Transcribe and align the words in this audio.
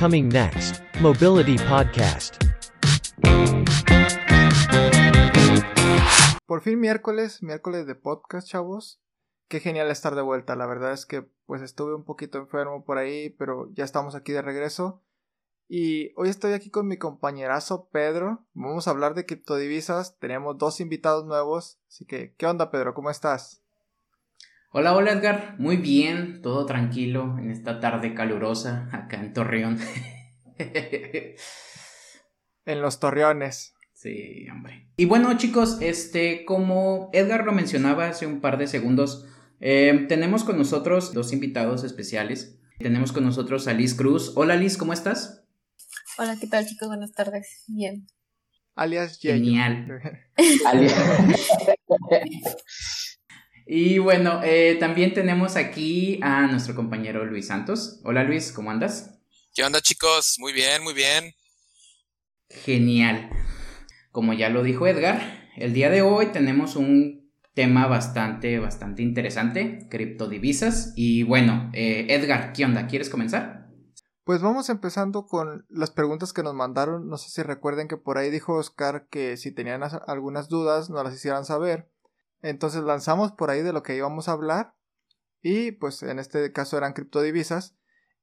Coming 0.00 0.30
next, 0.30 0.82
Mobility 1.02 1.58
Podcast. 1.68 2.42
Por 6.46 6.62
fin 6.62 6.80
miércoles, 6.80 7.42
miércoles 7.42 7.86
de 7.86 7.94
podcast, 7.96 8.48
chavos. 8.48 9.02
Qué 9.48 9.60
genial 9.60 9.90
estar 9.90 10.14
de 10.14 10.22
vuelta. 10.22 10.56
La 10.56 10.66
verdad 10.66 10.94
es 10.94 11.04
que 11.04 11.28
pues 11.44 11.60
estuve 11.60 11.94
un 11.94 12.04
poquito 12.04 12.38
enfermo 12.38 12.82
por 12.82 12.96
ahí, 12.96 13.28
pero 13.28 13.70
ya 13.74 13.84
estamos 13.84 14.14
aquí 14.14 14.32
de 14.32 14.40
regreso. 14.40 15.02
Y 15.68 16.14
hoy 16.16 16.30
estoy 16.30 16.54
aquí 16.54 16.70
con 16.70 16.86
mi 16.88 16.96
compañerazo 16.96 17.90
Pedro. 17.90 18.46
Vamos 18.54 18.88
a 18.88 18.92
hablar 18.92 19.12
de 19.12 19.26
criptodivisas. 19.26 20.18
Tenemos 20.18 20.56
dos 20.56 20.80
invitados 20.80 21.26
nuevos. 21.26 21.78
Así 21.90 22.06
que, 22.06 22.34
¿qué 22.36 22.46
onda 22.46 22.70
Pedro? 22.70 22.94
¿Cómo 22.94 23.10
estás? 23.10 23.59
Hola, 24.72 24.94
hola 24.94 25.10
Edgar. 25.10 25.56
Muy 25.58 25.78
bien, 25.78 26.42
todo 26.42 26.64
tranquilo 26.64 27.36
en 27.40 27.50
esta 27.50 27.80
tarde 27.80 28.14
calurosa 28.14 28.88
acá 28.92 29.18
en 29.18 29.32
Torreón. 29.32 29.80
en 32.64 32.80
los 32.80 33.00
Torreones. 33.00 33.74
Sí, 33.92 34.46
hombre. 34.48 34.86
Y 34.96 35.06
bueno, 35.06 35.36
chicos, 35.36 35.78
este, 35.80 36.44
como 36.44 37.10
Edgar 37.12 37.44
lo 37.44 37.50
mencionaba 37.50 38.06
hace 38.06 38.28
un 38.28 38.40
par 38.40 38.58
de 38.58 38.68
segundos, 38.68 39.26
eh, 39.58 40.06
tenemos 40.08 40.44
con 40.44 40.56
nosotros 40.56 41.14
dos 41.14 41.32
invitados 41.32 41.82
especiales. 41.82 42.56
Tenemos 42.78 43.10
con 43.10 43.24
nosotros 43.24 43.66
a 43.66 43.72
Liz 43.72 43.94
Cruz. 43.94 44.34
Hola 44.36 44.54
Liz, 44.54 44.76
¿cómo 44.76 44.92
estás? 44.92 45.42
Hola, 46.16 46.36
¿qué 46.40 46.46
tal 46.46 46.64
chicos? 46.64 46.86
Buenas 46.86 47.12
tardes. 47.12 47.64
Bien. 47.66 48.06
Alias 48.76 49.18
Genial. 49.20 50.00
y 53.72 53.98
bueno, 53.98 54.40
eh, 54.42 54.78
también 54.80 55.14
tenemos 55.14 55.54
aquí 55.54 56.18
a 56.24 56.48
nuestro 56.48 56.74
compañero 56.74 57.24
Luis 57.24 57.46
Santos. 57.46 58.00
Hola 58.02 58.24
Luis, 58.24 58.50
¿cómo 58.50 58.72
andas? 58.72 59.20
¿Qué 59.54 59.62
onda 59.62 59.80
chicos? 59.80 60.38
Muy 60.40 60.52
bien, 60.52 60.82
muy 60.82 60.92
bien. 60.92 61.32
Genial. 62.48 63.30
Como 64.10 64.32
ya 64.32 64.48
lo 64.48 64.64
dijo 64.64 64.88
Edgar, 64.88 65.48
el 65.56 65.72
día 65.72 65.88
de 65.88 66.02
hoy 66.02 66.32
tenemos 66.32 66.74
un 66.74 67.32
tema 67.54 67.86
bastante, 67.86 68.58
bastante 68.58 69.02
interesante, 69.02 69.86
criptodivisas. 69.88 70.92
Y 70.96 71.22
bueno, 71.22 71.70
eh, 71.72 72.06
Edgar, 72.08 72.52
¿qué 72.52 72.64
onda? 72.64 72.88
¿Quieres 72.88 73.08
comenzar? 73.08 73.68
Pues 74.24 74.42
vamos 74.42 74.68
empezando 74.68 75.26
con 75.26 75.64
las 75.68 75.92
preguntas 75.92 76.32
que 76.32 76.42
nos 76.42 76.54
mandaron. 76.54 77.08
No 77.08 77.18
sé 77.18 77.30
si 77.30 77.42
recuerden 77.44 77.86
que 77.86 77.96
por 77.96 78.18
ahí 78.18 78.30
dijo 78.30 78.54
Oscar 78.54 79.06
que 79.08 79.36
si 79.36 79.52
tenían 79.52 79.82
algunas 80.08 80.48
dudas 80.48 80.90
nos 80.90 81.04
las 81.04 81.14
hicieran 81.14 81.44
saber. 81.44 81.89
Entonces 82.42 82.82
lanzamos 82.82 83.32
por 83.32 83.50
ahí 83.50 83.62
de 83.62 83.72
lo 83.72 83.82
que 83.82 83.96
íbamos 83.96 84.28
a 84.28 84.32
hablar. 84.32 84.74
Y 85.42 85.72
pues 85.72 86.02
en 86.02 86.18
este 86.18 86.52
caso 86.52 86.76
eran 86.76 86.92
criptodivisas. 86.92 87.76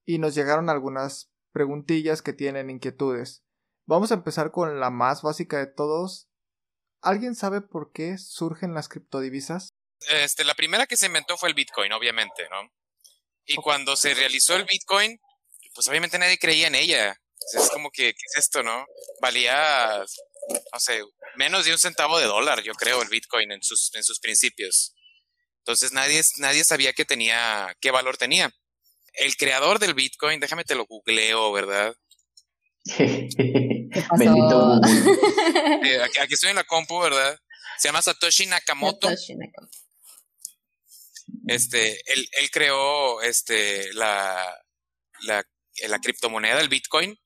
Y 0.05 0.19
nos 0.19 0.35
llegaron 0.35 0.69
algunas 0.69 1.31
preguntillas 1.51 2.21
que 2.21 2.33
tienen 2.33 2.69
inquietudes. 2.69 3.43
Vamos 3.85 4.11
a 4.11 4.15
empezar 4.15 4.51
con 4.51 4.79
la 4.79 4.89
más 4.89 5.21
básica 5.21 5.57
de 5.57 5.67
todos. 5.67 6.29
¿Alguien 7.01 7.35
sabe 7.35 7.61
por 7.61 7.91
qué 7.91 8.17
surgen 8.17 8.73
las 8.73 8.89
criptodivisas? 8.89 9.69
Este, 10.09 10.43
la 10.43 10.53
primera 10.53 10.85
que 10.85 10.97
se 10.97 11.07
inventó 11.07 11.37
fue 11.37 11.49
el 11.49 11.55
Bitcoin, 11.55 11.91
obviamente, 11.93 12.47
¿no? 12.49 12.71
Y 13.45 13.55
cuando 13.55 13.95
se 13.95 14.13
realizó 14.13 14.55
el 14.55 14.65
Bitcoin, 14.65 15.19
pues 15.73 15.87
obviamente 15.87 16.19
nadie 16.19 16.37
creía 16.37 16.67
en 16.67 16.75
ella. 16.75 17.15
Es 17.53 17.69
como 17.71 17.91
que, 17.91 18.13
¿qué 18.13 18.25
es 18.33 18.37
esto, 18.37 18.61
no? 18.61 18.85
Valía, 19.21 20.03
no 20.47 20.79
sé, 20.79 21.01
menos 21.35 21.65
de 21.65 21.71
un 21.71 21.77
centavo 21.77 22.17
de 22.19 22.25
dólar, 22.25 22.61
yo 22.63 22.73
creo, 22.73 23.01
el 23.01 23.09
Bitcoin 23.09 23.51
en 23.51 23.61
sus, 23.61 23.93
en 23.95 24.03
sus 24.03 24.19
principios. 24.19 24.93
Entonces 25.59 25.91
nadie, 25.91 26.21
nadie 26.37 26.63
sabía 26.63 26.93
qué 26.93 27.05
tenía, 27.05 27.75
qué 27.81 27.91
valor 27.91 28.17
tenía. 28.17 28.53
El 29.13 29.35
creador 29.35 29.79
del 29.79 29.93
Bitcoin, 29.93 30.39
déjame 30.39 30.63
te 30.63 30.75
lo 30.75 30.85
googleo, 30.85 31.51
¿verdad? 31.51 31.95
Bendito 32.97 34.79
eh, 35.83 36.01
aquí, 36.21 36.33
estoy 36.33 36.51
en 36.51 36.55
la 36.55 36.63
compu, 36.63 36.99
¿verdad? 36.99 37.37
Se 37.79 37.89
llama 37.89 38.01
Satoshi 38.01 38.45
Nakamoto. 38.45 39.09
Satoshi 39.09 39.35
Nakamoto. 39.35 39.77
Este, 41.47 41.91
él, 42.13 42.29
él 42.39 42.51
creó 42.51 43.21
este, 43.21 43.93
la, 43.93 44.57
la 45.21 45.45
la 45.85 45.99
criptomoneda, 45.99 46.59
el 46.59 46.69
Bitcoin. 46.69 47.17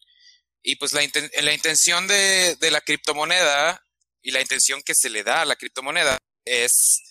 Y 0.64 0.76
pues 0.76 0.94
la, 0.94 1.04
intención 1.04 2.08
de, 2.08 2.58
la 2.70 2.82
criptomoneda 2.82 3.84
y 4.22 4.32
la 4.32 4.42
intención 4.42 4.82
que 4.84 4.94
se 4.94 5.10
le 5.10 5.24
da 5.24 5.42
a 5.42 5.46
la 5.46 5.56
criptomoneda 5.56 6.18
es 6.46 7.02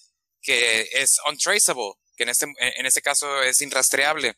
que 0.40 0.88
es 0.92 1.16
untraceable, 1.28 1.94
que 2.16 2.22
en 2.22 2.28
este, 2.28 2.46
en 2.58 2.86
este 2.86 3.02
caso 3.02 3.42
es 3.42 3.60
inrastreable. 3.60 4.36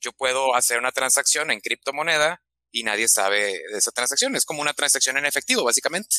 Yo 0.00 0.12
puedo 0.12 0.54
hacer 0.54 0.78
una 0.78 0.92
transacción 0.92 1.50
en 1.50 1.60
criptomoneda 1.60 2.42
y 2.70 2.82
nadie 2.82 3.06
sabe 3.08 3.62
de 3.70 3.78
esa 3.78 3.92
transacción. 3.92 4.34
Es 4.34 4.44
como 4.44 4.60
una 4.60 4.74
transacción 4.74 5.16
en 5.18 5.26
efectivo, 5.26 5.64
básicamente. 5.64 6.16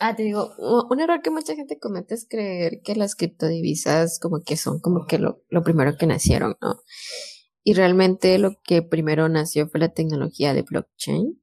Ah, 0.00 0.14
te 0.14 0.22
digo, 0.22 0.54
un 0.58 1.00
error 1.00 1.22
que 1.22 1.30
mucha 1.30 1.54
gente 1.54 1.78
comete 1.78 2.14
es 2.14 2.26
creer 2.28 2.80
que 2.84 2.94
las 2.94 3.14
criptodivisas 3.16 4.18
como 4.20 4.42
que 4.44 4.56
son 4.56 4.80
como 4.80 5.06
que 5.06 5.18
lo, 5.18 5.44
lo 5.48 5.62
primero 5.62 5.96
que 5.96 6.06
nacieron, 6.06 6.56
¿no? 6.60 6.82
Y 7.68 7.74
realmente 7.74 8.38
lo 8.38 8.58
que 8.64 8.80
primero 8.80 9.28
nació 9.28 9.68
fue 9.68 9.78
la 9.78 9.90
tecnología 9.90 10.54
de 10.54 10.62
blockchain. 10.62 11.38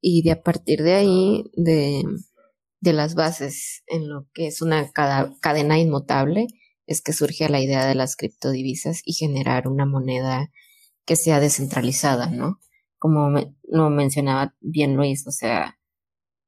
Y 0.00 0.22
de 0.22 0.32
a 0.32 0.42
partir 0.42 0.82
de 0.82 0.94
ahí, 0.94 1.44
de, 1.54 2.02
de 2.80 2.92
las 2.92 3.14
bases 3.14 3.84
en 3.86 4.08
lo 4.08 4.26
que 4.34 4.48
es 4.48 4.60
una 4.60 4.90
cadena 4.90 5.78
inmutable, 5.78 6.48
es 6.88 7.00
que 7.00 7.12
surge 7.12 7.48
la 7.48 7.60
idea 7.60 7.86
de 7.86 7.94
las 7.94 8.16
criptodivisas 8.16 9.02
y 9.04 9.12
generar 9.12 9.68
una 9.68 9.86
moneda 9.86 10.50
que 11.04 11.14
sea 11.14 11.38
descentralizada, 11.38 12.28
¿no? 12.28 12.58
Como 12.98 13.30
lo 13.68 13.88
mencionaba 13.88 14.56
bien 14.58 14.96
Luis, 14.96 15.28
o 15.28 15.30
sea, 15.30 15.75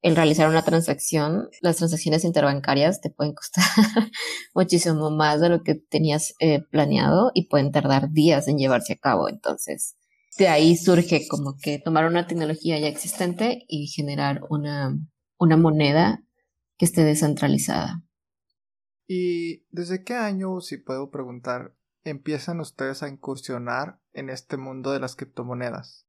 el 0.00 0.14
realizar 0.14 0.48
una 0.48 0.62
transacción, 0.62 1.48
las 1.60 1.76
transacciones 1.76 2.24
interbancarias 2.24 3.00
te 3.00 3.10
pueden 3.10 3.34
costar 3.34 3.64
muchísimo 4.54 5.10
más 5.10 5.40
de 5.40 5.48
lo 5.48 5.62
que 5.62 5.74
tenías 5.74 6.34
eh, 6.38 6.60
planeado 6.70 7.30
y 7.34 7.48
pueden 7.48 7.72
tardar 7.72 8.10
días 8.10 8.46
en 8.48 8.58
llevarse 8.58 8.92
a 8.92 8.98
cabo. 8.98 9.28
Entonces, 9.28 9.96
de 10.38 10.48
ahí 10.48 10.76
surge 10.76 11.26
como 11.28 11.56
que 11.60 11.80
tomar 11.80 12.06
una 12.06 12.26
tecnología 12.26 12.78
ya 12.78 12.86
existente 12.86 13.64
y 13.66 13.88
generar 13.88 14.42
una, 14.50 14.96
una 15.36 15.56
moneda 15.56 16.22
que 16.76 16.84
esté 16.84 17.02
descentralizada. 17.02 18.04
¿Y 19.08 19.64
desde 19.70 20.04
qué 20.04 20.14
año, 20.14 20.60
si 20.60 20.76
puedo 20.76 21.10
preguntar, 21.10 21.74
empiezan 22.04 22.60
ustedes 22.60 23.02
a 23.02 23.08
incursionar 23.08 24.00
en 24.12 24.30
este 24.30 24.56
mundo 24.58 24.92
de 24.92 25.00
las 25.00 25.16
criptomonedas? 25.16 26.06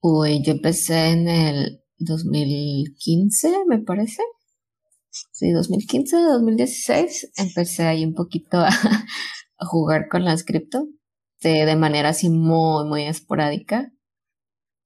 Uy, 0.00 0.42
yo 0.42 0.52
empecé 0.52 1.10
en 1.10 1.28
el 1.28 1.84
2015, 1.98 3.64
me 3.66 3.78
parece. 3.80 4.22
Sí, 5.32 5.50
2015, 5.50 6.16
2016, 6.16 7.32
empecé 7.36 7.84
ahí 7.84 8.04
un 8.04 8.14
poquito 8.14 8.58
a, 8.58 8.70
jugar 9.66 10.08
con 10.08 10.24
las 10.24 10.44
cripto 10.44 10.86
de, 11.40 11.66
de, 11.66 11.76
manera 11.76 12.10
así 12.10 12.28
muy, 12.28 12.86
muy 12.86 13.04
esporádica. 13.04 13.92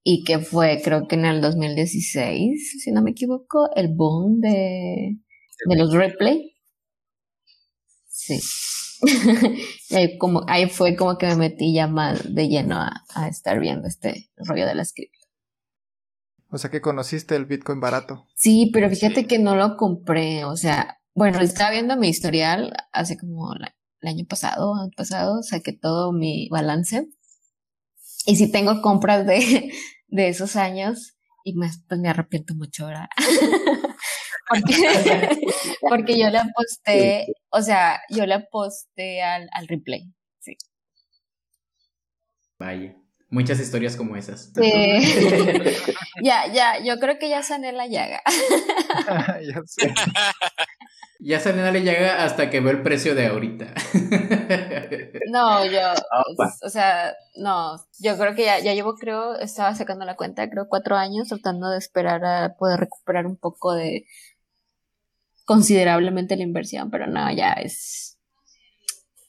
Y 0.05 0.25
que 0.25 0.39
fue, 0.39 0.81
creo 0.83 1.07
que 1.07 1.15
en 1.15 1.25
el 1.25 1.39
2016, 1.41 2.81
si 2.83 2.91
no 2.91 3.01
me 3.01 3.11
equivoco, 3.11 3.69
el 3.73 3.87
boom 3.93 4.41
de, 4.41 5.17
de 5.65 5.75
los 5.77 5.93
replay. 5.93 6.53
Sí. 8.09 8.39
y 9.89 9.95
ahí, 9.95 10.17
como, 10.17 10.43
ahí 10.47 10.69
fue 10.69 10.95
como 10.95 11.17
que 11.17 11.27
me 11.27 11.35
metí 11.35 11.73
ya 11.73 11.87
más 11.87 12.33
de 12.33 12.47
lleno 12.47 12.77
a, 12.77 13.03
a 13.15 13.27
estar 13.29 13.59
viendo 13.59 13.87
este 13.87 14.29
rollo 14.35 14.65
de 14.65 14.75
las 14.75 14.93
cripto. 14.93 15.22
O 16.53 16.59
sea 16.59 16.69
que 16.69 16.81
conociste 16.81 17.35
el 17.35 17.47
Bitcoin 17.47 17.79
barato. 17.79 18.27
Sí, 18.35 18.69
pero 18.71 18.87
fíjate 18.87 19.25
que 19.25 19.39
no 19.39 19.55
lo 19.55 19.75
compré. 19.75 20.45
O 20.45 20.55
sea, 20.55 20.99
bueno, 21.15 21.39
estaba 21.39 21.71
viendo 21.71 21.97
mi 21.97 22.09
historial 22.09 22.71
hace 22.91 23.17
como 23.17 23.55
el 23.55 24.07
año 24.07 24.23
pasado, 24.29 24.75
año 24.75 24.91
pasado, 24.95 25.41
saqué 25.41 25.73
todo 25.73 26.11
mi 26.11 26.47
balance. 26.49 27.07
Y 28.27 28.35
sí 28.35 28.51
tengo 28.51 28.83
compras 28.83 29.25
de, 29.25 29.73
de 30.09 30.27
esos 30.27 30.55
años 30.55 31.17
y 31.43 31.55
me, 31.55 31.71
pues 31.89 31.99
me 31.99 32.09
arrepiento 32.09 32.53
mucho 32.53 32.85
ahora. 32.85 33.09
porque, 34.47 34.75
porque 35.89 36.19
yo 36.19 36.29
le 36.29 36.37
aposté, 36.37 37.33
o 37.49 37.63
sea, 37.63 37.99
yo 38.11 38.27
le 38.27 38.35
aposté 38.35 39.23
al, 39.23 39.49
al 39.53 39.67
replay. 39.67 40.13
Sí. 40.37 40.55
Vaya. 42.59 42.95
Muchas 43.33 43.59
historias 43.59 43.95
como 43.95 44.15
esas. 44.15 44.53
ya, 46.21 46.45
ya, 46.53 46.77
yo 46.83 46.99
creo 46.99 47.17
que 47.17 47.29
ya 47.29 47.41
sané 47.41 47.71
la 47.71 47.87
llaga. 47.87 48.21
ya 49.41 49.61
sé. 49.65 49.91
Ya 51.25 51.39
sané 51.39 51.71
la 51.71 51.79
llaga 51.79 52.25
hasta 52.25 52.49
que 52.49 52.59
veo 52.59 52.71
el 52.71 52.83
precio 52.83 53.15
de 53.15 53.27
ahorita. 53.27 53.73
no, 55.31 55.65
yo, 55.65 55.79
o 56.61 56.69
sea, 56.69 57.13
no, 57.37 57.77
yo 57.99 58.17
creo 58.17 58.35
que 58.35 58.43
ya, 58.43 58.59
ya 58.59 58.73
llevo, 58.73 58.95
creo, 58.95 59.39
estaba 59.39 59.73
sacando 59.73 60.03
la 60.03 60.17
cuenta, 60.17 60.49
creo 60.49 60.67
cuatro 60.67 60.97
años 60.97 61.29
tratando 61.29 61.69
de 61.69 61.77
esperar 61.77 62.25
a 62.25 62.55
poder 62.57 62.81
recuperar 62.81 63.25
un 63.25 63.37
poco 63.37 63.73
de 63.73 64.05
considerablemente 65.45 66.35
la 66.35 66.43
inversión, 66.43 66.91
pero 66.91 67.07
no, 67.07 67.33
ya 67.33 67.53
es 67.53 68.12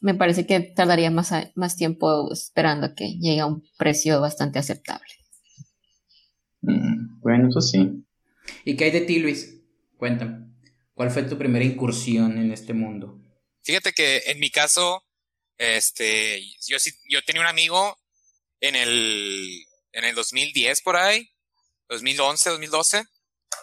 me 0.04 0.14
parece 0.14 0.46
que 0.46 0.60
tardaría 0.60 1.10
más, 1.10 1.32
más 1.54 1.76
tiempo 1.76 2.30
esperando 2.30 2.88
a 2.88 2.94
que 2.94 3.16
llegue 3.18 3.40
a 3.40 3.46
un 3.46 3.66
precio 3.78 4.20
bastante 4.20 4.58
aceptable. 4.58 5.08
Mm, 6.60 7.20
bueno, 7.20 7.48
eso 7.48 7.62
sí. 7.62 8.04
¿Y 8.66 8.76
qué 8.76 8.84
hay 8.84 8.90
de 8.90 9.00
ti, 9.00 9.18
Luis? 9.18 9.62
Cuéntame. 9.96 10.46
¿Cuál 10.92 11.10
fue 11.10 11.22
tu 11.22 11.38
primera 11.38 11.64
incursión 11.64 12.36
en 12.36 12.52
este 12.52 12.74
mundo? 12.74 13.18
Fíjate 13.62 13.94
que 13.94 14.18
en 14.26 14.40
mi 14.40 14.50
caso, 14.50 15.02
este, 15.56 16.42
yo 16.66 16.76
yo 17.08 17.22
tenía 17.22 17.40
un 17.40 17.48
amigo 17.48 17.96
en 18.60 18.76
el, 18.76 19.64
en 19.92 20.04
el 20.04 20.14
2010 20.14 20.82
por 20.82 20.96
ahí, 20.96 21.30
2011, 21.88 22.50
2012, 22.50 22.98
no 22.98 23.06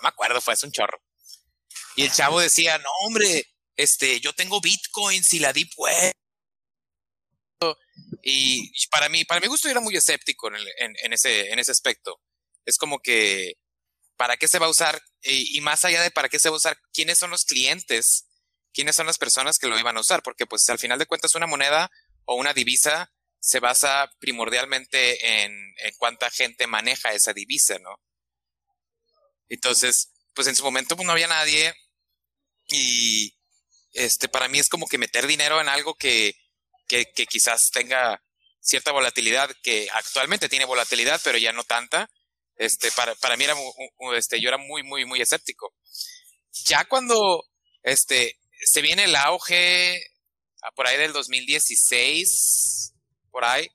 me 0.01 0.09
acuerdo, 0.09 0.41
fue 0.41 0.55
hace 0.55 0.65
un 0.65 0.71
chorro. 0.71 0.99
Y 1.95 2.01
el 2.01 2.11
chavo 2.11 2.39
decía, 2.39 2.79
no 2.79 2.89
hombre, 3.05 3.45
este, 3.75 4.19
yo 4.21 4.33
tengo 4.33 4.59
bitcoins 4.59 5.35
y 5.35 5.39
la 5.39 5.53
deep 5.53 5.69
web. 5.77 6.15
Y 8.23 8.71
para 8.89 9.09
mí, 9.09 9.25
para 9.25 9.41
mi 9.41 9.47
gusto 9.47 9.67
era 9.69 9.79
muy 9.79 9.95
escéptico 9.95 10.49
en, 10.49 11.13
ese, 11.13 11.51
en 11.51 11.59
ese 11.59 11.71
aspecto. 11.71 12.21
Es 12.65 12.77
como 12.77 12.99
que, 12.99 13.53
¿para 14.15 14.37
qué 14.37 14.47
se 14.47 14.59
va 14.59 14.67
a 14.67 14.71
usar? 14.71 15.01
y 15.23 15.61
más 15.61 15.85
allá 15.85 16.01
de 16.01 16.09
para 16.09 16.29
qué 16.29 16.39
se 16.39 16.49
va 16.49 16.55
a 16.55 16.57
usar, 16.57 16.77
¿quiénes 16.91 17.19
son 17.19 17.29
los 17.29 17.45
clientes 17.45 18.25
quiénes 18.73 18.95
son 18.95 19.07
las 19.07 19.17
personas 19.17 19.57
que 19.57 19.67
lo 19.67 19.77
iban 19.77 19.97
a 19.97 20.01
usar, 20.01 20.23
porque 20.23 20.45
pues 20.45 20.67
al 20.69 20.79
final 20.79 20.99
de 20.99 21.05
cuentas 21.05 21.35
una 21.35 21.47
moneda 21.47 21.91
o 22.25 22.35
una 22.35 22.53
divisa 22.53 23.11
se 23.39 23.59
basa 23.59 24.09
primordialmente 24.19 25.43
en, 25.43 25.73
cuánta 25.97 26.29
gente 26.29 26.67
maneja 26.67 27.13
esa 27.13 27.33
divisa, 27.33 27.79
¿no? 27.79 27.99
Entonces, 29.49 30.11
pues 30.33 30.47
en 30.47 30.55
su 30.55 30.63
momento 30.63 30.95
pues, 30.95 31.05
no 31.05 31.11
había 31.11 31.27
nadie 31.27 31.73
y 32.67 33.35
este 33.93 34.29
para 34.29 34.47
mí 34.47 34.59
es 34.59 34.69
como 34.69 34.87
que 34.87 34.97
meter 34.97 35.27
dinero 35.27 35.59
en 35.59 35.69
algo 35.69 35.95
que, 35.95 36.35
que, 36.91 37.25
quizás 37.25 37.69
tenga 37.71 38.21
cierta 38.59 38.91
volatilidad, 38.91 39.49
que 39.63 39.87
actualmente 39.93 40.49
tiene 40.49 40.65
volatilidad, 40.65 41.21
pero 41.23 41.37
ya 41.37 41.53
no 41.53 41.63
tanta. 41.63 42.09
Este, 42.55 42.91
para, 42.91 43.15
para 43.15 43.37
mí 43.37 43.45
era, 43.45 43.55
este, 44.15 44.39
yo 44.41 44.49
era 44.49 44.57
muy, 44.57 44.83
muy, 44.83 45.05
muy 45.05 45.21
escéptico. 45.21 45.73
Ya 46.65 46.85
cuando, 46.85 47.43
este, 47.83 48.37
se 48.65 48.81
viene 48.81 49.05
el 49.05 49.15
auge 49.15 50.03
por 50.75 50.85
ahí 50.87 50.97
del 50.97 51.13
2016, 51.13 52.93
por 53.31 53.45
ahí. 53.45 53.67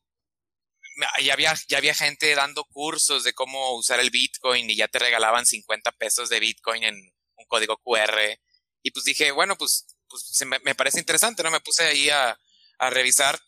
Ya 1.23 1.35
había, 1.35 1.55
ya 1.69 1.79
había 1.79 1.95
gente 1.95 2.35
dando 2.35 2.65
cursos 2.65 3.25
de 3.25 3.35
cómo 3.35 3.77
usar 3.77 4.01
el 4.01 4.11
Bitcoin 4.11 4.71
y 4.71 4.77
ya 4.77 4.89
te 4.89 4.99
regalaban 4.99 5.45
50 5.45 5.93
pesos 5.93 6.31
de 6.31 6.41
Bitcoin 6.41 6.85
en 6.85 6.95
un 6.95 7.45
código 7.49 7.77
QR. 7.79 8.39
Y 8.83 8.91
pues 8.93 9.05
dije, 9.05 9.31
bueno, 9.33 9.57
pues, 9.57 9.87
pues 10.09 10.23
me, 10.47 10.75
parece 10.75 10.99
interesante, 11.01 11.43
¿no? 11.43 11.51
Me 11.51 11.61
puse 11.61 11.85
ahí 11.85 12.09
a, 12.09 12.39
revisar 12.79 13.41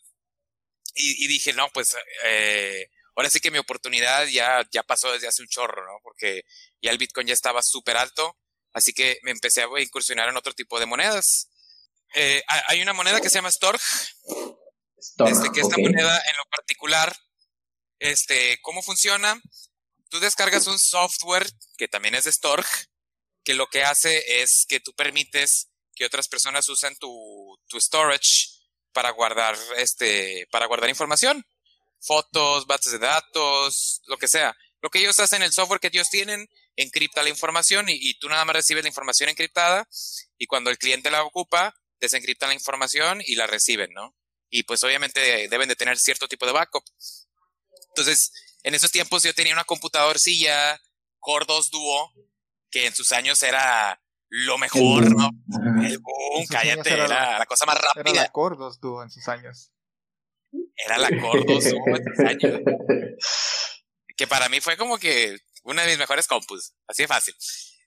y, 0.95 1.27
dije, 1.27 1.53
no, 1.53 1.69
pues 1.69 1.95
eh, 2.25 2.89
ahora 3.15 3.29
sí 3.29 3.39
que 3.39 3.51
mi 3.51 3.57
oportunidad 3.57 4.25
ya, 4.27 4.67
ya 4.71 4.83
pasó 4.83 5.11
desde 5.13 5.27
hace 5.27 5.41
un 5.41 5.47
chorro, 5.47 5.85
¿no? 5.85 5.99
Porque 6.03 6.43
ya 6.81 6.91
el 6.91 6.97
Bitcoin 6.97 7.27
ya 7.27 7.33
estaba 7.33 7.61
súper 7.61 7.95
alto 7.95 8.37
Así 8.73 8.93
que 8.93 9.19
me 9.23 9.31
empecé 9.31 9.63
a 9.63 9.67
incursionar 9.79 10.29
en 10.29 10.37
otro 10.37 10.53
tipo 10.53 10.79
de 10.79 10.85
monedas. 10.85 11.49
Eh, 12.15 12.41
hay 12.67 12.81
una 12.81 12.93
moneda 12.93 13.21
que 13.21 13.29
se 13.29 13.35
llama 13.35 13.51
Storch. 13.51 13.81
este, 15.25 15.49
que 15.51 15.61
esta 15.61 15.77
moneda 15.77 16.17
en 16.17 16.37
lo 16.37 16.45
particular, 16.49 17.15
este, 17.99 18.59
¿cómo 18.61 18.81
funciona? 18.83 19.39
Tú 20.09 20.19
descargas 20.19 20.67
un 20.67 20.79
software 20.79 21.47
que 21.77 21.87
también 21.87 22.15
es 22.15 22.25
de 22.25 22.31
Storch, 22.31 22.89
que 23.43 23.53
lo 23.53 23.67
que 23.67 23.83
hace 23.83 24.41
es 24.41 24.65
que 24.67 24.79
tú 24.79 24.93
permites 24.93 25.69
que 25.95 26.05
otras 26.05 26.27
personas 26.27 26.67
usen 26.69 26.95
tu, 26.97 27.59
tu 27.67 27.79
storage 27.79 28.58
para 28.99 29.11
guardar, 29.11 29.57
este, 29.77 30.45
para 30.51 30.65
guardar 30.65 30.89
información. 30.89 31.45
Fotos, 32.01 32.67
bases 32.67 32.91
de 32.91 32.99
datos, 32.99 34.01
lo 34.07 34.17
que 34.17 34.27
sea. 34.27 34.53
Lo 34.81 34.89
que 34.89 34.99
ellos 34.99 35.17
hacen, 35.21 35.41
el 35.41 35.53
software 35.53 35.79
que 35.79 35.87
ellos 35.87 36.09
tienen, 36.09 36.49
encripta 36.75 37.23
la 37.23 37.29
información 37.29 37.85
y, 37.87 38.19
tú 38.19 38.27
nada 38.27 38.43
más 38.43 38.57
recibes 38.57 38.83
la 38.83 38.89
información 38.89 39.29
encriptada 39.29 39.87
y 40.37 40.47
cuando 40.47 40.69
el 40.69 40.77
cliente 40.77 41.09
la 41.09 41.23
ocupa, 41.23 41.73
desencriptan 42.01 42.49
la 42.49 42.55
información 42.55 43.21
y 43.25 43.35
la 43.35 43.47
reciben, 43.47 43.93
¿no? 43.93 44.17
Y 44.49 44.63
pues 44.63 44.83
obviamente 44.83 45.47
deben 45.47 45.69
de 45.69 45.77
tener 45.77 45.97
cierto 45.97 46.27
tipo 46.27 46.45
de 46.45 46.51
backup. 46.51 46.83
Entonces, 47.95 48.33
en 48.63 48.75
esos 48.75 48.91
tiempos 48.91 49.23
yo 49.23 49.33
tenía 49.33 49.53
una 49.53 49.63
computadorcilla 49.63 50.77
Core 51.19 51.45
2 51.47 51.71
Duo, 51.71 52.13
que 52.69 52.85
en 52.85 52.93
sus 52.93 53.13
años 53.13 53.41
era 53.43 54.01
lo 54.29 54.57
mejor, 54.57 55.09
¿no? 55.15 55.29
El 55.83 55.99
boom, 55.99 56.45
cállate, 56.49 56.93
era, 56.93 57.07
la, 57.07 57.45
cosa 57.47 57.65
más 57.65 57.79
rápida. 57.79 58.11
Era 58.11 58.23
la 58.23 58.29
Core 58.29 58.55
2 58.57 58.79
Duo 58.79 59.03
en 59.03 59.09
sus 59.09 59.27
años. 59.27 59.71
Era 60.75 60.97
la 60.97 61.09
Core 61.09 61.43
2 61.47 61.63
Duo 61.71 61.87
en 61.87 62.03
sus 62.03 62.19
años. 62.25 62.61
que 64.15 64.27
para 64.27 64.49
mí 64.49 64.59
fue 64.61 64.77
como 64.77 64.97
que 64.97 65.37
una 65.63 65.83
de 65.83 65.89
mis 65.89 65.97
mejores 65.97 66.27
compus, 66.27 66.73
así 66.87 67.03
de 67.03 67.07
fácil. 67.07 67.33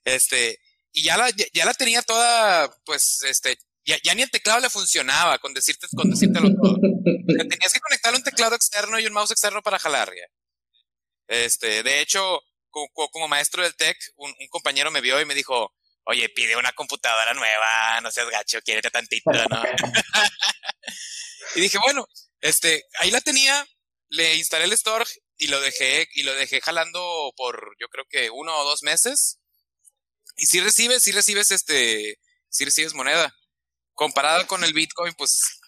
Este, 0.03 0.59
y 0.91 1.03
ya 1.03 1.17
la, 1.17 1.29
ya, 1.29 1.65
la 1.65 1.73
tenía 1.73 2.01
toda, 2.01 2.69
pues, 2.85 3.21
este, 3.25 3.57
ya, 3.85 3.97
ya, 4.03 4.13
ni 4.13 4.21
el 4.21 4.31
teclado 4.31 4.59
le 4.59 4.69
funcionaba 4.69 5.39
con 5.39 5.53
decirte, 5.53 5.87
con 5.95 6.09
decírtelo 6.09 6.49
todo. 6.61 6.77
tenías 7.25 7.73
que 7.73 7.79
conectarle 7.79 8.17
un 8.17 8.23
teclado 8.23 8.55
externo 8.55 8.99
y 8.99 9.05
un 9.05 9.13
mouse 9.13 9.31
externo 9.31 9.61
para 9.61 9.79
jalar 9.79 10.09
ya. 10.09 10.25
Este, 11.27 11.83
de 11.83 12.01
hecho, 12.01 12.41
como, 12.69 13.27
maestro 13.27 13.63
del 13.63 13.75
tech, 13.75 13.97
un, 14.17 14.33
compañero 14.49 14.91
me 14.91 15.01
vio 15.01 15.19
y 15.21 15.25
me 15.25 15.35
dijo, 15.35 15.73
oye, 16.05 16.29
pide 16.29 16.55
una 16.55 16.73
computadora 16.73 17.33
nueva, 17.33 18.01
no 18.01 18.11
seas 18.11 18.29
gacho, 18.29 18.61
quiérete 18.61 18.91
tantito, 18.91 19.31
¿no? 19.49 19.63
y 21.55 21.61
dije, 21.61 21.77
bueno, 21.79 22.07
este, 22.41 22.83
ahí 22.99 23.11
la 23.11 23.21
tenía, 23.21 23.65
le 24.09 24.35
instalé 24.35 24.65
el 24.65 24.73
store 24.73 25.05
y 25.37 25.47
lo 25.47 25.59
dejé, 25.61 26.07
y 26.13 26.23
lo 26.23 26.33
dejé 26.35 26.61
jalando 26.61 27.33
por 27.35 27.75
yo 27.79 27.87
creo 27.87 28.05
que 28.09 28.29
uno 28.29 28.55
o 28.55 28.65
dos 28.65 28.83
meses. 28.83 29.39
Y 30.35 30.45
si 30.45 30.59
recibes, 30.61 31.03
si 31.03 31.11
recibes 31.11 31.51
este, 31.51 32.19
si 32.49 32.65
recibes 32.65 32.93
moneda. 32.93 33.35
Comparado 33.93 34.47
con 34.47 34.63
el 34.63 34.73
Bitcoin, 34.73 35.13
pues 35.15 35.59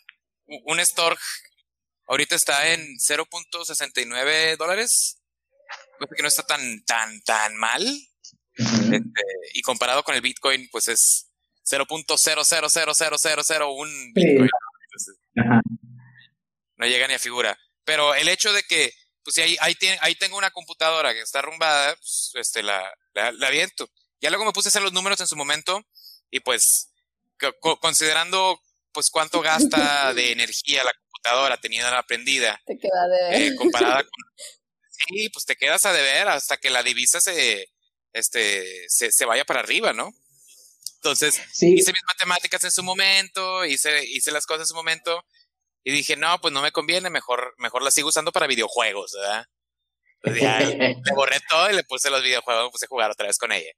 un 0.47 0.79
store 0.79 1.17
ahorita 2.07 2.35
está 2.35 2.69
en 2.73 2.81
0.69 2.97 4.57
dólares. 4.57 5.21
que 6.15 6.21
no 6.21 6.27
está 6.27 6.43
tan, 6.43 6.83
tan, 6.85 7.21
tan 7.21 7.55
mal. 7.55 7.83
Este, 8.57 9.21
y 9.53 9.61
comparado 9.61 10.03
con 10.03 10.15
el 10.15 10.21
Bitcoin, 10.21 10.69
pues 10.71 10.87
es 10.87 11.27
0.000001 11.69 14.13
Bitcoin. 14.13 14.49
no 16.77 16.85
llega 16.85 17.07
ni 17.07 17.15
a 17.15 17.19
figura. 17.19 17.57
Pero 17.83 18.15
el 18.15 18.27
hecho 18.27 18.53
de 18.53 18.63
que 18.63 18.93
pues 19.25 19.37
ahí, 19.39 19.57
ahí, 19.59 19.75
ahí 20.01 20.15
tengo 20.15 20.37
una 20.37 20.51
computadora 20.51 21.13
que 21.13 21.21
está 21.21 21.39
arrumbada, 21.39 21.95
pues 21.95 22.31
este, 22.35 22.61
la, 22.61 22.93
la, 23.13 23.47
aviento. 23.47 23.89
Ya 24.21 24.29
luego 24.29 24.45
me 24.45 24.51
puse 24.51 24.67
a 24.67 24.69
hacer 24.69 24.83
los 24.83 24.93
números 24.93 25.19
en 25.19 25.27
su 25.27 25.35
momento 25.35 25.83
y 26.29 26.39
pues 26.41 26.91
considerando 27.81 28.61
pues 28.91 29.09
cuánto 29.09 29.41
gasta 29.41 30.13
de 30.13 30.31
energía 30.31 30.83
la 30.83 30.93
computadora 30.93 31.57
teniendo 31.57 31.89
la 31.89 32.03
prendida, 32.03 32.61
te 32.65 32.77
queda 32.77 33.07
de... 33.07 33.47
eh, 33.47 33.55
comparada 33.55 34.03
con... 34.03 34.23
Sí, 34.91 35.29
pues 35.29 35.45
te 35.45 35.55
quedas 35.55 35.85
a 35.85 35.91
deber 35.91 36.27
hasta 36.27 36.57
que 36.57 36.69
la 36.69 36.83
divisa 36.83 37.19
se, 37.19 37.67
este, 38.15 38.85
se, 38.87 39.11
se 39.11 39.25
vaya 39.25 39.43
para 39.43 39.59
arriba, 39.59 39.93
¿no? 39.93 40.13
Entonces, 40.95 41.39
hice 41.61 41.91
mis 41.91 42.03
matemáticas 42.07 42.63
en 42.63 42.71
su 42.71 42.81
momento, 42.81 43.65
hice, 43.65 44.05
hice 44.05 44.31
las 44.31 44.47
cosas 44.47 44.61
en 44.61 44.67
su 44.67 44.75
momento 44.75 45.23
y 45.83 45.91
dije, 45.91 46.15
no, 46.15 46.39
pues 46.41 46.53
no 46.53 46.61
me 46.61 46.71
conviene, 46.71 47.09
mejor, 47.09 47.53
mejor 47.57 47.83
la 47.83 47.91
sigo 47.91 48.09
usando 48.09 48.31
para 48.31 48.47
videojuegos, 48.47 49.11
¿verdad? 49.15 49.45
Entonces 50.23 50.41
ya, 50.41 50.59
le 50.61 51.15
borré 51.15 51.37
todo 51.47 51.69
y 51.69 51.75
le 51.75 51.83
puse 51.83 52.09
los 52.09 52.23
videojuegos, 52.23 52.63
me 52.63 52.71
puse 52.71 52.85
a 52.85 52.87
jugar 52.87 53.11
otra 53.11 53.27
vez 53.27 53.37
con 53.37 53.51
ella. 53.51 53.71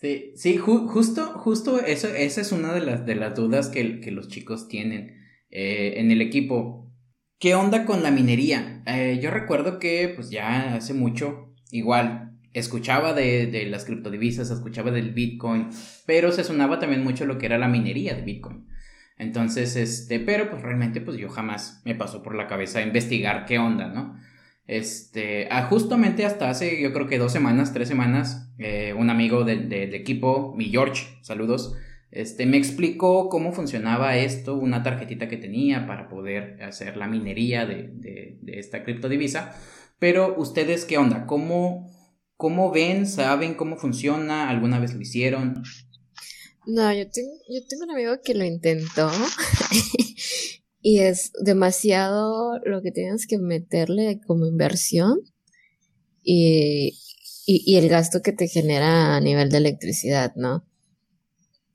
Sí, 0.00 0.32
sí, 0.34 0.56
justo, 0.56 1.26
justo 1.38 1.78
eso, 1.78 2.08
esa 2.08 2.40
es 2.40 2.50
una 2.50 2.72
de 2.72 2.80
las, 2.80 3.06
de 3.06 3.14
las 3.14 3.36
dudas 3.36 3.68
que, 3.68 4.00
que 4.00 4.10
los 4.10 4.28
chicos 4.28 4.66
tienen 4.66 5.44
eh, 5.50 5.94
en 5.98 6.10
el 6.10 6.22
equipo. 6.22 6.90
¿Qué 7.38 7.54
onda 7.54 7.84
con 7.84 8.02
la 8.02 8.10
minería? 8.10 8.82
Eh, 8.86 9.20
yo 9.22 9.30
recuerdo 9.30 9.78
que, 9.78 10.08
pues 10.08 10.30
ya 10.30 10.74
hace 10.74 10.94
mucho, 10.94 11.54
igual, 11.70 12.32
escuchaba 12.54 13.14
de, 13.14 13.46
de, 13.46 13.66
las 13.66 13.84
criptodivisas, 13.84 14.50
escuchaba 14.50 14.90
del 14.90 15.12
Bitcoin, 15.12 15.68
pero 16.06 16.32
se 16.32 16.44
sonaba 16.44 16.78
también 16.78 17.02
mucho 17.02 17.24
lo 17.24 17.38
que 17.38 17.46
era 17.46 17.58
la 17.58 17.68
minería 17.68 18.14
de 18.14 18.22
Bitcoin. 18.22 18.66
Entonces, 19.18 19.76
este, 19.76 20.20
pero 20.20 20.50
pues 20.50 20.62
realmente 20.62 21.00
pues 21.00 21.16
yo 21.16 21.28
jamás 21.28 21.80
me 21.84 21.94
pasó 21.94 22.22
por 22.22 22.34
la 22.34 22.46
cabeza 22.46 22.82
investigar 22.82 23.44
qué 23.46 23.58
onda, 23.58 23.88
¿no? 23.88 24.16
Este, 24.66 25.48
ah, 25.50 25.64
justamente 25.64 26.24
hasta 26.24 26.48
hace 26.48 26.80
yo 26.80 26.92
creo 26.92 27.06
que 27.06 27.18
dos 27.18 27.32
semanas, 27.32 27.72
tres 27.72 27.88
semanas, 27.88 28.52
eh, 28.58 28.94
un 28.96 29.10
amigo 29.10 29.44
del, 29.44 29.72
equipo, 29.94 30.54
mi 30.56 30.66
George, 30.66 31.18
saludos, 31.22 31.76
este, 32.10 32.46
me 32.46 32.56
explicó 32.56 33.28
cómo 33.28 33.52
funcionaba 33.52 34.16
esto, 34.16 34.56
una 34.56 34.82
tarjetita 34.82 35.28
que 35.28 35.36
tenía 35.36 35.86
para 35.86 36.08
poder 36.08 36.62
hacer 36.62 36.96
la 36.96 37.06
minería 37.06 37.66
de, 37.66 37.90
de, 37.92 38.38
de 38.40 38.58
esta 38.58 38.82
criptodivisa. 38.82 39.54
Pero 39.98 40.34
ustedes, 40.36 40.84
¿qué 40.84 40.98
onda? 40.98 41.26
¿Cómo, 41.26 41.91
¿Cómo 42.42 42.72
ven? 42.72 43.06
¿Saben 43.06 43.54
cómo 43.54 43.76
funciona? 43.76 44.50
¿Alguna 44.50 44.80
vez 44.80 44.92
lo 44.94 45.00
hicieron? 45.00 45.62
No, 46.66 46.92
yo 46.92 47.08
tengo, 47.08 47.30
yo 47.48 47.60
tengo 47.68 47.84
un 47.84 47.92
amigo 47.92 48.14
que 48.24 48.34
lo 48.34 48.44
intentó 48.44 49.12
y 50.80 50.98
es 50.98 51.30
demasiado 51.40 52.58
lo 52.64 52.82
que 52.82 52.90
tienes 52.90 53.28
que 53.28 53.38
meterle 53.38 54.20
como 54.26 54.46
inversión 54.46 55.20
y, 56.24 56.98
y, 57.46 57.76
el 57.76 57.88
gasto 57.88 58.22
que 58.22 58.32
te 58.32 58.48
genera 58.48 59.14
a 59.14 59.20
nivel 59.20 59.48
de 59.48 59.58
electricidad, 59.58 60.32
¿no? 60.34 60.66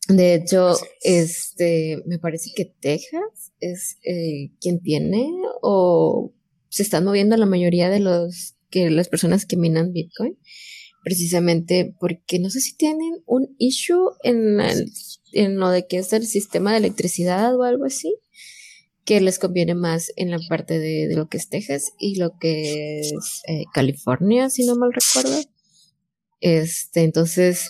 De 0.09 0.33
hecho, 0.33 0.75
este, 1.01 2.03
me 2.07 2.19
parece 2.19 2.51
que 2.53 2.65
Texas 2.65 3.53
es 3.61 3.99
eh, 4.03 4.51
quien 4.59 4.81
tiene 4.81 5.31
o 5.61 6.33
se 6.67 6.83
están 6.83 7.05
moviendo 7.05 7.37
la 7.37 7.45
mayoría 7.45 7.89
de 7.89 8.01
los 8.01 8.56
que 8.69 8.89
las 8.89 9.09
personas 9.09 9.45
que 9.45 9.57
minan 9.57 9.93
Bitcoin, 9.93 10.37
precisamente 11.03 11.95
porque 11.99 12.39
no 12.39 12.49
sé 12.49 12.59
si 12.59 12.75
tienen 12.75 13.21
un 13.25 13.55
issue 13.57 14.11
en, 14.23 14.59
en 15.33 15.57
lo 15.57 15.69
de 15.69 15.87
que 15.87 15.97
es 15.97 16.11
el 16.13 16.25
sistema 16.25 16.71
de 16.71 16.79
electricidad 16.79 17.55
o 17.55 17.63
algo 17.63 17.85
así, 17.85 18.15
que 19.05 19.21
les 19.21 19.39
conviene 19.39 19.73
más 19.73 20.11
en 20.17 20.31
la 20.31 20.39
parte 20.49 20.79
de, 20.79 21.15
lo 21.15 21.29
que 21.29 21.37
es 21.37 21.47
Texas 21.47 21.93
y 21.97 22.15
lo 22.17 22.37
que 22.37 22.99
es 22.99 23.41
eh, 23.47 23.63
California, 23.73 24.49
si 24.49 24.65
no 24.65 24.75
mal 24.75 24.91
recuerdo. 24.91 25.41
Este, 26.41 27.03
entonces, 27.03 27.69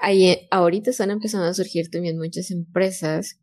ahí, 0.00 0.48
ahorita 0.50 0.90
están 0.90 1.10
empezando 1.10 1.46
a 1.46 1.54
surgir 1.54 1.90
también 1.90 2.16
muchas 2.16 2.50
empresas 2.50 3.36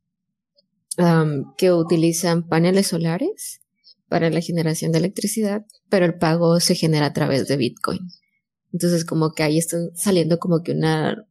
que 1.58 1.72
utilizan 1.72 2.48
paneles 2.48 2.88
solares 2.88 3.62
para 4.08 4.30
la 4.30 4.42
generación 4.42 4.92
de 4.92 5.00
electricidad, 5.00 5.66
pero 5.90 6.06
el 6.06 6.18
pago 6.18 6.60
se 6.60 6.76
genera 6.76 7.08
a 7.08 7.14
través 7.14 7.48
de 7.48 7.58
Bitcoin. 7.58 8.00
Entonces, 8.74 9.06
como 9.06 9.34
que 9.34 9.44
ahí 9.44 9.58
están 9.58 9.90
saliendo 9.96 10.40
como 10.40 10.62
que 10.64 10.72
una, 10.72 11.26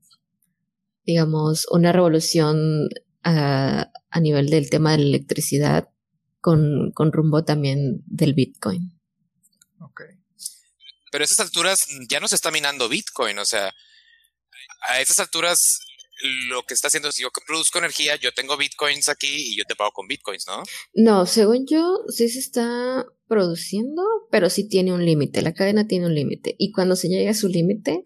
digamos, 1.04 1.66
una 1.70 1.92
revolución 1.92 2.88
a, 3.22 3.90
nivel 4.20 4.48
del 4.48 4.70
tema 4.70 4.92
de 4.92 4.98
la 4.98 5.04
electricidad 5.04 5.88
con, 6.40 6.90
con 6.92 7.12
rumbo 7.12 7.44
también 7.44 8.02
del 8.06 8.34
Bitcoin. 8.34 8.98
Ok. 9.80 10.02
Pero 11.12 11.22
a 11.22 11.24
esas 11.24 11.40
alturas 11.40 11.78
ya 12.08 12.20
no 12.20 12.28
se 12.28 12.34
está 12.34 12.50
minando 12.50 12.88
Bitcoin, 12.88 13.38
o 13.38 13.44
sea, 13.44 13.74
a 14.88 15.00
esas 15.00 15.18
alturas 15.18 15.80
lo 16.48 16.62
que 16.64 16.74
está 16.74 16.88
haciendo 16.88 17.08
es 17.08 17.16
yo 17.16 17.28
produzco 17.46 17.78
energía, 17.78 18.16
yo 18.16 18.32
tengo 18.32 18.56
bitcoins 18.56 19.08
aquí 19.08 19.52
y 19.52 19.56
yo 19.56 19.64
te 19.64 19.74
pago 19.74 19.92
con 19.92 20.06
bitcoins, 20.06 20.46
¿no? 20.46 20.62
No, 20.94 21.26
según 21.26 21.66
yo, 21.66 21.98
sí 22.08 22.28
se 22.28 22.38
está 22.38 23.06
produciendo, 23.28 24.02
pero 24.30 24.50
sí 24.50 24.68
tiene 24.68 24.92
un 24.92 25.04
límite, 25.04 25.42
la 25.42 25.54
cadena 25.54 25.86
tiene 25.86 26.06
un 26.06 26.14
límite. 26.14 26.54
Y 26.58 26.72
cuando 26.72 26.96
se 26.96 27.08
llegue 27.08 27.28
a 27.28 27.34
su 27.34 27.48
límite, 27.48 28.04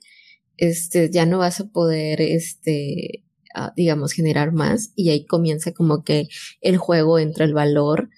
este, 0.57 1.11
ya 1.11 1.27
no 1.27 1.39
vas 1.39 1.61
a 1.61 1.69
poder, 1.69 2.21
este, 2.21 3.25
ah, 3.55 3.73
digamos, 3.77 4.13
generar 4.13 4.53
más. 4.53 4.93
Y 4.97 5.11
ahí 5.11 5.27
comienza 5.27 5.73
como 5.73 6.03
que 6.05 6.29
el 6.61 6.77
juego 6.77 7.19
entre 7.19 7.45
el 7.45 7.55
valor 7.55 8.11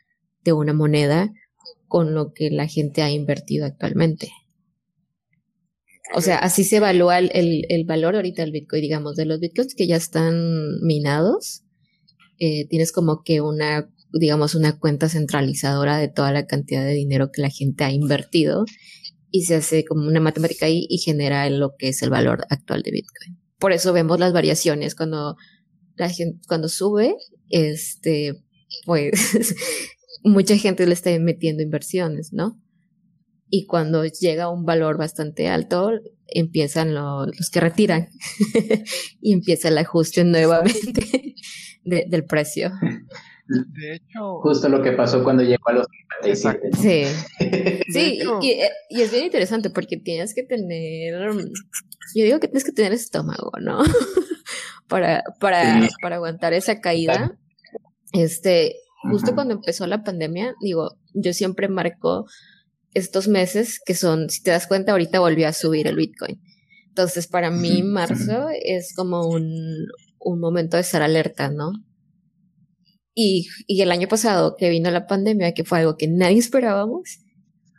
de 0.42 0.52
una 0.52 0.72
moneda 0.72 1.32
con 1.87 2.14
lo 2.14 2.32
que 2.32 2.50
la 2.50 2.66
gente 2.66 3.02
ha 3.02 3.11
invertido 3.11 3.66
actualmente. 3.66 4.32
O 6.14 6.21
sea, 6.21 6.38
así 6.38 6.64
se 6.64 6.76
evalúa 6.76 7.19
el, 7.19 7.64
el, 7.69 7.85
valor 7.85 8.16
ahorita 8.16 8.42
del 8.42 8.52
Bitcoin, 8.52 8.83
digamos, 8.83 9.16
de 9.16 9.25
los 9.25 9.40
Bitcoins 9.40 9.75
que 9.75 9.87
ya 9.87 9.97
están 9.97 10.81
minados. 10.83 11.62
Eh, 12.38 12.66
tienes 12.69 12.92
como 12.92 13.23
que 13.23 13.40
una, 13.40 13.90
digamos, 14.12 14.54
una 14.54 14.78
cuenta 14.78 15.09
centralizadora 15.09 15.97
de 15.99 16.09
toda 16.09 16.33
la 16.33 16.47
cantidad 16.47 16.85
de 16.85 16.92
dinero 16.92 17.31
que 17.33 17.42
la 17.42 17.50
gente 17.50 17.85
ha 17.85 17.92
invertido 17.92 18.64
y 19.31 19.45
se 19.45 19.57
hace 19.57 19.85
como 19.85 20.07
una 20.07 20.21
matemática 20.21 20.66
ahí 20.66 20.87
y 20.88 20.99
genera 20.99 21.49
lo 21.50 21.75
que 21.78 21.88
es 21.88 22.02
el 22.02 22.11
valor 22.11 22.45
actual 22.50 22.83
de 22.83 22.90
Bitcoin. 22.90 23.38
Por 23.59 23.73
eso 23.73 23.92
vemos 23.92 24.21
las 24.21 24.33
variaciones 24.33 24.95
cuando 24.95 25.37
la 25.97 26.09
gente, 26.11 26.40
cuando 26.47 26.69
sube, 26.69 27.16
este, 27.49 28.42
pues 28.85 29.12
mucha 30.25 30.57
gente 30.57 30.87
le 30.87 30.95
está 30.95 31.16
metiendo 31.19 31.62
inversiones, 31.62 32.33
¿no? 32.33 32.61
Y 33.54 33.66
cuando 33.66 34.02
llega 34.06 34.44
a 34.44 34.49
un 34.49 34.64
valor 34.64 34.97
bastante 34.97 35.47
alto, 35.47 35.90
empiezan 36.26 36.94
los 36.94 37.50
que 37.52 37.61
retiran 37.61 38.09
y 39.21 39.35
empieza 39.35 39.68
el 39.68 39.76
ajuste 39.76 40.25
nuevamente 40.25 41.35
del 41.85 42.25
precio. 42.25 42.73
De 43.47 43.97
hecho, 43.97 44.40
justo 44.40 44.71
lo 44.71 44.80
que 44.80 44.92
pasó 44.92 45.23
cuando 45.23 45.42
llegó 45.42 45.68
a 45.68 45.73
los 45.75 45.87
57. 46.23 46.71
Sí, 46.80 47.04
sí 47.92 48.21
y, 48.40 48.61
y, 48.88 49.02
es 49.02 49.12
bien 49.12 49.25
interesante 49.25 49.68
porque 49.68 49.99
tienes 49.99 50.32
que 50.32 50.44
tener, 50.44 51.12
yo 52.14 52.25
digo 52.25 52.40
que 52.40 52.49
tienes 52.49 52.64
que 52.64 52.73
tener 52.73 52.94
estómago, 52.94 53.50
¿no? 53.61 53.82
para, 54.88 55.25
para, 55.40 55.87
para 56.00 56.16
aguantar 56.16 56.54
esa 56.54 56.80
caída. 56.80 57.37
Este, 58.14 58.76
justo 59.11 59.35
cuando 59.35 59.52
empezó 59.52 59.87
la 59.87 60.02
pandemia, 60.04 60.54
digo, 60.62 60.97
yo 61.12 61.35
siempre 61.35 61.68
marco 61.68 62.25
estos 62.94 63.28
meses 63.28 63.80
que 63.84 63.94
son, 63.94 64.30
si 64.30 64.42
te 64.42 64.50
das 64.50 64.66
cuenta, 64.66 64.92
ahorita 64.92 65.20
volvió 65.20 65.49
a 65.49 65.52
subir 65.52 65.87
el 65.87 65.96
Bitcoin. 65.96 66.40
Entonces, 66.88 67.26
para 67.26 67.50
mí, 67.50 67.82
marzo 67.82 68.49
es 68.62 68.94
como 68.94 69.26
un, 69.26 69.87
un 70.18 70.40
momento 70.40 70.76
de 70.76 70.82
estar 70.82 71.02
alerta, 71.02 71.50
¿no? 71.50 71.72
Y, 73.14 73.49
y 73.66 73.82
el 73.82 73.90
año 73.90 74.08
pasado 74.08 74.56
que 74.56 74.70
vino 74.70 74.90
la 74.90 75.06
pandemia, 75.06 75.52
que 75.52 75.64
fue 75.64 75.80
algo 75.80 75.96
que 75.96 76.08
nadie 76.08 76.38
esperábamos, 76.38 77.20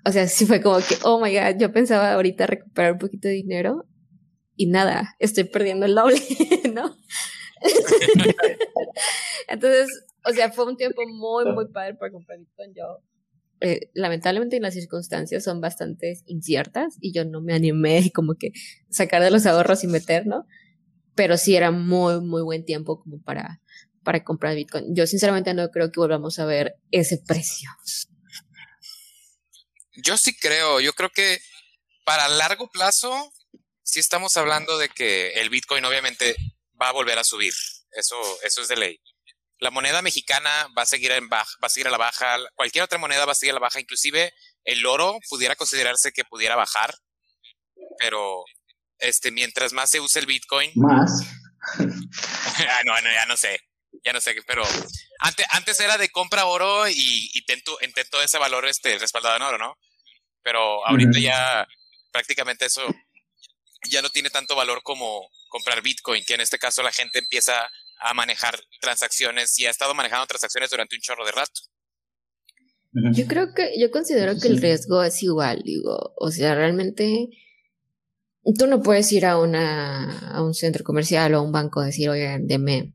o 0.06 0.12
sea, 0.12 0.28
sí 0.28 0.46
fue 0.46 0.62
como 0.62 0.78
que, 0.78 0.96
oh 1.04 1.20
my 1.20 1.34
god, 1.34 1.60
yo 1.60 1.72
pensaba 1.72 2.14
ahorita 2.14 2.46
recuperar 2.46 2.94
un 2.94 3.00
poquito 3.00 3.28
de 3.28 3.36
dinero 3.36 3.86
y 4.56 4.68
nada, 4.68 5.16
estoy 5.20 5.46
perdiendo 5.46 5.86
el 5.86 5.96
doble, 5.96 6.20
¿no? 6.74 6.96
Entonces, 9.48 10.06
o 10.26 10.32
sea, 10.32 10.52
fue 10.52 10.66
un 10.66 10.78
tiempo 10.78 11.02
muy, 11.08 11.46
muy 11.54 11.68
padre 11.70 11.96
para 11.96 12.12
comprar 12.12 12.40
Bitcoin. 12.40 12.74
Yo, 12.76 13.00
eh, 13.64 13.90
lamentablemente, 13.94 14.60
las 14.60 14.74
circunstancias 14.74 15.42
son 15.42 15.62
bastante 15.62 16.22
inciertas 16.26 16.98
y 17.00 17.14
yo 17.14 17.24
no 17.24 17.42
me 17.42 17.54
animé 17.54 18.12
como 18.14 18.36
que 18.36 18.52
sacar 18.90 19.24
de 19.24 19.32
los 19.32 19.46
ahorros 19.46 19.86
y 19.86 19.88
meter, 19.88 20.28
¿no? 20.28 20.46
Pero 21.16 21.38
sí 21.38 21.56
era 21.56 21.72
muy, 21.72 22.20
muy 22.20 22.42
buen 22.42 22.66
tiempo 22.66 23.00
como 23.00 23.22
para, 23.22 23.62
para 24.04 24.22
comprar 24.26 24.56
Bitcoin. 24.56 24.94
Yo, 24.94 25.08
sinceramente, 25.08 25.54
no 25.54 25.70
creo 25.70 25.92
que 25.92 26.00
volvamos 26.02 26.40
a 26.40 26.46
ver 26.46 26.76
ese 26.92 27.20
precio. 27.26 27.70
Yo 29.96 30.18
sí 30.18 30.36
creo, 30.36 30.82
yo 30.82 30.92
creo 30.92 31.12
que 31.12 31.40
para 32.04 32.28
largo 32.28 32.70
plazo, 32.70 33.32
sí 33.82 34.02
estamos 34.02 34.36
hablando 34.36 34.78
de 34.78 34.90
que 34.90 35.34
el 35.36 35.50
Bitcoin 35.50 35.86
obviamente 35.86 36.36
va 36.82 36.90
a 36.90 36.94
volver 36.94 37.18
a 37.18 37.24
subir. 37.24 37.54
Eso, 37.92 38.18
eso 38.44 38.62
es 38.62 38.68
de 38.68 38.76
ley 38.76 39.00
la 39.64 39.72
moneda 39.72 40.02
mexicana 40.02 40.68
va 40.78 40.82
a 40.82 40.86
seguir 40.86 41.12
en 41.12 41.30
baja, 41.30 41.58
va 41.64 41.68
a 41.68 41.70
seguir 41.70 41.88
a 41.88 41.92
la 41.92 41.98
baja, 41.98 42.38
cualquier 42.54 42.84
otra 42.84 43.00
moneda 43.00 43.26
va 43.26 43.32
a 43.32 43.36
seguir 43.36 43.52
a 43.52 43.54
la 43.54 43.62
baja, 43.62 43.80
inclusive 43.80 44.34
el 44.66 44.86
oro 44.86 45.18
pudiera 45.30 45.56
considerarse 45.56 46.12
que 46.12 46.26
pudiera 46.26 46.58
bajar, 46.58 46.94
pero 47.98 48.44
este 49.00 49.32
mientras 49.32 49.72
más 49.72 49.90
se 49.90 50.02
use 50.02 50.20
el 50.20 50.26
Bitcoin, 50.26 50.72
más. 50.76 51.24
ah, 51.80 52.82
no, 52.84 52.94
no, 53.02 53.10
ya 53.10 53.26
no 53.26 53.38
sé, 53.38 53.58
ya 54.04 54.12
no 54.12 54.20
sé, 54.20 54.36
pero 54.46 54.64
antes, 55.20 55.46
antes 55.52 55.80
era 55.80 55.98
de 55.98 56.10
compra 56.10 56.46
oro 56.46 56.90
y, 56.90 57.32
intento, 57.34 57.78
intento 57.82 58.22
ese 58.22 58.38
valor 58.38 58.68
este 58.68 59.00
respaldado 59.00 59.38
en 59.38 59.44
oro, 59.44 59.58
¿no? 59.58 59.78
Pero 60.42 60.86
ahorita 60.86 61.20
ya 61.20 61.66
prácticamente 62.12 62.66
eso 62.66 62.86
ya 63.90 64.02
no 64.02 64.10
tiene 64.10 64.30
tanto 64.30 64.58
valor 64.58 64.84
como 64.84 65.30
comprar 65.48 65.82
Bitcoin, 65.82 66.26
que 66.26 66.34
en 66.34 66.42
este 66.42 66.60
caso 66.60 66.84
la 66.84 66.92
gente 66.92 67.20
empieza 67.20 67.70
a 68.04 68.14
manejar 68.14 68.60
transacciones 68.82 69.58
y 69.60 69.66
ha 69.66 69.70
estado 69.70 69.96
manejando 69.96 70.28
transacciones 70.28 70.70
durante 70.70 70.96
un 70.96 71.02
chorro 71.02 71.26
de 71.26 71.32
rato. 71.32 71.62
Yo 73.14 73.26
creo 73.26 73.54
que, 73.56 73.72
yo 73.80 73.90
considero 73.90 74.34
que 74.40 74.48
el 74.48 74.62
riesgo 74.62 75.02
es 75.02 75.24
igual, 75.24 75.64
digo, 75.64 76.14
o 76.16 76.30
sea, 76.30 76.54
realmente 76.54 77.30
tú 78.58 78.68
no 78.68 78.84
puedes 78.84 79.12
ir 79.12 79.26
a 79.26 79.40
una, 79.40 80.20
a 80.30 80.44
un 80.44 80.54
centro 80.54 80.84
comercial 80.84 81.34
o 81.34 81.40
a 81.40 81.42
un 81.42 81.52
banco 81.52 81.80
a 81.80 81.86
decir, 81.86 82.10
oye, 82.10 82.38
deme 82.42 82.94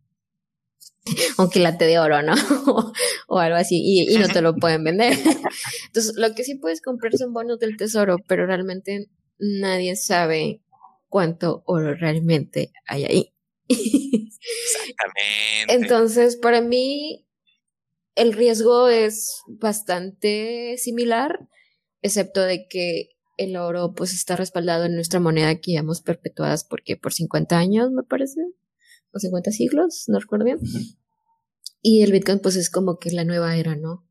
un 1.38 1.50
quilate 1.50 1.86
de 1.86 1.98
oro, 1.98 2.22
¿no? 2.22 2.34
o, 3.28 3.38
algo 3.38 3.56
así, 3.56 3.80
y, 3.82 4.14
y, 4.14 4.18
no 4.18 4.28
te 4.28 4.40
lo 4.40 4.54
pueden 4.54 4.84
vender. 4.84 5.14
Entonces, 5.86 6.14
lo 6.16 6.32
que 6.34 6.44
sí 6.44 6.54
puedes 6.54 6.80
comprar 6.80 7.16
son 7.16 7.32
bonos 7.32 7.58
del 7.58 7.76
tesoro, 7.76 8.18
pero 8.28 8.46
realmente 8.46 9.10
nadie 9.38 9.96
sabe 9.96 10.62
cuánto 11.08 11.64
oro 11.66 11.94
realmente 11.94 12.70
hay 12.86 13.04
ahí. 13.04 13.34
Exactamente. 13.68 15.74
Entonces, 15.74 16.36
para 16.36 16.60
mí, 16.60 17.26
el 18.14 18.32
riesgo 18.32 18.88
es 18.88 19.42
bastante 19.46 20.76
similar, 20.78 21.48
excepto 22.02 22.42
de 22.42 22.66
que 22.68 23.10
el 23.36 23.56
oro 23.56 23.94
pues 23.94 24.12
está 24.12 24.36
respaldado 24.36 24.84
en 24.84 24.94
nuestra 24.94 25.20
moneda 25.20 25.60
que 25.60 25.72
llevamos 25.72 26.02
perpetuadas 26.02 26.64
porque 26.64 26.96
por 26.96 27.12
50 27.12 27.56
años 27.56 27.90
me 27.92 28.02
parece, 28.02 28.40
o 29.12 29.18
50 29.18 29.52
siglos, 29.52 30.04
no 30.08 30.18
recuerdo 30.18 30.44
bien. 30.44 30.58
Y 31.80 32.02
el 32.02 32.12
Bitcoin 32.12 32.40
pues 32.40 32.56
es 32.56 32.70
como 32.70 32.98
que 32.98 33.12
la 33.12 33.24
nueva 33.24 33.56
era, 33.56 33.76
¿no? 33.76 34.04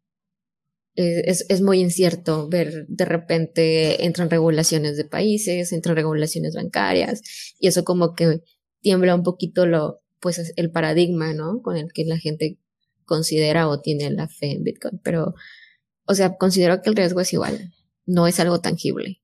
Eh, 0.95 1.29
es, 1.29 1.45
es, 1.49 1.61
muy 1.61 1.79
incierto 1.79 2.47
ver 2.47 2.87
de 2.87 3.05
repente 3.05 4.05
entran 4.05 4.31
regulaciones 4.31 4.97
de 4.97 5.05
países, 5.05 5.71
entran 5.71 5.95
regulaciones 5.95 6.55
bancarias 6.55 7.21
y 7.59 7.67
eso 7.67 7.83
como 7.83 8.15
que 8.15 8.41
tiembla 8.81 9.15
un 9.15 9.23
poquito 9.23 9.65
lo, 9.65 10.01
pues 10.19 10.53
el 10.55 10.71
paradigma, 10.71 11.33
¿no? 11.33 11.61
Con 11.61 11.77
el 11.77 11.91
que 11.93 12.05
la 12.05 12.17
gente 12.17 12.59
considera 13.05 13.67
o 13.67 13.81
tiene 13.81 14.09
la 14.11 14.27
fe 14.27 14.51
en 14.51 14.63
Bitcoin, 14.63 14.99
pero, 15.03 15.33
o 16.05 16.13
sea, 16.13 16.37
considero 16.37 16.81
que 16.81 16.89
el 16.89 16.95
riesgo 16.95 17.21
es 17.21 17.33
igual, 17.33 17.73
no 18.05 18.27
es 18.27 18.39
algo 18.39 18.59
tangible. 18.59 19.21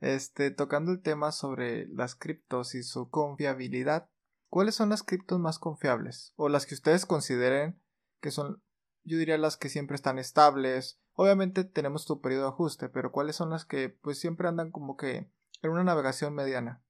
Este, 0.00 0.50
tocando 0.50 0.92
el 0.92 1.02
tema 1.02 1.32
sobre 1.32 1.86
las 1.88 2.14
criptos 2.14 2.74
y 2.74 2.82
su 2.82 3.10
confiabilidad, 3.10 4.08
¿cuáles 4.48 4.74
son 4.74 4.90
las 4.90 5.02
criptos 5.02 5.40
más 5.40 5.58
confiables? 5.58 6.32
O 6.36 6.48
las 6.48 6.66
que 6.66 6.74
ustedes 6.74 7.04
consideren 7.04 7.80
que 8.20 8.30
son, 8.30 8.62
yo 9.04 9.18
diría 9.18 9.38
las 9.38 9.56
que 9.56 9.68
siempre 9.68 9.96
están 9.96 10.18
estables. 10.18 11.00
Obviamente 11.14 11.64
tenemos 11.64 12.06
tu 12.06 12.20
periodo 12.20 12.42
de 12.44 12.48
ajuste, 12.48 12.88
pero 12.88 13.12
¿cuáles 13.12 13.36
son 13.36 13.50
las 13.50 13.64
que 13.64 13.88
pues 13.88 14.18
siempre 14.18 14.48
andan 14.48 14.70
como 14.70 14.96
que 14.96 15.30
en 15.62 15.70
una 15.70 15.84
navegación 15.84 16.34
mediana? 16.34 16.82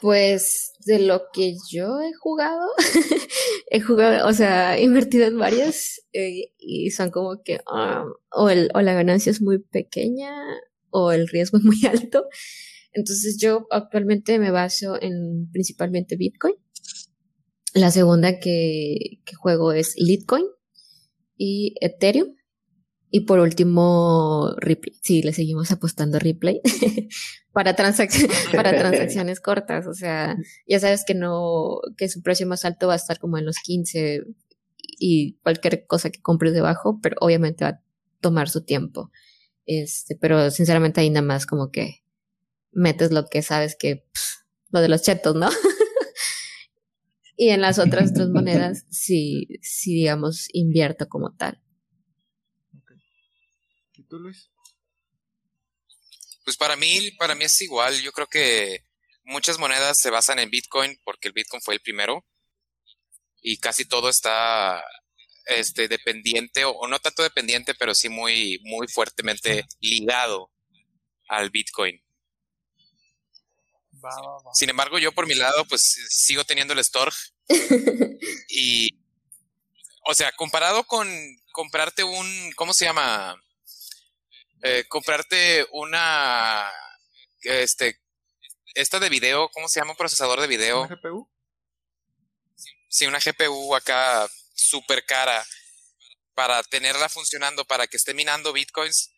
Pues 0.00 0.74
de 0.84 1.00
lo 1.00 1.22
que 1.32 1.56
yo 1.70 2.00
he 2.00 2.12
jugado, 2.14 2.66
he 3.70 3.80
jugado, 3.80 4.28
o 4.28 4.32
sea, 4.32 4.78
he 4.78 4.84
invertido 4.84 5.26
en 5.26 5.38
varias 5.38 6.02
eh, 6.12 6.52
y 6.58 6.90
son 6.92 7.10
como 7.10 7.42
que 7.42 7.60
ah, 7.66 8.04
o, 8.30 8.48
el, 8.48 8.70
o 8.74 8.80
la 8.80 8.94
ganancia 8.94 9.30
es 9.30 9.42
muy 9.42 9.58
pequeña 9.58 10.32
o 10.90 11.12
el 11.12 11.28
riesgo 11.28 11.58
es 11.58 11.64
muy 11.64 11.78
alto. 11.90 12.26
Entonces 12.92 13.38
yo 13.40 13.66
actualmente 13.70 14.38
me 14.38 14.50
baso 14.50 15.00
en 15.00 15.50
principalmente 15.52 16.16
Bitcoin. 16.16 16.54
La 17.74 17.90
segunda 17.90 18.40
que, 18.40 19.20
que 19.24 19.34
juego 19.34 19.72
es 19.72 19.94
Litecoin 19.96 20.46
y 21.36 21.74
Ethereum. 21.80 22.37
Y 23.10 23.20
por 23.20 23.38
último, 23.38 24.54
Ripley. 24.58 24.98
Sí, 25.02 25.22
le 25.22 25.32
seguimos 25.32 25.70
apostando 25.70 26.18
a 26.18 26.20
Ripley 26.20 26.60
para, 27.52 27.74
para 28.54 28.78
transacciones 28.78 29.40
cortas. 29.40 29.86
O 29.86 29.94
sea, 29.94 30.36
ya 30.66 30.80
sabes 30.80 31.04
que 31.06 31.14
no, 31.14 31.80
que 31.96 32.08
su 32.08 32.22
precio 32.22 32.46
más 32.46 32.64
alto 32.64 32.88
va 32.88 32.92
a 32.92 32.96
estar 32.96 33.18
como 33.18 33.38
en 33.38 33.46
los 33.46 33.58
15 33.58 34.24
y 34.98 35.34
cualquier 35.42 35.86
cosa 35.86 36.10
que 36.10 36.20
compres 36.20 36.52
debajo, 36.52 36.98
pero 37.02 37.16
obviamente 37.20 37.64
va 37.64 37.70
a 37.70 37.82
tomar 38.20 38.48
su 38.48 38.64
tiempo. 38.64 39.10
Este, 39.64 40.16
pero 40.16 40.50
sinceramente 40.50 41.00
ahí 41.00 41.10
nada 41.10 41.26
más 41.26 41.46
como 41.46 41.70
que 41.70 42.02
metes 42.72 43.10
lo 43.10 43.26
que 43.26 43.42
sabes 43.42 43.76
que, 43.76 44.06
lo 44.70 44.80
de 44.80 44.88
los 44.88 45.02
chetos, 45.02 45.34
¿no? 45.34 45.48
y 47.36 47.50
en 47.50 47.60
las 47.60 47.78
otras 47.78 48.12
tres 48.12 48.28
monedas, 48.28 48.86
sí, 48.90 49.48
sí, 49.62 49.94
digamos, 49.94 50.48
invierto 50.52 51.08
como 51.08 51.34
tal. 51.34 51.62
¿Y 54.08 54.10
tú, 54.10 54.18
Luis? 54.18 54.48
Pues 56.42 56.56
para 56.56 56.76
mí, 56.76 57.10
para 57.18 57.34
mí 57.34 57.44
es 57.44 57.60
igual. 57.60 58.00
Yo 58.00 58.10
creo 58.10 58.26
que 58.26 58.82
muchas 59.24 59.58
monedas 59.58 59.98
se 60.00 60.08
basan 60.08 60.38
en 60.38 60.48
Bitcoin 60.48 60.98
porque 61.04 61.28
el 61.28 61.34
Bitcoin 61.34 61.60
fue 61.60 61.74
el 61.74 61.80
primero 61.80 62.24
y 63.42 63.58
casi 63.58 63.84
todo 63.84 64.08
está 64.08 64.82
este 65.44 65.88
dependiente 65.88 66.64
o, 66.64 66.86
no 66.86 66.98
tanto 67.00 67.22
dependiente, 67.22 67.74
pero 67.74 67.94
sí 67.94 68.08
muy 68.08 68.58
muy 68.62 68.88
fuertemente 68.88 69.66
ligado 69.80 70.50
al 71.28 71.50
Bitcoin. 71.50 72.02
Sin 74.54 74.70
embargo, 74.70 74.98
yo 74.98 75.12
por 75.12 75.26
mi 75.26 75.34
lado, 75.34 75.66
pues 75.66 75.82
sigo 76.08 76.44
teniendo 76.44 76.72
el 76.72 76.82
Storg. 76.82 77.12
y, 78.48 78.98
o 80.06 80.14
sea, 80.14 80.32
comparado 80.32 80.84
con 80.84 81.06
comprarte 81.52 82.04
un, 82.04 82.52
¿cómo 82.56 82.72
se 82.72 82.86
llama? 82.86 83.38
Eh, 84.62 84.84
comprarte 84.88 85.66
una, 85.72 86.70
este, 87.42 88.00
esta 88.74 88.98
de 88.98 89.08
video, 89.08 89.48
¿cómo 89.50 89.68
se 89.68 89.80
llama? 89.80 89.92
Un 89.92 89.96
procesador 89.96 90.40
de 90.40 90.46
video. 90.46 90.82
¿Una 90.82 90.96
GPU? 90.96 91.28
Sí, 92.88 93.06
una 93.06 93.18
GPU 93.18 93.74
acá 93.76 94.28
súper 94.54 95.04
cara 95.04 95.46
para 96.34 96.62
tenerla 96.62 97.08
funcionando, 97.08 97.64
para 97.64 97.86
que 97.86 97.96
esté 97.96 98.14
minando 98.14 98.52
bitcoins. 98.52 99.12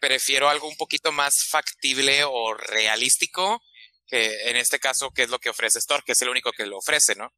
Prefiero 0.00 0.48
algo 0.48 0.68
un 0.68 0.76
poquito 0.76 1.12
más 1.12 1.46
factible 1.48 2.24
o 2.24 2.54
realístico, 2.54 3.62
que 4.06 4.50
en 4.50 4.56
este 4.56 4.78
caso, 4.78 5.10
que 5.10 5.22
es 5.22 5.30
lo 5.30 5.38
que 5.38 5.50
ofrece 5.50 5.78
Store, 5.78 6.02
que 6.04 6.12
es 6.12 6.22
el 6.22 6.28
único 6.28 6.52
que 6.52 6.66
lo 6.66 6.78
ofrece, 6.78 7.14
¿no? 7.14 7.32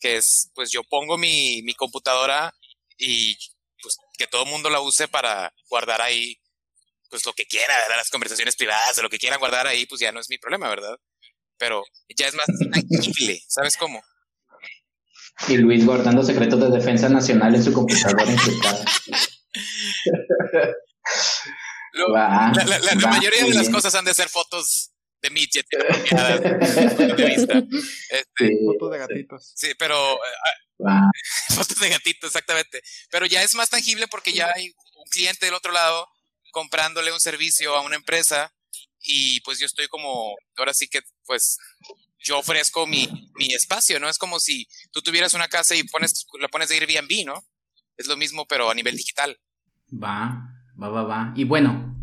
Que 0.00 0.16
es, 0.16 0.50
pues 0.54 0.70
yo 0.70 0.84
pongo 0.84 1.16
mi, 1.16 1.62
mi 1.62 1.74
computadora 1.74 2.54
y 2.96 3.36
pues 3.80 3.96
que 4.16 4.26
todo 4.26 4.44
el 4.44 4.50
mundo 4.50 4.70
la 4.70 4.80
use 4.80 5.08
para 5.08 5.52
guardar 5.68 6.02
ahí 6.02 6.40
pues 7.08 7.24
lo 7.26 7.32
que 7.32 7.46
quiera, 7.46 7.74
¿verdad? 7.74 7.96
Las 7.96 8.10
conversaciones 8.10 8.56
privadas, 8.56 8.98
lo 9.02 9.10
que 9.10 9.18
quieran 9.18 9.38
guardar 9.38 9.66
ahí, 9.66 9.86
pues 9.86 10.00
ya 10.00 10.12
no 10.12 10.20
es 10.20 10.28
mi 10.28 10.38
problema, 10.38 10.68
¿verdad? 10.68 10.96
Pero 11.56 11.84
ya 12.16 12.28
es 12.28 12.34
más 12.34 12.46
tangible, 12.46 13.42
¿sabes 13.48 13.76
cómo? 13.76 14.02
Y 15.48 15.56
Luis 15.56 15.84
guardando 15.86 16.22
secretos 16.22 16.60
de 16.60 16.70
defensa 16.70 17.08
nacional 17.08 17.54
en 17.54 17.62
su 17.62 17.72
computadora 17.72 18.24
en 18.24 18.38
su 18.38 18.58
casa. 18.58 18.84
la, 21.92 22.52
mayoría 23.08 23.44
de 23.44 23.54
las 23.54 23.68
cosas 23.68 23.94
han 23.94 24.04
de 24.04 24.14
ser 24.14 24.28
fotos 24.28 24.92
de 25.22 25.30
midget 25.30 25.66
de 25.68 27.24
vista. 27.24 27.62
Este, 28.10 28.58
fotos 28.64 28.90
de 28.92 28.98
gatitos. 28.98 29.52
Sí, 29.54 29.68
pero 29.78 30.14
eh, 30.14 30.78
fotos 31.54 31.78
de 31.80 31.88
gatitos, 31.88 32.28
exactamente. 32.28 32.82
Pero 33.10 33.26
ya 33.26 33.42
es 33.42 33.54
más 33.54 33.70
tangible 33.70 34.08
porque 34.08 34.32
ya 34.32 34.50
hay 34.54 34.68
un 34.68 35.04
cliente 35.10 35.46
del 35.46 35.54
otro 35.54 35.72
lado 35.72 36.08
comprándole 36.52 37.12
un 37.12 37.20
servicio 37.20 37.74
a 37.74 37.82
una 37.82 37.96
empresa 37.96 38.52
y 39.00 39.40
pues 39.40 39.58
yo 39.58 39.66
estoy 39.66 39.88
como, 39.88 40.34
ahora 40.56 40.74
sí 40.74 40.88
que 40.88 41.00
pues 41.24 41.58
yo 42.18 42.38
ofrezco 42.38 42.86
mi, 42.86 43.08
mi 43.36 43.54
espacio, 43.54 44.00
¿no? 44.00 44.08
Es 44.08 44.18
como 44.18 44.40
si 44.40 44.66
tú 44.92 45.00
tuvieras 45.02 45.34
una 45.34 45.48
casa 45.48 45.74
y 45.74 45.84
pones, 45.84 46.26
la 46.40 46.48
pones 46.48 46.68
de 46.68 46.76
Airbnb, 46.76 47.26
¿no? 47.26 47.44
Es 47.96 48.06
lo 48.06 48.16
mismo 48.16 48.46
pero 48.46 48.70
a 48.70 48.74
nivel 48.74 48.96
digital. 48.96 49.38
Va, 49.92 50.52
va, 50.80 50.88
va, 50.88 51.02
va. 51.04 51.32
Y 51.36 51.44
bueno, 51.44 51.96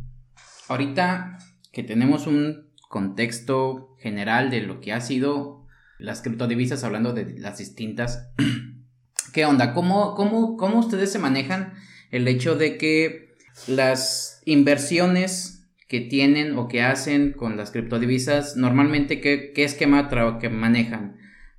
ahorita 0.67 1.37
que 1.71 1.83
tenemos 1.83 2.27
un 2.27 2.73
contexto 2.89 3.95
general 3.99 4.49
de 4.49 4.61
lo 4.61 4.79
que 4.79 4.93
ha 4.93 5.01
sido 5.01 5.67
las 5.97 6.21
criptodivisas, 6.21 6.83
hablando 6.83 7.13
de 7.13 7.37
las 7.39 7.57
distintas, 7.57 8.29
¿qué 9.33 9.45
onda? 9.45 9.73
¿Cómo, 9.73 10.15
cómo, 10.15 10.57
cómo 10.57 10.79
ustedes 10.79 11.11
se 11.11 11.19
manejan 11.19 11.73
el 12.11 12.27
hecho 12.27 12.55
de 12.55 12.77
que 12.77 13.35
las 13.67 14.34
inversiones 14.45 15.67
que 15.87 16.01
tienen 16.01 16.57
o 16.57 16.67
que 16.67 16.81
hacen 16.81 17.33
con 17.33 17.57
las 17.57 17.71
criptodivisas, 17.71 18.55
normalmente, 18.55 19.21
¿qué, 19.21 19.51
qué 19.53 19.63
esquema 19.63 20.09
que 20.39 20.49
manejan? 20.49 21.17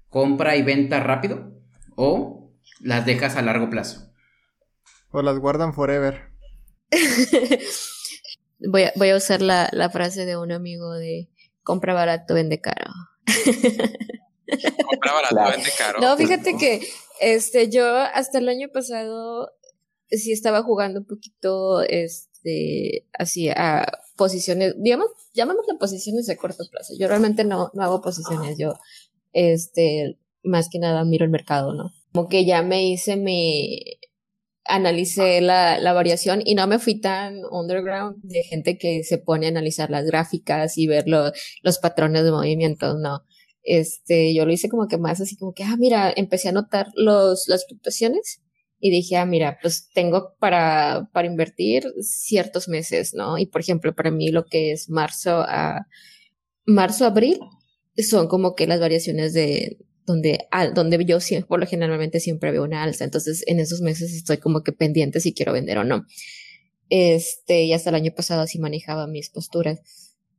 ¿Compra 0.09 0.57
y 0.57 0.63
venta 0.63 1.01
rápido? 1.01 1.53
¿O 1.95 2.51
las 2.81 3.07
dejas 3.07 3.37
a 3.37 3.43
largo 3.43 3.71
plazo? 3.71 4.13
O 5.11 5.23
las 5.23 5.39
guardan 5.39 5.75
forever. 5.75 6.31
voy, 8.61 8.85
a, 8.85 8.93
voy 8.97 9.11
a 9.11 9.17
usar 9.17 9.43
la, 9.43 9.69
la 9.73 9.91
frase 9.91 10.25
de 10.25 10.37
un 10.37 10.53
amigo 10.53 10.93
de 10.95 11.29
compra 11.63 11.95
barato, 11.95 12.35
vende 12.35 12.61
caro. 12.61 12.93
compra 14.87 15.13
barato, 15.13 15.57
vende 15.57 15.71
caro. 15.77 16.01
No, 16.01 16.17
fíjate 16.17 16.57
que 16.57 16.87
este, 17.21 17.69
yo 17.71 17.87
hasta 17.97 18.39
el 18.39 18.49
año 18.49 18.69
pasado 18.73 19.51
sí 20.11 20.33
estaba 20.33 20.63
jugando 20.63 21.01
un 21.01 21.07
poquito, 21.07 21.83
este, 21.83 22.36
así 23.13 23.49
a 23.49 23.87
posiciones, 24.17 24.75
digamos, 24.79 25.09
llamémosle 25.35 25.75
posiciones 25.79 26.27
de 26.27 26.37
corto 26.37 26.65
plazo. 26.71 26.95
Yo 26.99 27.09
realmente 27.09 27.45
no, 27.45 27.71
no 27.75 27.83
hago 27.83 28.01
posiciones, 28.01 28.57
yo, 28.59 28.75
este, 29.33 30.19
más 30.43 30.69
que 30.69 30.79
nada 30.79 31.05
miro 31.05 31.25
el 31.25 31.31
mercado, 31.31 31.75
¿no? 31.75 31.93
Como 32.13 32.29
que 32.29 32.45
ya 32.45 32.63
me 32.63 32.89
hice 32.89 33.17
mi, 33.17 33.99
analicé 34.65 35.41
la, 35.41 35.79
la 35.79 35.93
variación 35.93 36.43
y 36.45 36.55
no 36.55 36.67
me 36.67 36.79
fui 36.79 37.01
tan 37.01 37.45
underground 37.51 38.17
de 38.23 38.43
gente 38.43 38.79
que 38.79 39.05
se 39.05 39.19
pone 39.19 39.47
a 39.47 39.51
analizar 39.51 39.91
las 39.91 40.07
gráficas 40.07 40.79
y 40.79 40.87
ver 40.87 41.07
los 41.09 41.79
patrones 41.79 42.25
de 42.25 42.31
movimiento, 42.31 42.99
no. 42.99 43.23
Este, 43.63 44.33
yo 44.33 44.47
lo 44.47 44.53
hice 44.53 44.69
como 44.69 44.87
que 44.87 44.97
más 44.97 45.21
así 45.21 45.37
como 45.37 45.53
que, 45.53 45.65
ah, 45.65 45.77
mira, 45.77 46.13
empecé 46.15 46.49
a 46.49 46.53
notar 46.53 46.87
los, 46.95 47.49
las 47.49 47.67
fluctuaciones 47.67 48.41
y 48.79 48.91
dije, 48.91 49.17
ah, 49.17 49.27
mira, 49.27 49.59
pues 49.63 49.89
tengo 49.95 50.35
para, 50.39 51.09
para 51.13 51.27
invertir 51.27 51.85
ciertos 52.01 52.69
meses, 52.69 53.15
¿no? 53.15 53.39
Y 53.39 53.47
por 53.47 53.61
ejemplo, 53.61 53.95
para 53.95 54.11
mí 54.11 54.31
lo 54.31 54.45
que 54.45 54.73
es 54.73 54.91
marzo 54.91 55.41
a 55.41 55.87
marzo, 56.67 57.07
abril, 57.07 57.39
son 57.97 58.29
como 58.29 58.55
que 58.55 58.67
las 58.67 58.81
variaciones 58.81 59.33
de 59.33 59.79
donde, 60.05 60.47
donde 60.75 61.05
yo 61.05 61.19
por 61.49 61.61
lo 61.61 61.67
generalmente 61.67 62.21
siempre 62.21 62.53
veo 62.53 62.65
una 62.65 62.83
alza. 62.83 63.05
Entonces, 63.05 63.43
en 63.47 63.61
esos 63.61 63.81
meses 63.81 64.13
estoy 64.13 64.39
como 64.39 64.63
que 64.63 64.73
pendiente 64.73 65.21
si 65.21 65.33
quiero 65.33 65.53
vender 65.53 65.79
o 65.79 65.85
no. 65.85 66.07
Este, 66.89 67.65
y 67.65 67.73
hasta 67.73 67.91
el 67.91 67.97
año 67.97 68.13
pasado 68.15 68.43
así 68.43 68.59
manejaba 68.59 69.07
mis 69.07 69.31
posturas. 69.31 69.81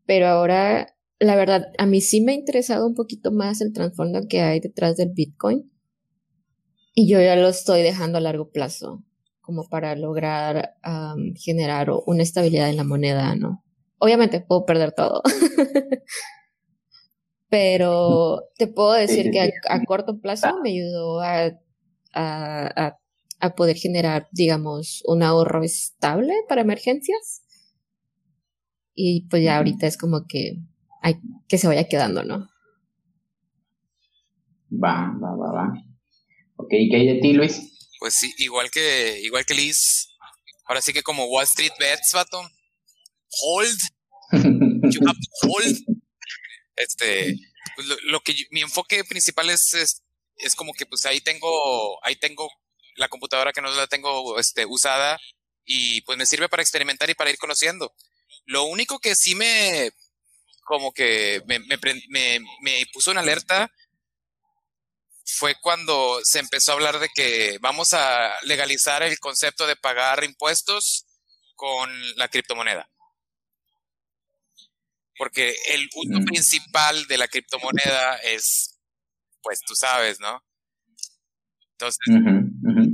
Pero 0.05 0.27
ahora, 0.27 0.95
la 1.19 1.35
verdad, 1.35 1.67
a 1.77 1.85
mí 1.85 2.01
sí 2.01 2.21
me 2.21 2.31
ha 2.31 2.35
interesado 2.35 2.87
un 2.87 2.95
poquito 2.95 3.31
más 3.31 3.59
el 3.59 3.73
trasfondo 3.73 4.27
que 4.29 4.41
hay 4.41 4.59
detrás 4.59 4.95
del 4.95 5.09
Bitcoin 5.09 5.69
y 6.99 7.07
yo 7.07 7.21
ya 7.21 7.35
lo 7.35 7.47
estoy 7.47 7.83
dejando 7.83 8.17
a 8.17 8.21
largo 8.21 8.49
plazo, 8.49 9.03
como 9.41 9.69
para 9.69 9.95
lograr 9.95 10.73
generar 11.35 11.91
una 12.07 12.23
estabilidad 12.23 12.71
en 12.71 12.77
la 12.77 12.83
moneda, 12.83 13.35
¿no? 13.35 13.63
Obviamente 13.99 14.41
puedo 14.41 14.65
perder 14.65 14.93
todo. 14.93 15.21
Pero 17.49 18.45
te 18.57 18.65
puedo 18.65 18.93
decir 18.93 19.29
que 19.29 19.53
a, 19.69 19.83
corto 19.85 20.19
plazo 20.19 20.59
me 20.63 20.71
ayudó 20.71 21.21
a, 21.21 21.51
a, 22.15 22.97
a 23.41 23.55
poder 23.55 23.77
generar, 23.77 24.27
digamos, 24.31 25.03
un 25.05 25.21
ahorro 25.21 25.63
estable 25.63 26.33
para 26.49 26.61
emergencias. 26.61 27.43
Y 28.95 29.27
pues 29.29 29.43
ya 29.43 29.57
ahorita 29.57 29.85
es 29.85 29.99
como 29.99 30.25
que 30.27 30.63
hay 31.03 31.17
que 31.47 31.59
se 31.59 31.67
vaya 31.67 31.87
quedando, 31.87 32.23
¿no? 32.23 32.49
Va, 34.71 35.15
va, 35.21 35.35
va, 35.35 35.51
va. 35.51 35.86
Ok, 36.57 36.69
¿qué 36.69 36.95
hay 36.95 37.07
de 37.07 37.19
ti, 37.21 37.33
Luis? 37.33 37.61
Pues 37.99 38.15
sí, 38.15 38.33
igual 38.37 38.69
que, 38.71 39.19
igual 39.23 39.45
que 39.45 39.53
Liz. 39.53 40.09
Ahora 40.65 40.81
sí 40.81 40.93
que 40.93 41.03
como 41.03 41.25
Wall 41.25 41.45
Street 41.45 41.71
Bets, 41.79 42.11
vato. 42.13 42.41
Hold. 43.41 43.79
You 44.91 45.01
have 45.07 45.17
to 45.19 45.47
hold. 45.47 45.77
Este, 46.75 47.35
pues 47.75 47.87
lo, 47.87 47.95
lo 48.03 48.19
que 48.21 48.33
yo- 48.33 48.45
mi 48.51 48.61
enfoque 48.61 49.03
principal 49.03 49.49
es, 49.49 49.73
es, 49.73 50.03
es 50.37 50.55
como 50.55 50.73
que 50.73 50.85
pues 50.85 51.05
ahí 51.05 51.21
tengo, 51.21 52.03
ahí 52.05 52.15
tengo 52.15 52.49
la 52.95 53.07
computadora 53.09 53.51
que 53.53 53.61
no 53.61 53.69
la 53.71 53.87
tengo 53.87 54.39
este, 54.39 54.65
usada 54.65 55.19
y 55.65 56.01
pues 56.01 56.17
me 56.17 56.25
sirve 56.25 56.49
para 56.49 56.61
experimentar 56.61 57.09
y 57.09 57.15
para 57.15 57.29
ir 57.31 57.37
conociendo. 57.37 57.93
Lo 58.45 58.63
único 58.63 58.99
que 58.99 59.15
sí 59.15 59.35
me, 59.35 59.91
como 60.65 60.91
que 60.93 61.41
me, 61.47 61.59
me, 61.59 62.39
me 62.61 62.85
puso 62.93 63.11
en 63.11 63.17
alerta 63.17 63.71
fue 65.27 65.55
cuando 65.61 66.19
se 66.23 66.39
empezó 66.39 66.71
a 66.71 66.75
hablar 66.75 66.99
de 66.99 67.09
que 67.13 67.57
vamos 67.61 67.93
a 67.93 68.33
legalizar 68.43 69.03
el 69.03 69.19
concepto 69.19 69.67
de 69.67 69.75
pagar 69.75 70.23
impuestos 70.23 71.05
con 71.55 71.89
la 72.17 72.29
criptomoneda. 72.29 72.89
Porque 75.17 75.55
el 75.69 75.89
uso 75.95 76.19
Mm. 76.21 76.25
principal 76.25 77.07
de 77.07 77.17
la 77.17 77.27
criptomoneda 77.27 78.17
es, 78.17 78.79
pues 79.41 79.59
tú 79.65 79.75
sabes, 79.75 80.19
¿no? 80.19 80.41
Entonces, 81.71 81.99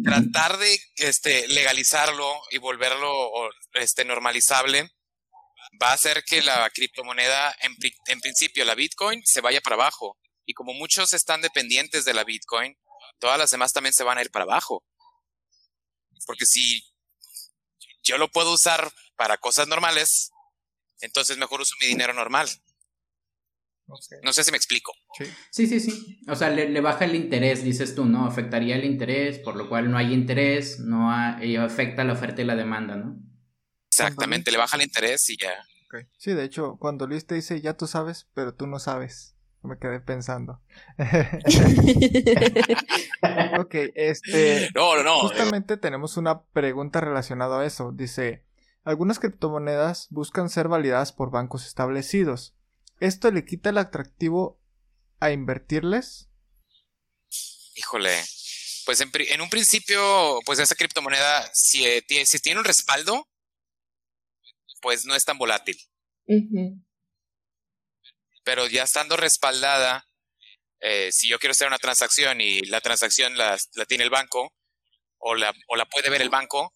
tratar 0.04 0.58
de 0.58 0.78
este, 0.98 1.48
legalizarlo 1.50 2.42
y 2.52 2.58
volverlo 2.58 3.12
o, 3.12 3.50
este, 3.74 4.04
normalizable 4.06 4.90
va 5.82 5.92
a 5.92 5.94
hacer 5.94 6.24
que 6.24 6.42
la 6.42 6.70
criptomoneda, 6.70 7.56
en, 7.62 7.76
en 8.08 8.20
principio 8.20 8.66
la 8.66 8.76
Bitcoin, 8.76 9.22
se 9.26 9.42
vaya 9.42 9.62
para 9.62 9.76
abajo. 9.76 10.18
Y 10.46 10.54
como 10.54 10.74
muchos 10.74 11.14
están 11.14 11.42
dependientes 11.42 12.06
de 12.06 12.14
la 12.14 12.24
Bitcoin, 12.24 12.78
todas 13.20 13.38
las 13.38 13.52
demás 13.52 13.74
también 13.74 13.94
se 13.94 14.04
van 14.04 14.18
a 14.18 14.22
ir 14.22 14.32
para 14.32 14.44
abajo. 14.44 14.84
Porque 16.26 16.46
si 16.46 16.84
yo 18.04 18.18
lo 18.18 18.30
puedo 18.30 18.54
usar 18.54 18.92
para 19.16 19.38
cosas 19.38 19.68
normales, 19.68 20.32
entonces 21.02 21.38
mejor 21.38 21.62
uso 21.62 21.76
mi 21.82 21.88
dinero 21.88 22.14
normal. 22.14 22.50
No 24.24 24.32
sé 24.34 24.44
si 24.44 24.52
me 24.52 24.58
explico. 24.58 24.94
sí. 25.18 25.26
Sí, 25.52 25.68
sí, 25.68 25.80
sí. 25.80 26.20
O 26.28 26.36
sea, 26.36 26.50
le, 26.50 26.70
le 26.70 26.82
baja 26.82 27.06
el 27.06 27.16
interés, 27.16 27.64
dices 27.64 27.94
tú, 27.94 28.06
¿no? 28.06 28.26
Afectaría 28.26 28.76
el 28.76 28.86
interés, 28.86 29.40
por 29.40 29.56
lo 29.56 29.68
cual 29.70 29.92
no 29.92 29.98
hay 29.98 30.14
interés, 30.14 30.80
no 30.80 31.12
ha- 31.12 31.44
y 31.44 31.58
afecta 31.58 32.04
la 32.04 32.14
oferta 32.14 32.42
y 32.42 32.46
la 32.46 32.56
demanda, 32.56 32.96
¿no? 32.96 33.18
Exactamente, 33.92 34.52
le 34.52 34.58
baja 34.58 34.78
el 34.78 34.84
interés 34.84 35.30
y 35.30 35.38
ya. 35.38 35.52
ok. 35.86 36.08
Sí, 36.18 36.32
de 36.32 36.44
hecho, 36.46 36.78
cuando 36.80 37.06
Luis 37.06 37.28
te 37.28 37.36
dice, 37.36 37.62
ya 37.62 37.76
tú 37.76 37.86
sabes, 37.86 38.28
pero 38.34 38.56
tú 38.56 38.66
no 38.66 38.80
sabes. 38.80 39.33
Me 39.64 39.80
quedé 39.80 40.02
pensando. 40.02 40.62
ok, 43.60 43.76
este... 43.96 44.70
No, 44.76 44.98
no, 44.98 45.04
no. 45.04 45.22
Justamente 45.22 45.78
tenemos 45.78 46.18
una 46.18 46.44
pregunta 46.48 47.00
relacionada 47.00 47.62
a 47.62 47.66
eso. 47.66 47.94
Dice, 47.94 48.44
algunas 48.84 49.20
criptomonedas 49.20 50.08
buscan 50.10 50.50
ser 50.50 50.68
validadas 50.68 51.14
por 51.14 51.32
bancos 51.32 51.66
establecidos. 51.66 52.58
¿Esto 53.00 53.32
le 53.32 53.46
quita 53.46 53.70
el 53.70 53.78
atractivo 53.78 54.60
a 55.22 55.32
invertirles? 55.32 56.30
Híjole. 57.76 58.22
Pues 58.86 59.00
en, 59.00 59.42
un 59.42 59.50
principio, 59.50 60.40
pues 60.46 60.60
esa 60.60 60.76
criptomoneda, 60.76 61.50
si, 61.54 61.86
eh, 61.86 62.02
tiene, 62.02 62.26
si 62.26 62.40
tiene 62.40 62.60
un 62.60 62.66
respaldo, 62.66 63.30
pues 64.82 65.06
no 65.06 65.16
es 65.16 65.24
tan 65.24 65.38
volátil. 65.38 65.78
Ujú. 66.28 66.84
Pero 68.44 68.68
ya 68.68 68.84
estando 68.84 69.16
respaldada, 69.18 70.08
eh, 70.80 71.12
si 71.12 71.28
yo 71.28 71.40
quiero 71.40 71.52
hacer 71.52 71.68
una 71.68 71.78
transacción 71.78 72.42
y 72.42 72.62
la 72.62 72.82
transacción 72.82 73.38
la, 73.38 73.58
la 73.74 73.86
tiene 73.86 74.04
el 74.04 74.10
banco, 74.10 74.54
o 75.18 75.36
la, 75.36 75.54
o 75.68 75.76
la 75.76 75.86
puede 75.86 76.10
ver 76.10 76.22
el 76.22 76.30
banco, 76.30 76.74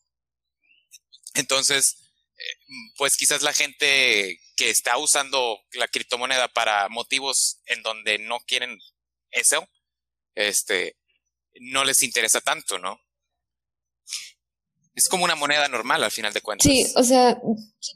entonces, 1.34 1.98
eh, 2.38 2.74
pues 2.98 3.18
quizás 3.18 3.42
la 3.42 3.54
gente 3.54 4.40
que 4.56 4.70
está 4.70 4.98
usando 4.98 5.60
la 5.74 5.88
criptomoneda 5.88 6.48
para 6.48 6.90
motivos 6.90 7.62
en 7.66 7.84
donde 7.84 8.18
no 8.18 8.40
quieren 8.40 8.80
eso, 9.32 9.68
este, 10.36 10.98
no 11.60 11.84
les 11.84 12.02
interesa 12.04 12.42
tanto, 12.42 12.80
¿no? 12.80 13.00
Es 14.98 15.10
como 15.10 15.26
una 15.26 15.36
moneda 15.36 15.68
normal 15.68 16.04
al 16.04 16.10
final 16.10 16.34
de 16.34 16.42
cuentas. 16.42 16.66
Sí, 16.66 16.84
o 16.96 17.04
sea, 17.04 17.40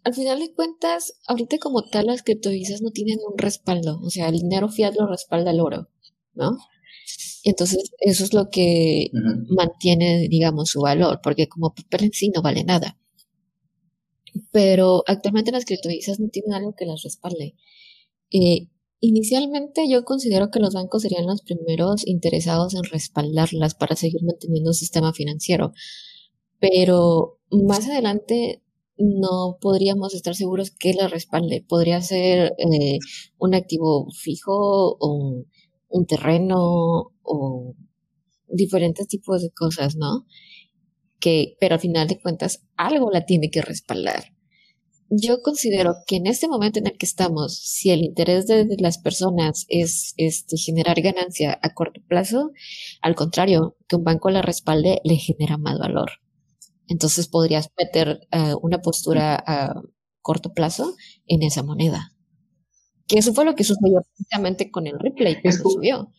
al 0.03 0.13
final 0.13 0.39
de 0.39 0.53
cuentas, 0.53 1.15
ahorita 1.25 1.57
como 1.57 1.89
tal 1.89 2.05
las 2.05 2.21
criptodivisas 2.21 2.83
no 2.83 2.91
tienen 2.91 3.17
un 3.27 3.39
respaldo, 3.39 3.99
o 4.03 4.11
sea, 4.11 4.29
el 4.29 4.37
dinero 4.37 4.69
fiat 4.69 4.93
lo 4.93 5.07
respalda 5.07 5.49
el 5.49 5.61
oro, 5.61 5.89
¿no? 6.35 6.59
Y 7.41 7.49
entonces 7.49 7.89
eso 8.01 8.23
es 8.23 8.35
lo 8.35 8.51
que 8.51 9.09
mantiene, 9.49 10.27
digamos, 10.29 10.69
su 10.69 10.81
valor, 10.81 11.21
porque 11.23 11.47
como 11.47 11.73
papel 11.73 12.03
en 12.03 12.13
sí 12.13 12.29
no 12.29 12.43
vale 12.43 12.63
nada. 12.63 12.99
Pero 14.51 15.03
actualmente 15.07 15.51
las 15.51 15.65
criptodivisas 15.65 16.19
no 16.19 16.29
tienen 16.29 16.53
algo 16.53 16.75
que 16.75 16.85
las 16.85 17.01
respalde. 17.01 17.55
Eh, 18.29 18.67
inicialmente 18.99 19.89
yo 19.89 20.05
considero 20.05 20.51
que 20.51 20.59
los 20.59 20.75
bancos 20.75 21.01
serían 21.01 21.25
los 21.25 21.41
primeros 21.41 22.05
interesados 22.05 22.75
en 22.75 22.83
respaldarlas 22.83 23.73
para 23.73 23.95
seguir 23.95 24.21
manteniendo 24.21 24.69
un 24.69 24.75
sistema 24.75 25.13
financiero. 25.13 25.73
Pero 26.61 27.39
más 27.49 27.89
adelante 27.89 28.61
no 28.97 29.57
podríamos 29.59 30.13
estar 30.13 30.35
seguros 30.35 30.71
que 30.71 30.93
las 30.93 31.11
respalde. 31.11 31.65
Podría 31.67 32.01
ser 32.01 32.53
eh, 32.57 32.99
un 33.37 33.55
activo 33.55 34.07
fijo 34.11 34.95
o 34.99 35.13
un, 35.13 35.47
un 35.89 36.05
terreno 36.05 37.11
o 37.23 37.75
diferentes 38.47 39.07
tipos 39.07 39.41
de 39.41 39.49
cosas, 39.51 39.95
¿no? 39.95 40.25
Que, 41.19 41.55
pero 41.59 41.75
al 41.75 41.81
final 41.81 42.07
de 42.07 42.19
cuentas, 42.19 42.63
algo 42.75 43.11
la 43.11 43.25
tiene 43.25 43.49
que 43.49 43.61
respaldar. 43.61 44.33
Yo 45.09 45.41
considero 45.41 45.95
que 46.07 46.15
en 46.15 46.27
este 46.27 46.47
momento 46.47 46.79
en 46.79 46.87
el 46.87 46.97
que 46.97 47.05
estamos, 47.05 47.57
si 47.57 47.89
el 47.91 48.01
interés 48.01 48.47
de, 48.47 48.63
de 48.63 48.77
las 48.79 48.97
personas 48.97 49.65
es 49.67 50.13
este, 50.15 50.57
generar 50.57 51.01
ganancia 51.01 51.59
a 51.61 51.73
corto 51.73 52.01
plazo, 52.07 52.51
al 53.01 53.15
contrario, 53.15 53.75
que 53.89 53.97
un 53.97 54.05
banco 54.05 54.29
la 54.29 54.41
respalde 54.41 55.01
le 55.03 55.17
genera 55.17 55.57
más 55.57 55.79
valor. 55.79 56.11
Entonces 56.91 57.27
podrías 57.27 57.69
meter 57.77 58.07
eh, 58.31 58.53
una 58.61 58.79
postura 58.81 59.41
a 59.47 59.81
corto 60.21 60.53
plazo 60.53 60.95
en 61.25 61.41
esa 61.43 61.63
moneda. 61.63 62.13
Que 63.07 63.19
eso 63.19 63.33
fue 63.33 63.45
lo 63.45 63.55
que 63.55 63.63
sucedió 63.63 64.01
precisamente 64.15 64.71
con 64.71 64.87
el 64.87 64.99
replay 64.99 65.35
ju- 65.35 65.51
subió. 65.73 66.11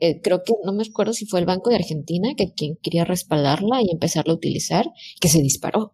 Eh, 0.00 0.20
creo 0.22 0.42
que 0.44 0.52
no 0.64 0.72
me 0.72 0.84
acuerdo 0.84 1.12
si 1.12 1.26
fue 1.26 1.40
el 1.40 1.46
Banco 1.46 1.70
de 1.70 1.76
Argentina 1.76 2.30
que 2.36 2.52
quien 2.54 2.76
quería 2.82 3.04
respaldarla 3.04 3.82
y 3.82 3.90
empezarla 3.90 4.32
a 4.32 4.36
utilizar, 4.36 4.86
que 5.20 5.28
se 5.28 5.42
disparó. 5.42 5.92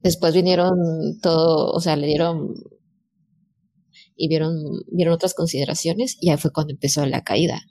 Después 0.00 0.34
vinieron 0.34 1.18
todo, 1.22 1.70
o 1.72 1.80
sea, 1.80 1.96
le 1.96 2.06
dieron 2.08 2.54
y 4.16 4.28
vieron, 4.28 4.54
vieron 4.90 5.14
otras 5.14 5.34
consideraciones 5.34 6.16
y 6.20 6.30
ahí 6.30 6.36
fue 6.38 6.52
cuando 6.52 6.72
empezó 6.72 7.04
la 7.06 7.22
caída. 7.24 7.62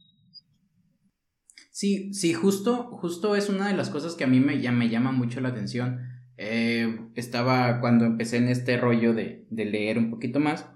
Sí, 1.82 2.14
sí, 2.14 2.36
justo, 2.36 2.84
justo 3.02 3.36
es 3.36 3.50
una 3.50 3.68
de 3.68 3.76
las 3.76 3.90
cosas 3.90 4.14
que 4.14 4.24
a 4.24 4.28
mí 4.28 4.40
me, 4.40 4.62
ya 4.62 4.72
me 4.72 4.88
llama 4.88 5.12
mucho 5.12 5.42
la 5.42 5.50
atención. 5.50 6.00
Eh, 6.38 7.08
estaba 7.16 7.80
cuando 7.80 8.06
empecé 8.06 8.38
en 8.38 8.50
este 8.50 8.78
rollo 8.78 9.16
de, 9.16 9.48
de 9.50 9.66
leer 9.66 9.98
un 9.98 10.12
poquito 10.12 10.40
más, 10.40 10.68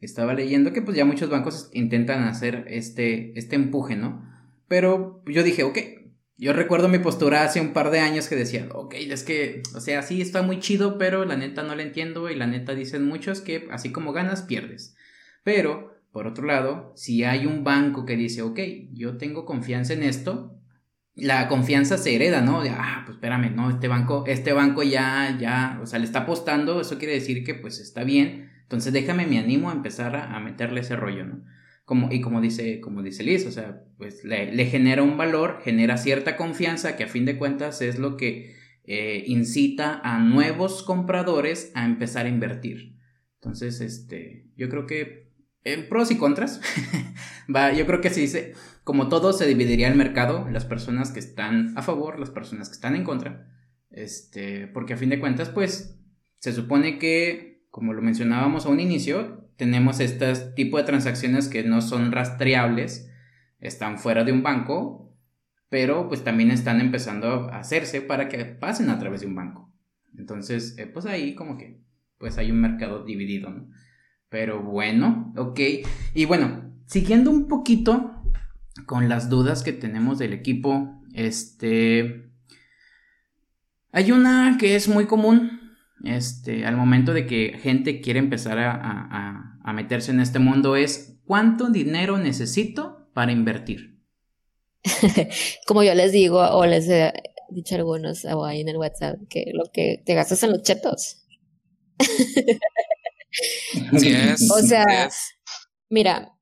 estaba 0.00 0.32
leyendo 0.32 0.72
que 0.72 0.80
pues 0.80 0.96
ya 0.96 1.04
muchos 1.04 1.28
bancos 1.28 1.68
intentan 1.74 2.22
hacer 2.22 2.64
este, 2.68 3.38
este 3.38 3.56
empuje, 3.56 3.96
¿no? 3.96 4.26
Pero 4.66 5.22
yo 5.26 5.42
dije, 5.42 5.64
ok, 5.64 5.78
yo 6.38 6.54
recuerdo 6.54 6.88
mi 6.88 6.98
postura 6.98 7.44
hace 7.44 7.60
un 7.60 7.74
par 7.74 7.90
de 7.90 8.00
años 8.00 8.28
que 8.28 8.36
decía, 8.36 8.66
ok, 8.72 8.94
es 8.94 9.22
que, 9.22 9.60
o 9.74 9.80
sea, 9.80 10.00
sí 10.00 10.22
está 10.22 10.40
muy 10.40 10.60
chido, 10.60 10.96
pero 10.96 11.26
la 11.26 11.36
neta 11.36 11.62
no 11.62 11.76
la 11.76 11.82
entiendo 11.82 12.30
y 12.30 12.36
la 12.36 12.46
neta 12.46 12.74
dicen 12.74 13.04
muchos 13.04 13.42
que 13.42 13.68
así 13.70 13.92
como 13.92 14.14
ganas, 14.14 14.40
pierdes. 14.40 14.96
Pero, 15.42 15.93
por 16.14 16.28
otro 16.28 16.46
lado, 16.46 16.92
si 16.94 17.24
hay 17.24 17.44
un 17.44 17.64
banco 17.64 18.06
que 18.06 18.16
dice, 18.16 18.42
ok, 18.42 18.60
yo 18.92 19.16
tengo 19.16 19.44
confianza 19.44 19.94
en 19.94 20.04
esto, 20.04 20.56
la 21.16 21.48
confianza 21.48 21.98
se 21.98 22.14
hereda, 22.14 22.40
¿no? 22.40 22.62
De, 22.62 22.70
ah, 22.70 23.02
pues 23.04 23.16
espérame, 23.16 23.52
no, 23.56 23.68
este 23.68 23.88
banco, 23.88 24.22
este 24.28 24.52
banco 24.52 24.84
ya, 24.84 25.36
ya, 25.40 25.80
o 25.82 25.86
sea, 25.86 25.98
le 25.98 26.04
está 26.04 26.20
apostando, 26.20 26.80
eso 26.80 26.98
quiere 26.98 27.14
decir 27.14 27.42
que 27.42 27.56
pues 27.56 27.80
está 27.80 28.04
bien, 28.04 28.48
entonces 28.62 28.92
déjame, 28.92 29.26
me 29.26 29.40
animo 29.40 29.70
a 29.70 29.72
empezar 29.72 30.14
a, 30.14 30.38
meterle 30.38 30.82
ese 30.82 30.94
rollo, 30.94 31.24
¿no? 31.24 31.42
Como, 31.84 32.12
y 32.12 32.20
como 32.20 32.40
dice, 32.40 32.80
como 32.80 33.02
dice 33.02 33.24
Liz, 33.24 33.44
o 33.46 33.50
sea, 33.50 33.82
pues 33.98 34.22
le, 34.22 34.54
le 34.54 34.66
genera 34.66 35.02
un 35.02 35.16
valor, 35.16 35.62
genera 35.64 35.96
cierta 35.96 36.36
confianza 36.36 36.96
que 36.96 37.02
a 37.02 37.08
fin 37.08 37.24
de 37.24 37.38
cuentas 37.38 37.82
es 37.82 37.98
lo 37.98 38.16
que 38.16 38.54
eh, 38.84 39.24
incita 39.26 40.00
a 40.04 40.20
nuevos 40.20 40.84
compradores 40.84 41.72
a 41.74 41.84
empezar 41.84 42.26
a 42.26 42.28
invertir. 42.28 42.94
Entonces, 43.40 43.80
este, 43.80 44.46
yo 44.56 44.68
creo 44.68 44.86
que 44.86 45.23
en 45.64 45.88
pros 45.88 46.10
y 46.10 46.16
contras. 46.16 46.60
Va, 47.54 47.72
yo 47.72 47.86
creo 47.86 48.00
que 48.00 48.10
se 48.10 48.20
dice, 48.20 48.54
como 48.84 49.08
todo 49.08 49.32
se 49.32 49.46
dividiría 49.46 49.88
el 49.88 49.96
mercado, 49.96 50.48
las 50.50 50.64
personas 50.64 51.10
que 51.10 51.20
están 51.20 51.76
a 51.76 51.82
favor, 51.82 52.20
las 52.20 52.30
personas 52.30 52.68
que 52.68 52.74
están 52.74 52.94
en 52.94 53.04
contra. 53.04 53.50
Este, 53.90 54.66
porque 54.68 54.94
a 54.94 54.96
fin 54.96 55.10
de 55.10 55.20
cuentas, 55.20 55.48
pues, 55.48 55.98
se 56.38 56.52
supone 56.52 56.98
que, 56.98 57.66
como 57.70 57.92
lo 57.92 58.02
mencionábamos 58.02 58.66
a 58.66 58.68
un 58.68 58.80
inicio, 58.80 59.48
tenemos 59.56 60.00
este 60.00 60.34
tipo 60.54 60.78
de 60.78 60.84
transacciones 60.84 61.48
que 61.48 61.62
no 61.62 61.80
son 61.80 62.12
rastreables, 62.12 63.10
están 63.60 63.98
fuera 63.98 64.24
de 64.24 64.32
un 64.32 64.42
banco, 64.42 65.16
pero 65.68 66.08
pues 66.08 66.22
también 66.22 66.50
están 66.50 66.80
empezando 66.80 67.50
a 67.50 67.58
hacerse 67.60 68.02
para 68.02 68.28
que 68.28 68.44
pasen 68.44 68.90
a 68.90 68.98
través 68.98 69.22
de 69.22 69.26
un 69.26 69.34
banco. 69.34 69.72
Entonces, 70.16 70.76
eh, 70.78 70.86
pues 70.86 71.06
ahí 71.06 71.34
como 71.34 71.56
que, 71.56 71.80
pues 72.18 72.38
hay 72.38 72.50
un 72.50 72.60
mercado 72.60 73.04
dividido, 73.04 73.50
¿no? 73.50 73.70
Pero 74.34 74.60
bueno, 74.60 75.32
ok. 75.36 75.60
Y 76.12 76.24
bueno, 76.24 76.74
siguiendo 76.86 77.30
un 77.30 77.46
poquito 77.46 78.20
con 78.84 79.08
las 79.08 79.30
dudas 79.30 79.62
que 79.62 79.72
tenemos 79.72 80.18
del 80.18 80.32
equipo, 80.32 81.00
este... 81.12 82.32
Hay 83.92 84.10
una 84.10 84.56
que 84.58 84.74
es 84.74 84.88
muy 84.88 85.06
común, 85.06 85.60
este, 86.02 86.66
al 86.66 86.76
momento 86.76 87.12
de 87.12 87.26
que 87.26 87.60
gente 87.62 88.00
quiere 88.00 88.18
empezar 88.18 88.58
a, 88.58 89.72
meterse 89.72 90.10
en 90.10 90.18
este 90.18 90.40
mundo, 90.40 90.74
es 90.74 91.20
¿cuánto 91.24 91.70
dinero 91.70 92.18
necesito 92.18 93.08
para 93.14 93.30
invertir? 93.30 94.00
Como 95.68 95.84
yo 95.84 95.94
les 95.94 96.10
digo, 96.10 96.40
o 96.40 96.66
les 96.66 96.88
he 96.88 97.12
dicho 97.50 97.76
a 97.76 97.78
algunos 97.78 98.24
ahí 98.24 98.62
en 98.62 98.68
el 98.68 98.78
WhatsApp, 98.78 99.16
que 99.30 99.52
lo 99.54 99.70
que 99.72 100.02
te 100.04 100.14
gastas 100.14 100.42
en 100.42 100.50
los 100.50 100.62
chetos. 100.62 101.20
o 104.54 104.58
sea, 104.58 105.08
mira, 105.88 106.34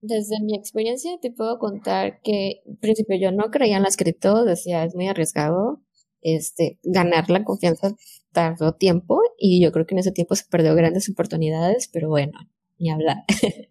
desde 0.00 0.40
mi 0.42 0.56
experiencia 0.56 1.12
te 1.20 1.30
puedo 1.30 1.58
contar 1.58 2.20
que, 2.22 2.62
en 2.66 2.76
principio, 2.76 3.16
yo 3.16 3.32
no 3.32 3.50
creía 3.50 3.76
en 3.76 3.84
las 3.84 3.96
cripto, 3.96 4.44
decía, 4.44 4.84
es 4.84 4.94
muy 4.94 5.08
arriesgado, 5.08 5.80
este, 6.20 6.78
ganar 6.82 7.30
la 7.30 7.44
confianza 7.44 7.94
tardó 8.32 8.74
tiempo 8.74 9.20
y 9.38 9.62
yo 9.62 9.72
creo 9.72 9.86
que 9.86 9.94
en 9.94 10.00
ese 10.00 10.12
tiempo 10.12 10.34
se 10.34 10.44
perdió 10.50 10.74
grandes 10.74 11.08
oportunidades, 11.08 11.88
pero 11.92 12.08
bueno, 12.08 12.32
ni 12.78 12.90
hablar. 12.90 13.18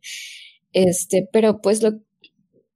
este, 0.71 1.27
pero 1.31 1.61
pues 1.61 1.81
lo, 1.83 1.99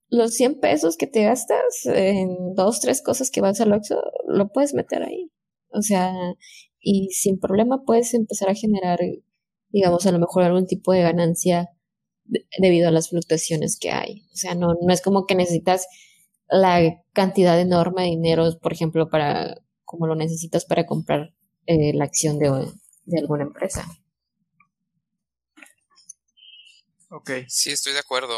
los 0.10 0.34
100 0.34 0.60
pesos 0.60 0.98
que 0.98 1.08
te 1.08 1.24
gastas 1.24 1.86
en 1.86 2.56
dos, 2.56 2.80
tres 2.80 3.02
cosas 3.02 3.32
que 3.32 3.42
vas 3.42 3.62
al 3.62 3.74
Oxxo, 3.74 4.02
lo 4.28 4.50
puedes 4.50 4.74
meter 4.74 5.04
ahí. 5.04 5.32
O 5.70 5.82
sea, 5.82 6.14
y 6.80 7.10
sin 7.12 7.40
problema 7.40 7.84
puedes 7.86 8.14
empezar 8.14 8.50
a 8.50 8.56
generar 8.56 9.00
digamos, 9.76 10.06
a 10.06 10.12
lo 10.14 10.20
mejor 10.20 10.44
algún 10.44 10.68
tipo 10.68 10.94
de 10.94 11.02
ganancia 11.02 11.70
debido 12.58 12.88
a 12.88 12.92
las 12.92 13.10
fluctuaciones 13.10 13.78
que 13.78 13.92
hay. 13.92 14.26
O 14.32 14.38
sea, 14.38 14.56
no, 14.56 14.70
no 14.82 14.94
es 14.94 15.02
como 15.02 15.26
que 15.26 15.36
necesitas 15.36 15.86
la 16.48 16.80
cantidad 17.12 17.60
enorme 17.60 18.04
de 18.04 18.08
dinero, 18.12 18.58
por 18.62 18.72
ejemplo, 18.72 19.10
para, 19.10 19.62
como 19.84 20.08
lo 20.08 20.16
necesitas 20.16 20.64
para 20.64 20.86
comprar 20.86 21.34
eh, 21.66 21.92
la 21.94 22.06
acción 22.06 22.40
de, 22.40 22.72
de 23.04 23.20
alguna 23.20 23.44
empresa. 23.44 23.86
Ok. 27.10 27.32
Sí, 27.50 27.72
estoy 27.72 27.92
de 27.92 28.00
acuerdo. 28.00 28.34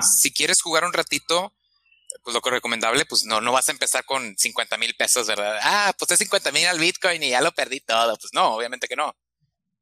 Si 0.00 0.32
quieres 0.32 0.62
jugar 0.62 0.84
un 0.84 0.94
ratito, 0.94 1.52
pues 2.24 2.32
lo 2.32 2.40
que 2.40 2.48
recomendable, 2.48 3.04
pues 3.04 3.26
no, 3.26 3.42
no 3.42 3.52
vas 3.52 3.68
a 3.68 3.72
empezar 3.72 4.06
con 4.06 4.34
50 4.34 4.78
mil 4.78 4.94
pesos, 4.94 5.26
¿verdad? 5.26 5.58
Ah, 5.62 5.92
pues 5.98 6.10
es 6.10 6.18
50 6.20 6.52
mil 6.52 6.64
al 6.64 6.78
Bitcoin 6.78 7.22
y 7.22 7.30
ya 7.30 7.42
lo 7.42 7.52
perdí 7.52 7.80
todo. 7.80 8.16
Pues 8.16 8.32
no, 8.32 8.54
obviamente 8.54 8.88
que 8.88 8.96
no. 8.96 9.14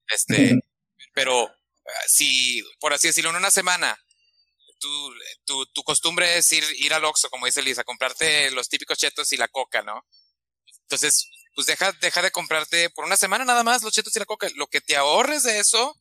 Este, 0.08 0.58
pero 1.12 1.46
ah, 1.46 2.04
si, 2.08 2.62
por 2.78 2.92
así 2.92 3.08
decirlo, 3.08 3.30
en 3.30 3.36
una 3.36 3.50
semana, 3.50 3.98
tu, 4.78 5.14
tu, 5.44 5.66
tu 5.66 5.82
costumbre 5.82 6.38
es 6.38 6.50
ir, 6.52 6.64
ir 6.78 6.94
al 6.94 7.04
Oxxo, 7.04 7.30
como 7.30 7.46
dice 7.46 7.62
Lisa, 7.62 7.84
comprarte 7.84 8.50
los 8.50 8.68
típicos 8.68 8.98
chetos 8.98 9.32
y 9.32 9.36
la 9.36 9.48
coca, 9.48 9.82
¿no? 9.82 10.04
Entonces, 10.82 11.28
pues 11.54 11.66
deja, 11.66 11.92
deja 12.00 12.22
de 12.22 12.30
comprarte 12.30 12.90
por 12.90 13.04
una 13.04 13.16
semana 13.16 13.44
nada 13.44 13.64
más 13.64 13.82
los 13.82 13.92
chetos 13.92 14.14
y 14.14 14.18
la 14.18 14.26
coca. 14.26 14.48
Lo 14.56 14.66
que 14.66 14.80
te 14.80 14.96
ahorres 14.96 15.42
de 15.42 15.58
eso, 15.58 15.98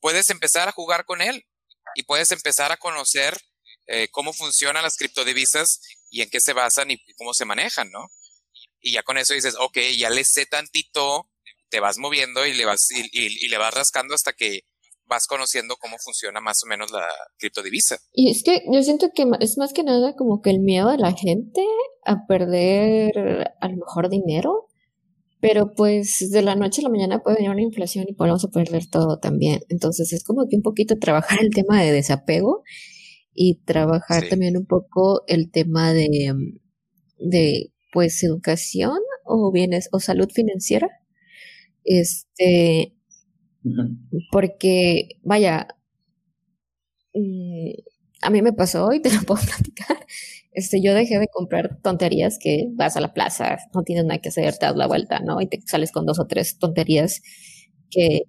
puedes 0.00 0.28
empezar 0.30 0.68
a 0.68 0.72
jugar 0.72 1.04
con 1.04 1.22
él 1.22 1.46
y 1.94 2.02
puedes 2.02 2.30
empezar 2.32 2.72
a 2.72 2.76
conocer 2.76 3.40
eh, 3.86 4.08
cómo 4.10 4.32
funcionan 4.32 4.82
las 4.82 4.96
criptodivisas 4.96 5.80
y 6.10 6.22
en 6.22 6.30
qué 6.30 6.40
se 6.40 6.52
basan 6.52 6.90
y 6.90 6.98
cómo 7.14 7.32
se 7.32 7.44
manejan, 7.44 7.90
¿no? 7.90 8.10
Y 8.80 8.92
ya 8.92 9.02
con 9.02 9.18
eso 9.18 9.34
dices, 9.34 9.54
ok, 9.58 9.78
ya 9.96 10.10
le 10.10 10.24
sé 10.24 10.46
tantito 10.46 11.30
te 11.72 11.80
vas 11.80 11.98
moviendo 11.98 12.46
y 12.46 12.52
le 12.52 12.66
vas, 12.66 12.86
y, 12.92 13.48
le 13.48 13.58
vas 13.58 13.74
rascando 13.74 14.14
hasta 14.14 14.34
que 14.34 14.60
vas 15.06 15.26
conociendo 15.26 15.76
cómo 15.80 15.96
funciona 15.98 16.40
más 16.40 16.62
o 16.64 16.68
menos 16.68 16.90
la 16.92 17.08
criptodivisa. 17.38 17.96
Y 18.12 18.30
es 18.30 18.42
que 18.42 18.62
yo 18.70 18.82
siento 18.82 19.08
que 19.14 19.24
es 19.40 19.56
más 19.56 19.72
que 19.72 19.82
nada 19.82 20.14
como 20.14 20.42
que 20.42 20.50
el 20.50 20.60
miedo 20.60 20.90
de 20.90 20.98
la 20.98 21.12
gente 21.12 21.64
a 22.04 22.26
perder 22.28 23.52
a 23.60 23.68
lo 23.68 23.76
mejor 23.76 24.10
dinero, 24.10 24.68
pero 25.40 25.72
pues 25.74 26.30
de 26.30 26.42
la 26.42 26.56
noche 26.56 26.82
a 26.82 26.84
la 26.84 26.90
mañana 26.90 27.22
puede 27.22 27.36
venir 27.36 27.50
una 27.50 27.62
inflación 27.62 28.04
y 28.06 28.14
podemos 28.14 28.46
perder 28.52 28.86
todo 28.86 29.18
también. 29.18 29.62
Entonces 29.70 30.12
es 30.12 30.24
como 30.24 30.46
que 30.48 30.56
un 30.56 30.62
poquito 30.62 30.98
trabajar 30.98 31.38
el 31.42 31.50
tema 31.50 31.82
de 31.82 31.90
desapego 31.90 32.62
y 33.32 33.62
trabajar 33.64 34.28
también 34.28 34.58
un 34.58 34.66
poco 34.66 35.22
el 35.26 35.50
tema 35.50 35.94
de, 35.94 36.34
de 37.18 37.72
pues 37.94 38.22
educación 38.22 38.98
o 39.24 39.50
bienes 39.50 39.88
o 39.90 40.00
salud 40.00 40.28
financiera 40.30 41.01
este, 41.84 42.94
porque, 44.30 45.08
vaya, 45.22 45.68
mm, 47.14 47.70
a 48.22 48.30
mí 48.30 48.42
me 48.42 48.52
pasó 48.52 48.92
y 48.92 49.00
te 49.02 49.12
lo 49.12 49.20
puedo 49.26 49.40
platicar. 49.42 49.98
Este, 50.52 50.82
yo 50.82 50.94
dejé 50.94 51.18
de 51.18 51.28
comprar 51.28 51.78
tonterías 51.82 52.38
que 52.40 52.68
vas 52.74 52.96
a 52.96 53.00
la 53.00 53.14
plaza, 53.14 53.58
no 53.74 53.82
tienes 53.82 54.04
nada 54.04 54.20
que 54.20 54.28
hacer, 54.28 54.56
te 54.58 54.66
das 54.66 54.76
la 54.76 54.86
vuelta, 54.86 55.20
¿no? 55.20 55.40
Y 55.40 55.46
te 55.48 55.60
sales 55.66 55.92
con 55.92 56.06
dos 56.06 56.18
o 56.20 56.26
tres 56.26 56.58
tonterías 56.58 57.22
que, 57.90 58.22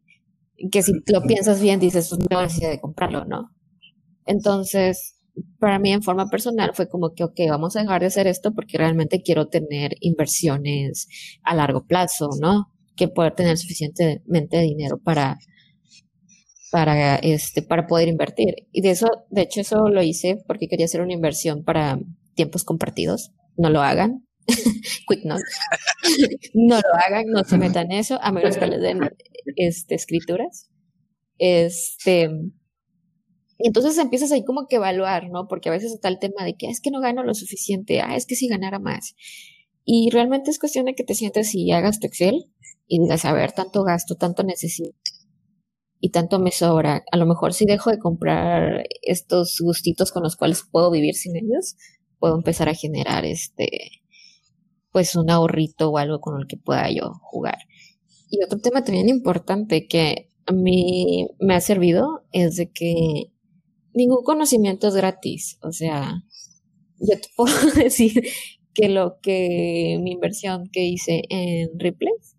que 0.71 0.83
si 0.83 0.93
lo 1.07 1.21
piensas 1.23 1.61
bien 1.61 1.79
dices, 1.79 2.09
pues 2.09 2.21
no 2.29 2.41
necesidad 2.41 2.71
de 2.71 2.79
comprarlo, 2.81 3.25
¿no? 3.25 3.51
Entonces, 4.25 5.17
para 5.59 5.79
mí 5.79 5.91
en 5.91 6.03
forma 6.03 6.29
personal 6.29 6.71
fue 6.75 6.89
como 6.89 7.13
que, 7.13 7.23
ok, 7.25 7.39
vamos 7.49 7.75
a 7.75 7.81
dejar 7.81 8.01
de 8.01 8.07
hacer 8.07 8.27
esto 8.27 8.53
porque 8.53 8.77
realmente 8.77 9.21
quiero 9.23 9.47
tener 9.49 9.95
inversiones 10.01 11.07
a 11.43 11.55
largo 11.55 11.85
plazo, 11.85 12.29
¿no? 12.41 12.72
Que 12.95 13.07
poder 13.07 13.33
tener 13.33 13.57
suficientemente 13.57 14.59
dinero 14.59 14.99
para, 15.03 15.37
para, 16.71 17.15
este, 17.17 17.61
para 17.61 17.87
poder 17.87 18.07
invertir. 18.07 18.67
Y 18.71 18.81
de 18.81 18.91
eso, 18.91 19.07
de 19.29 19.41
hecho, 19.41 19.61
eso 19.61 19.89
lo 19.89 20.01
hice 20.03 20.43
porque 20.47 20.67
quería 20.67 20.85
hacer 20.85 21.01
una 21.01 21.13
inversión 21.13 21.63
para 21.63 21.99
tiempos 22.35 22.63
compartidos. 22.63 23.31
No 23.57 23.69
lo 23.69 23.81
hagan. 23.81 24.27
Quick 25.07 25.25
note. 25.25 25.43
no 26.53 26.75
lo 26.75 26.93
hagan, 27.05 27.25
no 27.27 27.43
se 27.43 27.57
metan 27.57 27.91
en 27.91 27.99
eso, 27.99 28.19
a 28.21 28.31
menos 28.31 28.57
que 28.57 28.67
les 28.67 28.81
den 28.81 28.99
este, 29.55 29.95
escrituras. 29.95 30.69
Este, 31.37 32.29
y 33.57 33.67
entonces 33.67 33.97
empiezas 33.97 34.31
ahí 34.31 34.43
como 34.43 34.67
que 34.67 34.75
evaluar, 34.77 35.29
¿no? 35.29 35.47
Porque 35.47 35.69
a 35.69 35.71
veces 35.71 35.93
está 35.93 36.07
el 36.07 36.19
tema 36.19 36.43
de 36.43 36.55
que 36.55 36.67
es 36.67 36.81
que 36.81 36.91
no 36.91 36.99
gano 36.99 37.23
lo 37.23 37.33
suficiente, 37.33 38.01
ah, 38.01 38.15
es 38.15 38.25
que 38.25 38.35
si 38.35 38.47
ganara 38.47 38.79
más. 38.79 39.15
Y 39.85 40.09
realmente 40.11 40.49
es 40.51 40.59
cuestión 40.59 40.85
de 40.85 40.95
que 40.95 41.03
te 41.03 41.15
sientes 41.15 41.53
y 41.55 41.71
hagas 41.71 41.99
tu 41.99 42.07
Excel 42.07 42.45
y 42.93 42.99
digas, 42.99 43.25
a 43.25 43.33
ver, 43.33 43.53
tanto 43.53 43.83
gasto, 43.83 44.13
tanto 44.13 44.43
necesito 44.43 44.93
y 45.99 46.09
tanto 46.11 46.37
me 46.37 46.51
sobra. 46.51 47.03
A 47.11 47.17
lo 47.17 47.25
mejor 47.25 47.55
si 47.55 47.65
dejo 47.65 47.89
de 47.89 47.97
comprar 47.97 48.83
estos 49.01 49.57
gustitos 49.59 50.11
con 50.11 50.21
los 50.21 50.35
cuales 50.35 50.63
puedo 50.71 50.91
vivir 50.91 51.15
sin 51.15 51.35
ellos, 51.35 51.75
puedo 52.19 52.35
empezar 52.35 52.69
a 52.69 52.75
generar 52.75 53.25
este, 53.25 54.03
pues 54.91 55.15
un 55.15 55.31
ahorrito 55.31 55.89
o 55.89 55.97
algo 55.97 56.21
con 56.21 56.39
el 56.39 56.45
que 56.45 56.55
pueda 56.55 56.91
yo 56.91 57.13
jugar. 57.23 57.57
Y 58.29 58.43
otro 58.43 58.59
tema 58.59 58.83
también 58.83 59.09
importante 59.09 59.87
que 59.87 60.29
a 60.45 60.53
mí 60.53 61.29
me 61.39 61.55
ha 61.55 61.61
servido 61.61 62.25
es 62.31 62.57
de 62.57 62.69
que 62.69 63.31
ningún 63.95 64.23
conocimiento 64.23 64.87
es 64.87 64.93
gratis. 64.93 65.57
O 65.63 65.71
sea, 65.71 66.21
yo 66.99 67.19
te 67.19 67.27
puedo 67.35 67.71
decir 67.75 68.23
que 68.75 68.87
lo 68.87 69.19
que 69.19 69.97
mi 69.99 70.11
inversión 70.11 70.69
que 70.71 70.85
hice 70.85 71.23
en 71.29 71.79
Replays 71.79 72.32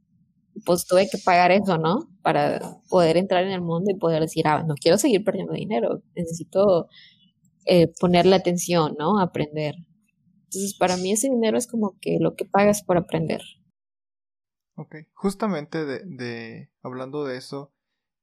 pues 0.64 0.86
tuve 0.86 1.08
que 1.10 1.18
pagar 1.18 1.52
eso, 1.52 1.78
¿no? 1.78 2.08
Para 2.22 2.60
poder 2.88 3.16
entrar 3.16 3.44
en 3.44 3.52
el 3.52 3.60
mundo 3.60 3.90
y 3.90 3.98
poder 3.98 4.22
decir, 4.22 4.46
ah, 4.46 4.62
no 4.62 4.74
quiero 4.74 4.98
seguir 4.98 5.24
perdiendo 5.24 5.52
dinero, 5.52 6.02
necesito 6.14 6.88
eh, 7.66 7.92
ponerle 8.00 8.36
atención, 8.36 8.94
¿no? 8.98 9.18
Aprender. 9.20 9.74
Entonces, 10.44 10.76
para 10.78 10.96
mí 10.96 11.12
ese 11.12 11.28
dinero 11.28 11.58
es 11.58 11.66
como 11.66 11.98
que 12.00 12.18
lo 12.20 12.34
que 12.34 12.44
pagas 12.44 12.82
por 12.82 12.96
aprender. 12.96 13.40
Ok, 14.76 14.96
justamente 15.12 15.84
de, 15.84 16.00
de 16.04 16.70
hablando 16.82 17.24
de 17.24 17.36
eso, 17.36 17.72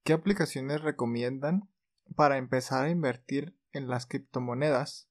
¿qué 0.04 0.14
aplicaciones 0.14 0.82
recomiendan 0.82 1.70
para 2.16 2.38
empezar 2.38 2.86
a 2.86 2.90
invertir 2.90 3.56
en 3.72 3.88
las 3.88 4.06
criptomonedas? 4.06 5.10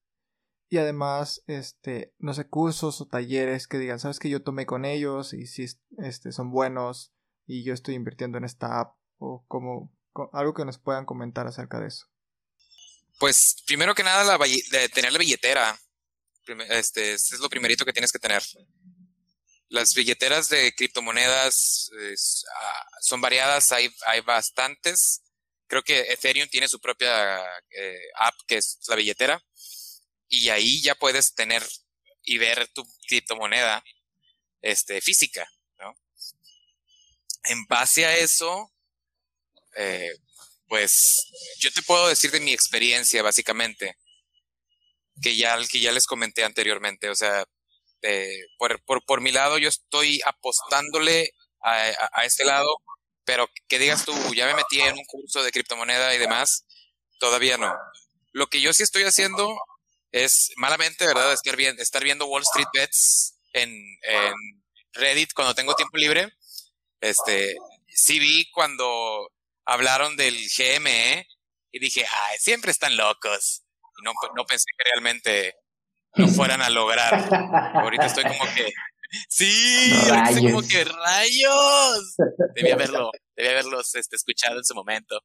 Y 0.72 0.78
además, 0.78 1.42
este, 1.48 2.14
no 2.18 2.32
sé, 2.32 2.48
cursos 2.48 3.00
o 3.00 3.06
talleres 3.08 3.66
que 3.66 3.78
digan, 3.78 3.98
sabes 3.98 4.20
que 4.20 4.30
yo 4.30 4.42
tomé 4.42 4.66
con 4.66 4.84
ellos 4.84 5.34
y 5.34 5.46
si 5.46 5.66
este, 5.98 6.30
son 6.30 6.52
buenos 6.52 7.12
y 7.50 7.64
yo 7.64 7.74
estoy 7.74 7.96
invirtiendo 7.96 8.38
en 8.38 8.44
esta 8.44 8.80
app 8.80 8.96
o 9.18 9.44
cómo, 9.48 9.92
co- 10.12 10.30
algo 10.32 10.54
que 10.54 10.64
nos 10.64 10.78
puedan 10.78 11.04
comentar 11.04 11.48
acerca 11.48 11.80
de 11.80 11.88
eso. 11.88 12.06
Pues 13.18 13.56
primero 13.66 13.92
que 13.94 14.04
nada, 14.04 14.24
la 14.24 14.38
tener 14.94 15.12
la 15.12 15.18
billetera. 15.18 15.76
Este, 16.70 17.12
es 17.14 17.38
lo 17.40 17.50
primerito 17.50 17.84
que 17.84 17.92
tienes 17.92 18.12
que 18.12 18.20
tener. 18.20 18.40
Las 19.68 19.94
billeteras 19.94 20.48
de 20.48 20.72
criptomonedas 20.74 21.90
ah, 22.54 22.86
son 23.00 23.20
variadas, 23.20 23.72
hay, 23.72 23.90
hay 24.06 24.20
bastantes. 24.20 25.22
Creo 25.66 25.82
que 25.82 26.00
Ethereum 26.12 26.48
tiene 26.48 26.68
su 26.68 26.80
propia 26.80 27.40
eh, 27.70 28.00
app 28.20 28.34
que 28.46 28.58
es 28.58 28.78
la 28.88 28.94
billetera. 28.94 29.42
Y 30.28 30.50
ahí 30.50 30.80
ya 30.82 30.94
puedes 30.94 31.34
tener 31.34 31.66
y 32.22 32.38
ver 32.38 32.68
tu 32.68 32.84
criptomoneda 33.08 33.82
este, 34.62 35.00
física. 35.00 35.48
En 37.44 37.64
base 37.66 38.06
a 38.06 38.16
eso, 38.16 38.70
eh, 39.76 40.12
pues 40.68 41.26
yo 41.58 41.72
te 41.72 41.82
puedo 41.82 42.08
decir 42.08 42.30
de 42.30 42.40
mi 42.40 42.52
experiencia, 42.52 43.22
básicamente, 43.22 43.96
que 45.20 45.36
ya, 45.36 45.58
que 45.66 45.80
ya 45.80 45.92
les 45.92 46.06
comenté 46.06 46.44
anteriormente. 46.44 47.08
O 47.08 47.14
sea, 47.14 47.44
eh, 48.02 48.40
por, 48.58 48.82
por, 48.84 49.04
por 49.04 49.20
mi 49.20 49.32
lado, 49.32 49.58
yo 49.58 49.68
estoy 49.68 50.20
apostándole 50.24 51.30
a, 51.62 52.10
a, 52.12 52.24
este 52.24 52.44
lado, 52.44 52.68
pero 53.24 53.48
que 53.68 53.78
digas 53.78 54.04
tú, 54.04 54.14
ya 54.34 54.46
me 54.46 54.54
metí 54.54 54.80
en 54.80 54.96
un 54.96 55.04
curso 55.04 55.42
de 55.42 55.52
criptomoneda 55.52 56.14
y 56.14 56.18
demás, 56.18 56.64
todavía 57.18 57.58
no. 57.58 57.74
Lo 58.32 58.46
que 58.46 58.60
yo 58.60 58.72
sí 58.72 58.82
estoy 58.82 59.02
haciendo 59.02 59.56
es, 60.12 60.50
malamente, 60.56 61.06
¿verdad?, 61.06 61.32
estar, 61.32 61.58
estar 61.60 62.04
viendo 62.04 62.26
Wall 62.26 62.42
Street 62.42 62.68
Bets 62.72 63.36
en, 63.52 63.70
en 64.02 64.34
Reddit 64.92 65.32
cuando 65.34 65.54
tengo 65.54 65.74
tiempo 65.74 65.96
libre. 65.96 66.32
Este, 67.00 67.56
sí 67.88 68.18
vi 68.18 68.50
cuando 68.50 69.30
hablaron 69.64 70.16
del 70.16 70.34
GME 70.34 71.26
y 71.72 71.78
dije, 71.78 72.04
ay, 72.04 72.38
siempre 72.38 72.70
están 72.70 72.96
locos. 72.96 73.62
Y 73.98 74.04
no, 74.04 74.12
no 74.36 74.44
pensé 74.44 74.64
que 74.76 74.90
realmente 74.90 75.54
no 76.16 76.28
fueran 76.28 76.62
a 76.62 76.70
lograr. 76.70 77.28
Ahorita 77.74 78.06
estoy 78.06 78.24
como 78.24 78.44
que, 78.54 78.72
sí, 79.28 79.92
ahorita 79.92 80.30
estoy 80.30 80.52
como 80.52 80.66
que 80.66 80.84
rayos. 80.84 82.16
Debí 82.54 82.70
haberlo, 82.70 83.10
debí 83.36 83.48
haberlos 83.48 83.94
este, 83.94 84.16
escuchado 84.16 84.58
en 84.58 84.64
su 84.64 84.74
momento. 84.74 85.20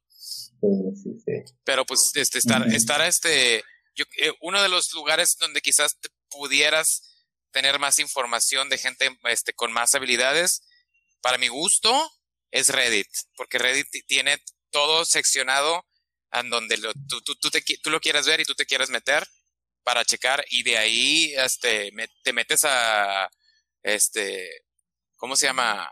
Pero 1.64 1.84
pues 1.84 2.12
este, 2.14 2.38
estar, 2.38 2.66
estar 2.68 3.00
este, 3.02 3.62
yo, 3.94 4.04
eh, 4.18 4.32
uno 4.40 4.62
de 4.62 4.68
los 4.68 4.92
lugares 4.94 5.36
donde 5.38 5.60
quizás 5.60 5.98
te 6.00 6.08
pudieras 6.30 7.26
tener 7.50 7.78
más 7.78 7.98
información 7.98 8.68
de 8.68 8.78
gente 8.78 9.08
este, 9.24 9.52
con 9.52 9.72
más 9.72 9.94
habilidades, 9.94 10.62
para 11.20 11.38
mi 11.38 11.48
gusto, 11.48 12.10
es 12.50 12.68
Reddit, 12.68 13.08
porque 13.36 13.58
Reddit 13.58 13.88
ti- 13.90 14.02
tiene 14.02 14.38
todo 14.70 15.04
seccionado 15.04 15.84
en 16.32 16.50
donde 16.50 16.76
lo, 16.78 16.92
tú, 17.08 17.20
tú, 17.22 17.34
tú, 17.36 17.50
te 17.50 17.62
tú 17.82 17.90
lo 17.90 18.00
quieras 18.00 18.26
ver 18.26 18.40
y 18.40 18.44
tú 18.44 18.54
te 18.54 18.66
quieras 18.66 18.90
meter 18.90 19.26
para 19.82 20.04
checar 20.04 20.44
y 20.50 20.62
de 20.62 20.76
ahí 20.78 21.34
este, 21.36 21.90
te 22.22 22.32
metes 22.32 22.64
a, 22.64 23.30
este, 23.82 24.50
¿cómo 25.16 25.36
se 25.36 25.46
llama? 25.46 25.84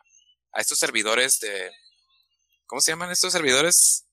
A 0.53 0.61
estos 0.61 0.79
servidores 0.79 1.39
de, 1.41 1.71
¿cómo 2.67 2.81
se 2.81 2.93
llaman 2.93 3.11
estos 3.11 3.33
servidores? 3.33 4.07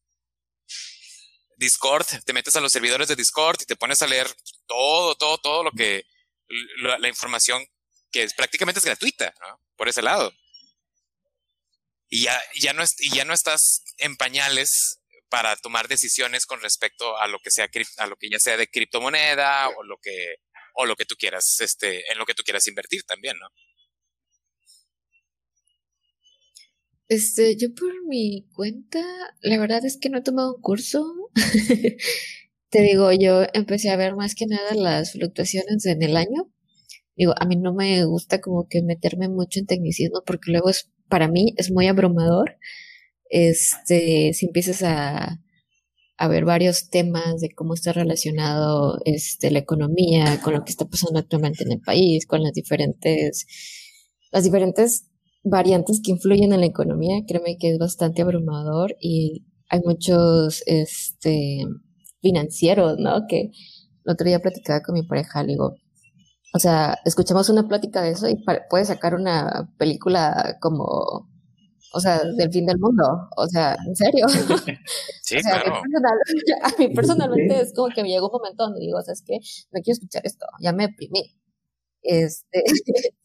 Discord, 1.57 2.07
te 2.25 2.33
metes 2.33 2.55
a 2.55 2.61
los 2.61 2.71
servidores 2.71 3.07
de 3.07 3.15
Discord 3.15 3.61
y 3.61 3.65
te 3.65 3.75
pones 3.75 4.01
a 4.01 4.07
leer 4.07 4.27
todo, 4.65 5.15
todo, 5.15 5.37
todo 5.37 5.63
lo 5.63 5.71
que, 5.71 6.03
la, 6.77 6.97
la 6.97 7.07
información 7.07 7.63
que 8.11 8.23
es, 8.23 8.33
prácticamente 8.33 8.79
es 8.79 8.85
gratuita, 8.85 9.33
¿no? 9.41 9.59
Por 9.77 9.87
ese 9.87 10.01
lado. 10.01 10.33
Y 12.13 12.23
ya, 12.23 12.37
ya 12.59 12.73
no 12.73 12.83
y 12.99 13.15
ya 13.15 13.23
no 13.23 13.33
estás 13.33 13.83
en 13.97 14.17
pañales 14.17 14.99
para 15.29 15.55
tomar 15.55 15.87
decisiones 15.87 16.45
con 16.45 16.59
respecto 16.59 17.17
a 17.17 17.27
lo 17.27 17.39
que 17.39 17.51
sea, 17.51 17.69
a 17.97 18.07
lo 18.07 18.17
que 18.17 18.29
ya 18.29 18.37
sea 18.37 18.57
de 18.57 18.67
criptomoneda 18.67 19.69
o 19.69 19.83
lo 19.83 19.97
que, 19.97 20.35
o 20.75 20.85
lo 20.85 20.97
que 20.97 21.05
tú 21.05 21.15
quieras, 21.15 21.61
este, 21.61 22.11
en 22.11 22.17
lo 22.17 22.25
que 22.25 22.33
tú 22.33 22.43
quieras 22.43 22.67
invertir 22.67 23.03
también, 23.03 23.37
¿no? 23.39 23.47
Este, 27.07 27.55
yo 27.55 27.73
por 27.73 27.93
mi 28.07 28.45
cuenta, 28.53 29.01
la 29.39 29.57
verdad 29.57 29.85
es 29.85 29.97
que 29.97 30.09
no 30.09 30.17
he 30.17 30.21
tomado 30.21 30.55
un 30.55 30.61
curso. 30.61 31.29
Te 32.69 32.81
digo, 32.81 33.11
yo 33.13 33.43
empecé 33.53 33.89
a 33.89 33.95
ver 33.95 34.15
más 34.15 34.35
que 34.35 34.47
nada 34.47 34.73
las 34.75 35.13
fluctuaciones 35.13 35.85
en 35.85 36.03
el 36.03 36.17
año. 36.17 36.51
Digo, 37.15 37.33
a 37.37 37.45
mí 37.45 37.55
no 37.55 37.73
me 37.73 38.03
gusta 38.03 38.41
como 38.41 38.67
que 38.67 38.81
meterme 38.81 39.29
mucho 39.29 39.59
en 39.59 39.65
tecnicismo 39.65 40.23
porque 40.25 40.51
luego 40.51 40.69
es, 40.69 40.89
para 41.11 41.27
mí 41.27 41.53
es 41.57 41.69
muy 41.69 41.87
abrumador. 41.87 42.57
Este, 43.29 44.33
si 44.33 44.47
empiezas 44.47 44.81
a, 44.83 45.39
ver 46.29 46.45
varios 46.45 46.89
temas 46.91 47.41
de 47.41 47.49
cómo 47.49 47.73
está 47.73 47.93
relacionado 47.93 48.99
este, 49.05 49.49
la 49.49 49.57
economía 49.57 50.39
con 50.43 50.53
lo 50.53 50.63
que 50.63 50.69
está 50.69 50.85
pasando 50.85 51.19
actualmente 51.19 51.63
en 51.63 51.71
el 51.71 51.81
país, 51.81 52.27
con 52.27 52.43
las 52.43 52.53
diferentes, 52.53 53.47
las 54.31 54.43
diferentes 54.43 55.07
variantes 55.43 55.99
que 56.03 56.11
influyen 56.11 56.53
en 56.53 56.59
la 56.59 56.67
economía, 56.67 57.23
créeme 57.27 57.57
que 57.57 57.71
es 57.71 57.79
bastante 57.79 58.21
abrumador 58.21 58.95
y 59.01 59.47
hay 59.67 59.79
muchos 59.83 60.61
este, 60.67 61.65
financieros, 62.21 62.99
¿no? 62.99 63.25
Que 63.27 63.49
el 64.05 64.11
otro 64.13 64.27
día 64.27 64.39
platicaba 64.39 64.81
con 64.81 64.93
mi 64.93 65.03
pareja, 65.03 65.41
le 65.41 65.53
digo, 65.53 65.75
o 66.53 66.59
sea, 66.59 66.97
escuchamos 67.05 67.49
una 67.49 67.67
plática 67.67 68.01
de 68.01 68.11
eso 68.11 68.27
y 68.27 68.35
pa- 68.43 68.61
puede 68.69 68.85
sacar 68.85 69.15
una 69.15 69.69
película 69.77 70.57
como, 70.61 71.29
o 71.93 71.99
sea, 71.99 72.23
del 72.23 72.51
fin 72.51 72.65
del 72.65 72.77
mundo, 72.79 73.03
o 73.37 73.47
sea, 73.47 73.75
en 73.87 73.95
serio. 73.95 74.27
Sí, 74.29 75.37
O 75.37 75.41
sea, 75.41 75.55
a 75.55 75.57
mí, 75.57 75.63
claro. 75.63 75.81
personal- 75.81 76.19
a 76.63 76.79
mí 76.79 76.87
personalmente 76.95 77.61
es 77.61 77.73
como 77.73 77.87
que 77.93 78.03
me 78.03 78.09
llegó 78.09 78.27
un 78.27 78.33
momento 78.41 78.63
donde 78.65 78.81
digo, 78.81 79.01
¿sabes 79.01 79.23
qué? 79.25 79.35
No 79.71 79.81
quiero 79.81 79.93
escuchar 79.93 80.21
esto, 80.25 80.45
ya 80.61 80.73
me 80.73 80.87
deprimí. 80.87 81.35
Este, 82.03 82.63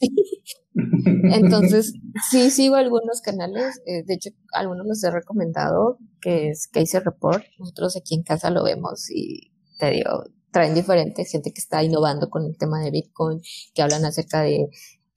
entonces, 0.74 1.94
sí 2.30 2.50
sigo 2.50 2.76
algunos 2.76 3.20
canales, 3.20 3.80
eh, 3.86 4.02
de 4.04 4.14
hecho, 4.14 4.30
algunos 4.52 4.86
los 4.86 5.02
he 5.04 5.10
recomendado, 5.10 5.98
que 6.20 6.50
es 6.50 6.68
Casey 6.68 7.00
Report, 7.00 7.42
nosotros 7.58 7.96
aquí 7.96 8.14
en 8.14 8.22
casa 8.22 8.50
lo 8.50 8.64
vemos 8.64 9.10
y 9.10 9.52
te 9.78 9.90
digo, 9.90 10.24
traen 10.50 10.74
diferentes 10.74 11.30
gente 11.30 11.52
que 11.52 11.60
está 11.60 11.82
innovando 11.82 12.28
con 12.30 12.44
el 12.44 12.56
tema 12.56 12.80
de 12.80 12.90
Bitcoin, 12.90 13.40
que 13.74 13.82
hablan 13.82 14.04
acerca 14.04 14.42
de 14.42 14.68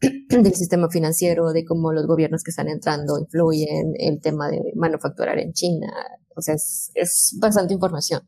del 0.29 0.53
sistema 0.53 0.89
financiero, 0.89 1.51
de 1.51 1.65
cómo 1.65 1.91
los 1.91 2.07
gobiernos 2.07 2.43
que 2.43 2.51
están 2.51 2.69
entrando 2.69 3.19
influyen, 3.19 3.93
el 3.97 4.21
tema 4.21 4.49
de 4.49 4.61
manufacturar 4.75 5.39
en 5.39 5.53
China, 5.53 5.87
o 6.35 6.41
sea, 6.41 6.55
es, 6.55 6.91
es 6.93 7.37
bastante 7.39 7.73
información. 7.73 8.21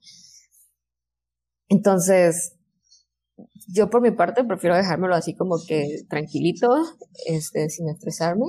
Entonces, 1.70 2.58
yo 3.74 3.90
por 3.90 4.02
mi 4.02 4.12
parte 4.12 4.44
prefiero 4.44 4.76
dejármelo 4.76 5.16
así 5.16 5.36
como 5.36 5.58
que 5.66 6.04
tranquilito, 6.10 6.68
este, 7.26 7.70
sin 7.70 7.88
estresarme. 7.90 8.46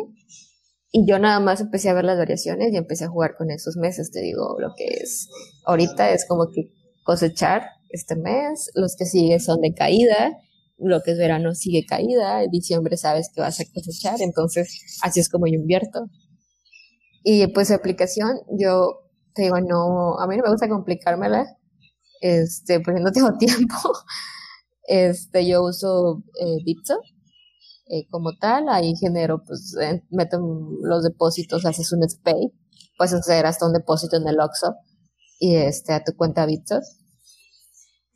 Y 0.90 1.06
yo 1.06 1.18
nada 1.18 1.40
más 1.40 1.60
empecé 1.60 1.88
a 1.88 1.94
ver 1.94 2.04
las 2.04 2.18
variaciones 2.18 2.72
y 2.72 2.76
empecé 2.76 3.04
a 3.04 3.08
jugar 3.08 3.36
con 3.36 3.50
esos 3.50 3.76
meses, 3.76 4.10
te 4.10 4.20
digo, 4.20 4.56
lo 4.58 4.74
que 4.76 4.84
es. 4.84 5.28
Ahorita 5.64 6.10
es 6.10 6.26
como 6.26 6.50
que 6.50 6.70
cosechar 7.04 7.62
este 7.92 8.16
mes, 8.16 8.70
los 8.74 8.96
que 8.96 9.06
siguen 9.06 9.40
son 9.40 9.60
de 9.60 9.74
caída, 9.74 10.36
lo 10.78 11.02
que 11.02 11.12
es 11.12 11.18
verano 11.18 11.54
sigue 11.54 11.86
caída, 11.86 12.42
en 12.42 12.50
diciembre 12.50 12.96
sabes 12.96 13.30
que 13.34 13.40
vas 13.40 13.60
a 13.60 13.64
cosechar, 13.72 14.20
entonces 14.20 14.98
así 15.02 15.20
es 15.20 15.28
como 15.28 15.46
yo 15.46 15.54
invierto. 15.54 16.06
Y 17.24 17.46
pues 17.48 17.70
aplicación, 17.70 18.40
yo 18.58 19.02
te 19.34 19.42
digo, 19.42 19.60
no, 19.60 20.18
a 20.18 20.26
mí 20.26 20.36
no 20.36 20.42
me 20.42 20.50
gusta 20.50 20.68
complicármela, 20.68 21.46
este, 22.20 22.80
porque 22.80 23.00
no 23.00 23.12
tengo 23.12 23.36
tiempo. 23.38 23.76
Este, 24.84 25.46
yo 25.46 25.62
uso 25.62 26.24
eh, 26.40 26.56
Bitso 26.64 26.98
eh, 27.88 28.06
como 28.10 28.36
tal, 28.36 28.68
ahí 28.68 28.94
genero, 28.96 29.42
pues, 29.44 29.76
eh, 29.80 30.02
meto 30.10 30.38
los 30.82 31.04
depósitos, 31.04 31.64
haces 31.66 31.92
un 31.92 32.08
SPAY, 32.08 32.52
puedes 32.96 33.12
hacer 33.14 33.46
hasta 33.46 33.66
un 33.66 33.72
depósito 33.72 34.16
en 34.16 34.26
el 34.26 34.40
Oxxo 34.40 34.74
y 35.38 35.56
este, 35.56 35.92
a 35.92 36.02
tu 36.02 36.16
cuenta 36.16 36.46
Bitso. 36.46 36.80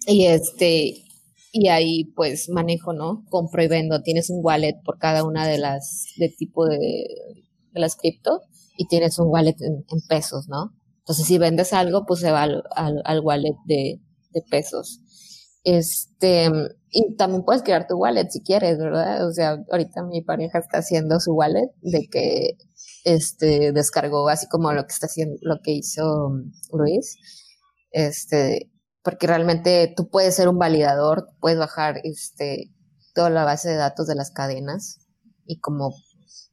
Y 0.06 0.26
este, 0.26 1.04
y 1.52 1.68
ahí 1.68 2.04
pues 2.14 2.48
manejo, 2.48 2.92
¿no? 2.92 3.24
Compro 3.30 3.62
y 3.62 3.68
vendo, 3.68 4.02
tienes 4.02 4.30
un 4.30 4.40
wallet 4.44 4.74
por 4.84 4.98
cada 4.98 5.24
una 5.24 5.46
de 5.46 5.58
las, 5.58 6.06
de 6.16 6.28
tipo 6.28 6.66
de, 6.66 6.78
de 7.72 7.80
las 7.80 7.96
cripto 7.96 8.42
y 8.76 8.86
tienes 8.86 9.18
un 9.18 9.28
wallet 9.28 9.56
en, 9.60 9.84
en 9.88 10.00
pesos, 10.08 10.48
¿no? 10.48 10.72
Entonces 10.98 11.26
si 11.26 11.38
vendes 11.38 11.72
algo, 11.72 12.04
pues 12.06 12.20
se 12.20 12.30
va 12.30 12.42
al, 12.42 12.62
al, 12.74 13.02
al 13.04 13.20
wallet 13.20 13.56
de, 13.66 14.00
de 14.30 14.42
pesos. 14.50 15.00
Este, 15.64 16.48
y 16.90 17.16
también 17.16 17.44
puedes 17.44 17.62
crear 17.62 17.86
tu 17.88 17.96
wallet 17.96 18.28
si 18.30 18.40
quieres, 18.42 18.78
¿verdad? 18.78 19.26
O 19.26 19.32
sea, 19.32 19.58
ahorita 19.70 20.04
mi 20.04 20.22
pareja 20.22 20.58
está 20.60 20.78
haciendo 20.78 21.18
su 21.20 21.32
wallet 21.34 21.70
de 21.82 22.06
que 22.08 22.50
este 23.04 23.72
descargó 23.72 24.28
así 24.28 24.46
como 24.48 24.72
lo 24.72 24.82
que 24.86 24.92
está 24.92 25.06
haciendo, 25.06 25.36
lo 25.42 25.56
que 25.62 25.72
hizo 25.72 26.30
Luis. 26.72 27.16
Este, 27.90 28.70
porque 29.06 29.28
realmente 29.28 29.94
tú 29.96 30.08
puedes 30.08 30.34
ser 30.34 30.48
un 30.48 30.58
validador, 30.58 31.28
puedes 31.38 31.56
bajar 31.56 32.00
este 32.02 32.72
toda 33.14 33.30
la 33.30 33.44
base 33.44 33.68
de 33.68 33.76
datos 33.76 34.08
de 34.08 34.16
las 34.16 34.32
cadenas 34.32 34.98
y 35.46 35.60
como 35.60 35.94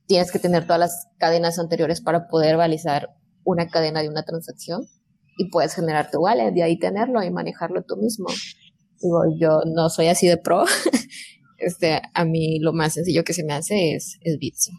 tienes 0.06 0.32
que 0.32 0.38
tener 0.38 0.66
todas 0.66 0.80
las 0.80 1.08
cadenas 1.18 1.58
anteriores 1.58 2.00
para 2.02 2.28
poder 2.28 2.56
validar 2.56 3.10
una 3.44 3.70
cadena 3.70 4.04
de 4.04 4.10
una 4.10 4.22
transacción 4.22 4.84
y 5.40 5.50
puedes 5.50 5.74
generar 5.74 6.12
tu 6.12 6.20
wallet 6.20 6.56
y 6.56 6.62
ahí 6.62 6.78
tenerlo 6.78 7.24
y 7.24 7.32
manejarlo 7.32 7.82
tú 7.88 7.98
mismo. 7.98 8.28
Yo 9.40 9.62
no 9.66 9.90
soy 9.90 10.10
así 10.10 10.28
de 10.28 10.38
pro. 10.38 10.64
este, 11.58 12.04
a 12.14 12.24
mí 12.24 12.60
lo 12.60 12.72
más 12.72 12.94
sencillo 12.94 13.24
que 13.24 13.34
se 13.34 13.44
me 13.44 13.54
hace 13.54 13.96
es, 13.96 14.20
es 14.22 14.38
Bitso. 14.38 14.70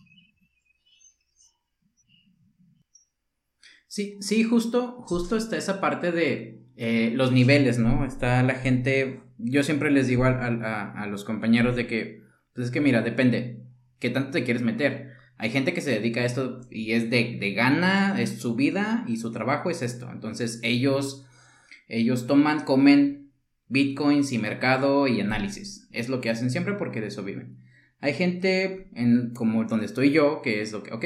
Sí, 3.95 4.19
sí, 4.21 4.43
justo, 4.43 5.03
justo 5.03 5.37
está 5.37 5.57
esa 5.57 5.81
parte 5.81 6.11
de 6.11 6.59
eh, 6.77 7.13
los 7.15 7.31
niveles, 7.31 7.79
¿no? 7.79 8.05
Está 8.05 8.43
la 8.43 8.55
gente, 8.55 9.21
yo 9.39 9.63
siempre 9.63 9.93
les 9.93 10.09
digo 10.09 10.25
a, 10.25 10.47
a, 11.01 11.07
los 11.07 11.23
compañeros 11.23 11.77
de 11.77 11.87
que, 11.87 12.25
pues 12.55 12.67
es 12.67 12.73
que 12.73 12.81
mira, 12.81 13.03
depende, 13.03 13.63
¿qué 14.01 14.11
tanto 14.11 14.33
te 14.33 14.43
quieres 14.43 14.65
meter? 14.65 15.13
Hay 15.37 15.51
gente 15.51 15.73
que 15.73 15.81
se 15.81 15.93
dedica 15.93 16.23
a 16.23 16.25
esto 16.25 16.63
y 16.73 16.91
es 16.91 17.09
de, 17.09 17.39
de 17.39 17.53
gana, 17.53 18.21
es 18.21 18.41
su 18.41 18.57
vida 18.57 19.05
y 19.07 19.19
su 19.19 19.31
trabajo 19.31 19.71
es 19.71 19.81
esto. 19.81 20.11
Entonces 20.11 20.59
ellos, 20.65 21.25
ellos 21.87 22.27
toman, 22.27 22.65
comen 22.65 23.31
bitcoins 23.69 24.33
y 24.33 24.39
mercado 24.39 25.07
y 25.07 25.21
análisis. 25.21 25.87
Es 25.93 26.09
lo 26.09 26.21
que 26.21 26.31
hacen 26.31 26.51
siempre 26.51 26.75
porque 26.75 27.01
de 27.01 27.07
eso 27.07 27.23
viven. 27.23 27.59
Hay 28.01 28.15
gente 28.15 28.89
en, 28.97 29.35
como 29.35 29.67
donde 29.67 29.87
estoy 29.87 30.11
yo, 30.11 30.43
que 30.43 30.63
es 30.63 30.73
lo 30.73 30.83
que, 30.83 30.93
ok, 30.93 31.05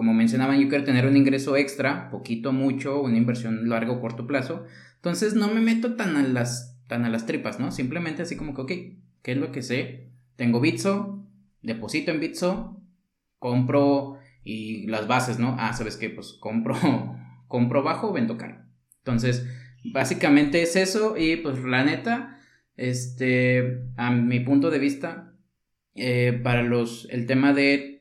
como 0.00 0.14
mencionaban, 0.14 0.58
yo 0.58 0.70
quiero 0.70 0.84
tener 0.84 1.04
un 1.04 1.14
ingreso 1.14 1.58
extra, 1.58 2.08
poquito, 2.08 2.54
mucho, 2.54 3.02
una 3.02 3.18
inversión 3.18 3.68
largo 3.68 3.92
o 3.96 4.00
corto 4.00 4.26
plazo. 4.26 4.64
Entonces 4.94 5.34
no 5.34 5.48
me 5.48 5.60
meto 5.60 5.94
tan 5.94 6.16
a 6.16 6.22
las, 6.22 6.82
tan 6.86 7.04
a 7.04 7.10
las 7.10 7.26
tripas, 7.26 7.60
¿no? 7.60 7.70
Simplemente 7.70 8.22
así 8.22 8.34
como 8.34 8.54
que, 8.54 8.62
ok, 8.62 8.72
¿qué 9.20 9.32
es 9.32 9.36
lo 9.36 9.52
que 9.52 9.60
sé? 9.60 10.08
Tengo 10.36 10.58
Bitso, 10.58 11.28
deposito 11.60 12.12
en 12.12 12.20
Bitso, 12.20 12.82
compro 13.38 14.16
y 14.42 14.86
las 14.86 15.06
bases, 15.06 15.38
¿no? 15.38 15.54
Ah, 15.58 15.74
¿sabes 15.74 15.98
qué? 15.98 16.08
Pues 16.08 16.32
compro, 16.32 16.74
compro 17.46 17.82
bajo, 17.82 18.10
vendo 18.10 18.38
caro. 18.38 18.56
Entonces, 19.00 19.46
básicamente 19.84 20.62
es 20.62 20.76
eso 20.76 21.18
y 21.18 21.36
pues 21.36 21.62
la 21.62 21.84
neta, 21.84 22.38
este, 22.74 23.82
a 23.98 24.10
mi 24.12 24.40
punto 24.40 24.70
de 24.70 24.78
vista, 24.78 25.34
eh, 25.94 26.40
para 26.42 26.62
los, 26.62 27.06
el 27.10 27.26
tema 27.26 27.52
de 27.52 27.99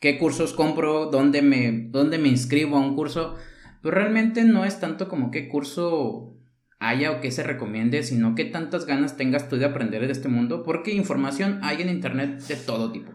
qué 0.00 0.18
cursos 0.18 0.52
compro, 0.52 1.06
dónde 1.06 1.42
me, 1.42 1.88
dónde 1.90 2.18
me 2.18 2.28
inscribo 2.28 2.76
a 2.76 2.80
un 2.80 2.96
curso, 2.96 3.36
pues 3.82 3.94
realmente 3.94 4.44
no 4.44 4.64
es 4.64 4.80
tanto 4.80 5.08
como 5.08 5.30
qué 5.30 5.48
curso 5.48 6.36
haya 6.78 7.12
o 7.12 7.20
qué 7.20 7.30
se 7.30 7.42
recomiende, 7.42 8.02
sino 8.02 8.34
qué 8.34 8.44
tantas 8.44 8.86
ganas 8.86 9.16
tengas 9.16 9.48
tú 9.48 9.56
de 9.56 9.64
aprender 9.64 10.06
de 10.06 10.12
este 10.12 10.28
mundo, 10.28 10.62
porque 10.62 10.92
información 10.92 11.60
hay 11.62 11.82
en 11.82 11.88
Internet 11.88 12.40
de 12.42 12.56
todo 12.56 12.92
tipo. 12.92 13.12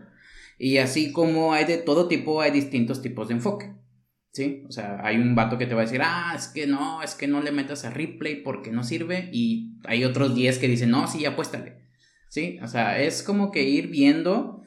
Y 0.57 0.77
así 0.77 1.11
como 1.11 1.53
hay 1.53 1.65
de 1.65 1.77
todo 1.77 2.07
tipo, 2.07 2.41
hay 2.41 2.51
distintos 2.51 3.01
tipos 3.01 3.27
de 3.27 3.35
enfoque. 3.35 3.73
¿Sí? 4.33 4.63
O 4.65 4.71
sea, 4.71 5.01
hay 5.03 5.17
un 5.17 5.35
vato 5.35 5.57
que 5.57 5.65
te 5.65 5.73
va 5.73 5.81
a 5.81 5.85
decir, 5.85 5.99
ah, 6.01 6.33
es 6.35 6.47
que 6.47 6.65
no, 6.65 7.03
es 7.03 7.15
que 7.15 7.27
no 7.27 7.41
le 7.41 7.51
metas 7.51 7.83
a 7.83 7.89
replay 7.89 8.43
porque 8.43 8.71
no 8.71 8.83
sirve. 8.83 9.29
Y 9.33 9.77
hay 9.83 10.05
otros 10.05 10.35
10 10.35 10.57
que 10.59 10.69
dicen, 10.69 10.91
no, 10.91 11.07
sí, 11.07 11.25
apuéstale. 11.25 11.81
¿Sí? 12.29 12.57
O 12.61 12.67
sea, 12.67 13.01
es 13.01 13.23
como 13.23 13.51
que 13.51 13.63
ir 13.63 13.87
viendo 13.87 14.61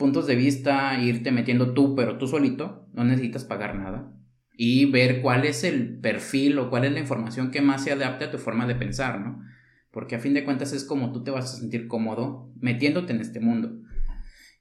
puntos 0.00 0.26
de 0.26 0.34
vista, 0.34 0.98
irte 0.98 1.30
metiendo 1.30 1.74
tú, 1.74 1.94
pero 1.94 2.16
tú 2.16 2.26
solito, 2.26 2.88
no 2.94 3.04
necesitas 3.04 3.44
pagar 3.44 3.76
nada. 3.76 4.16
Y 4.56 4.86
ver 4.86 5.20
cuál 5.20 5.44
es 5.44 5.62
el 5.62 6.00
perfil 6.00 6.58
o 6.58 6.70
cuál 6.70 6.86
es 6.86 6.92
la 6.92 7.00
información 7.00 7.50
que 7.50 7.60
más 7.60 7.84
se 7.84 7.92
adapte 7.92 8.24
a 8.24 8.30
tu 8.30 8.38
forma 8.38 8.66
de 8.66 8.74
pensar, 8.74 9.20
¿no? 9.20 9.42
Porque 9.90 10.16
a 10.16 10.18
fin 10.18 10.32
de 10.32 10.42
cuentas 10.42 10.72
es 10.72 10.84
como 10.84 11.12
tú 11.12 11.22
te 11.22 11.30
vas 11.30 11.52
a 11.52 11.58
sentir 11.58 11.86
cómodo 11.86 12.50
metiéndote 12.60 13.12
en 13.12 13.20
este 13.20 13.40
mundo. 13.40 13.78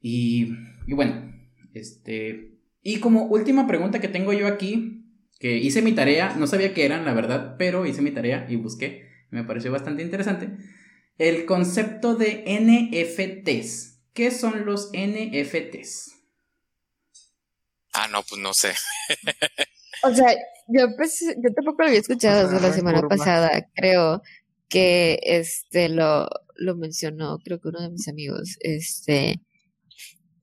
Y, 0.02 0.56
bueno, 0.90 1.34
este... 1.74 2.58
Y 2.82 2.98
como 3.00 3.24
última 3.28 3.66
pregunta 3.66 4.00
que 4.00 4.10
tengo 4.10 4.34
yo 4.34 4.46
aquí, 4.46 5.06
que 5.40 5.58
hice 5.58 5.82
mi 5.82 5.94
tarea, 5.94 6.36
no 6.38 6.48
sabía 6.48 6.74
qué 6.74 6.86
eran, 6.86 7.06
la 7.06 7.14
verdad, 7.14 7.56
pero 7.58 7.86
hice 7.86 8.02
mi 8.02 8.12
tarea 8.12 8.46
y 8.50 8.58
busqué, 8.58 9.08
me 9.32 9.46
pareció 9.46 9.72
bastante 9.72 10.04
interesante. 10.04 10.50
El 11.18 11.46
concepto 11.46 12.16
de 12.16 12.44
NFTs. 12.46 13.99
¿Qué 14.20 14.32
son 14.32 14.66
los 14.66 14.90
NFTs? 14.92 16.12
Ah, 17.94 18.10
no, 18.10 18.22
pues 18.24 18.42
no 18.42 18.54
sé. 18.54 18.74
o 20.04 20.14
sea, 20.14 20.36
yo, 20.68 20.94
pues, 20.98 21.22
yo 21.22 21.54
tampoco 21.56 21.84
lo 21.84 21.88
había 21.88 22.02
escuchado 22.02 22.50
desde 22.50 22.68
la 22.68 22.74
semana 22.74 23.02
pasada. 23.08 23.70
Creo 23.74 24.22
que 24.68 25.22
este 25.24 25.88
lo, 25.88 26.28
lo 26.56 26.76
mencionó, 26.76 27.40
creo 27.46 27.62
que 27.62 27.70
uno 27.70 27.80
de 27.80 27.92
mis 27.92 28.10
amigos. 28.10 28.58
Este, 28.60 29.40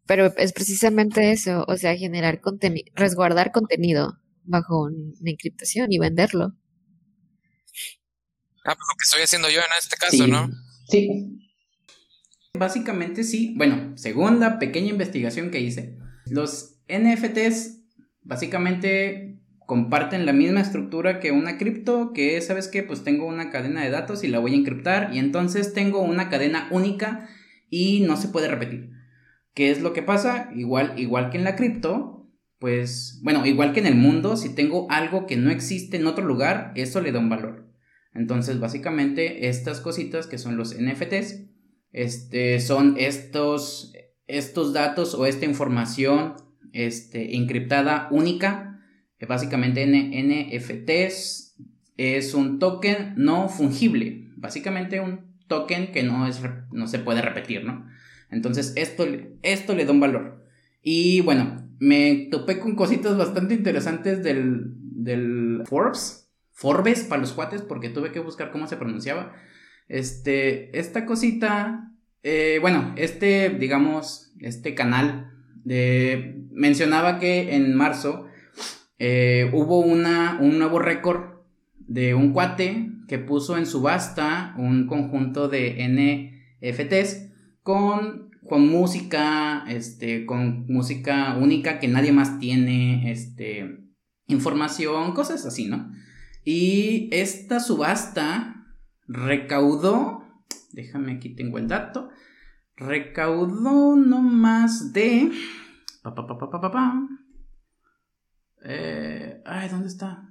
pero 0.07 0.35
es 0.39 0.55
precisamente 0.55 1.33
eso, 1.33 1.67
o 1.69 1.77
sea, 1.77 1.95
generar 1.99 2.41
contenido, 2.41 2.91
resguardar 2.95 3.53
contenido 3.53 4.17
bajo 4.45 4.85
una 4.85 5.31
encriptación 5.31 5.93
y 5.93 5.99
venderlo. 5.99 6.57
Ah, 8.65 8.75
pues 8.75 8.79
lo 8.79 8.97
que 8.97 9.05
estoy 9.05 9.21
haciendo 9.21 9.51
yo 9.51 9.59
en 9.59 9.67
este 9.79 9.99
caso, 9.99 10.27
¿no? 10.27 10.49
Sí, 10.89 11.46
Básicamente 12.59 13.25
sí, 13.25 13.55
bueno, 13.57 13.97
según 13.97 14.41
la 14.41 14.59
pequeña 14.59 14.89
investigación 14.89 15.51
que 15.51 15.61
hice, 15.61 15.97
los 16.27 16.81
NFTs 16.89 17.83
básicamente 18.23 19.41
comparten 19.67 20.27
la 20.27 20.33
misma 20.33 20.61
estructura 20.61 21.19
que 21.19 21.33
una 21.33 21.59
cripto, 21.59 22.13
que 22.13 22.37
es, 22.37 22.47
¿sabes 22.47 22.69
qué? 22.69 22.83
Pues 22.83 23.03
tengo 23.03 23.27
una 23.27 23.51
cadena 23.51 23.83
de 23.83 23.91
datos 23.91 24.23
y 24.23 24.29
la 24.29 24.39
voy 24.39 24.53
a 24.53 24.57
encriptar 24.57 25.11
y 25.13 25.19
entonces 25.19 25.75
tengo 25.75 26.03
una 26.03 26.29
cadena 26.29 26.69
única 26.71 27.29
y 27.69 28.01
no 28.01 28.17
se 28.17 28.29
puede 28.29 28.49
repetir. 28.49 28.91
¿Qué 29.55 29.71
es 29.71 29.81
lo 29.81 29.93
que 29.93 30.03
pasa? 30.03 30.51
Igual, 30.55 30.99
igual 30.99 31.31
que 31.31 31.39
en 31.39 31.45
la 31.45 31.57
cripto, 31.57 32.29
pues, 32.59 33.21
bueno, 33.23 33.45
igual 33.45 33.73
que 33.73 33.81
en 33.81 33.87
el 33.87 33.97
mundo, 33.97 34.37
si 34.37 34.55
tengo 34.55 34.87
algo 34.91 35.27
que 35.27 35.37
no 35.37 35.51
existe 35.51 35.97
en 35.97 36.07
otro 36.07 36.25
lugar, 36.25 36.73
eso 36.75 37.01
le 37.01 37.13
da 37.13 37.19
un 37.19 37.29
valor. 37.29 37.67
Entonces, 38.15 38.61
básicamente, 38.61 39.49
estas 39.49 39.81
cositas 39.81 40.27
que 40.27 40.39
son 40.39 40.57
los 40.57 40.75
NFTs, 40.79 41.47
este, 41.97 42.61
son 42.61 42.97
estos, 42.99 43.95
estos 44.27 44.75
datos 44.75 45.15
o 45.15 45.25
esta 45.25 45.47
información 45.47 46.35
este, 46.75 47.37
encriptada 47.37 48.09
única, 48.11 48.83
que 49.19 49.25
básicamente 49.25 49.87
NFTs 49.87 51.57
es 51.97 52.35
un 52.35 52.59
token 52.59 53.15
no 53.17 53.49
fungible, 53.49 54.29
básicamente 54.37 55.01
un 55.01 55.41
token 55.49 55.91
que 55.91 56.03
no, 56.03 56.27
es, 56.27 56.43
no 56.71 56.87
se 56.87 56.99
puede 56.99 57.23
repetir, 57.23 57.65
¿no? 57.65 57.89
Entonces 58.31 58.75
esto, 58.77 59.07
esto 59.41 59.75
le 59.75 59.87
da 59.87 59.93
un 59.93 60.01
valor. 60.01 60.45
Y 60.83 61.23
bueno, 61.23 61.67
me 61.79 62.29
topé 62.31 62.59
con 62.59 62.77
cositas 62.77 63.17
bastante 63.17 63.55
interesantes 63.55 64.23
del, 64.23 64.75
del 64.77 65.63
Forbes, 65.65 66.31
Forbes 66.53 67.05
para 67.05 67.23
los 67.23 67.33
cuates, 67.33 67.63
porque 67.63 67.89
tuve 67.89 68.13
que 68.13 68.21
buscar 68.21 68.51
cómo 68.51 68.67
se 68.67 68.77
pronunciaba. 68.77 69.35
Este, 69.89 70.77
esta 70.79 71.07
cosita, 71.07 71.93
eh, 72.23 72.59
bueno, 72.61 72.95
este, 72.97 73.51
digamos, 73.51 74.33
este 74.41 74.75
canal 74.75 75.33
de, 75.65 76.43
mencionaba 76.51 77.19
que 77.19 77.55
en 77.55 77.75
marzo 77.75 78.27
eh, 78.99 79.51
hubo 79.53 79.81
una, 79.81 80.39
un 80.41 80.59
nuevo 80.59 80.79
récord 80.79 81.37
de 81.79 82.15
un 82.15 82.33
cuate 82.33 82.91
que 83.07 83.19
puso 83.19 83.57
en 83.57 83.67
subasta 83.67 84.55
un 84.59 84.87
conjunto 84.87 85.49
de 85.49 85.77
NFTs 86.61 87.33
con, 87.63 88.31
con 88.49 88.67
música, 88.69 89.65
este, 89.69 90.27
con 90.27 90.67
música 90.67 91.37
única 91.41 91.79
que 91.79 91.89
nadie 91.89 92.13
más 92.13 92.39
tiene, 92.39 93.11
este, 93.11 93.79
información, 94.27 95.13
cosas 95.13 95.47
así, 95.47 95.67
¿no? 95.67 95.91
Y 96.45 97.09
esta 97.13 97.61
subasta 97.61 98.56
recaudó, 99.09 100.25
déjame 100.73 101.13
aquí 101.13 101.31
tengo 101.35 101.59
el 101.59 101.69
dato, 101.69 102.11
recaudó 102.77 103.97
no 103.97 104.21
más 104.21 104.93
de... 104.93 105.31
Eh, 108.63 109.43
ay, 109.45 109.69
¿dónde 109.69 109.89
está? 109.89 110.29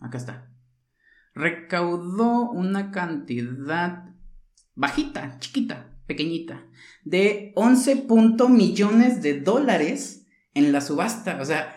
Acá 0.00 0.18
está. 0.18 0.52
Recaudó 1.34 2.50
una 2.50 2.90
cantidad 2.90 4.14
bajita, 4.74 5.38
chiquita, 5.38 5.96
pequeñita, 6.06 6.66
de 7.04 7.52
11 7.56 8.06
millones 8.48 9.22
de 9.22 9.40
dólares 9.40 10.26
en 10.54 10.72
la 10.72 10.80
subasta. 10.80 11.40
O 11.40 11.44
sea, 11.44 11.74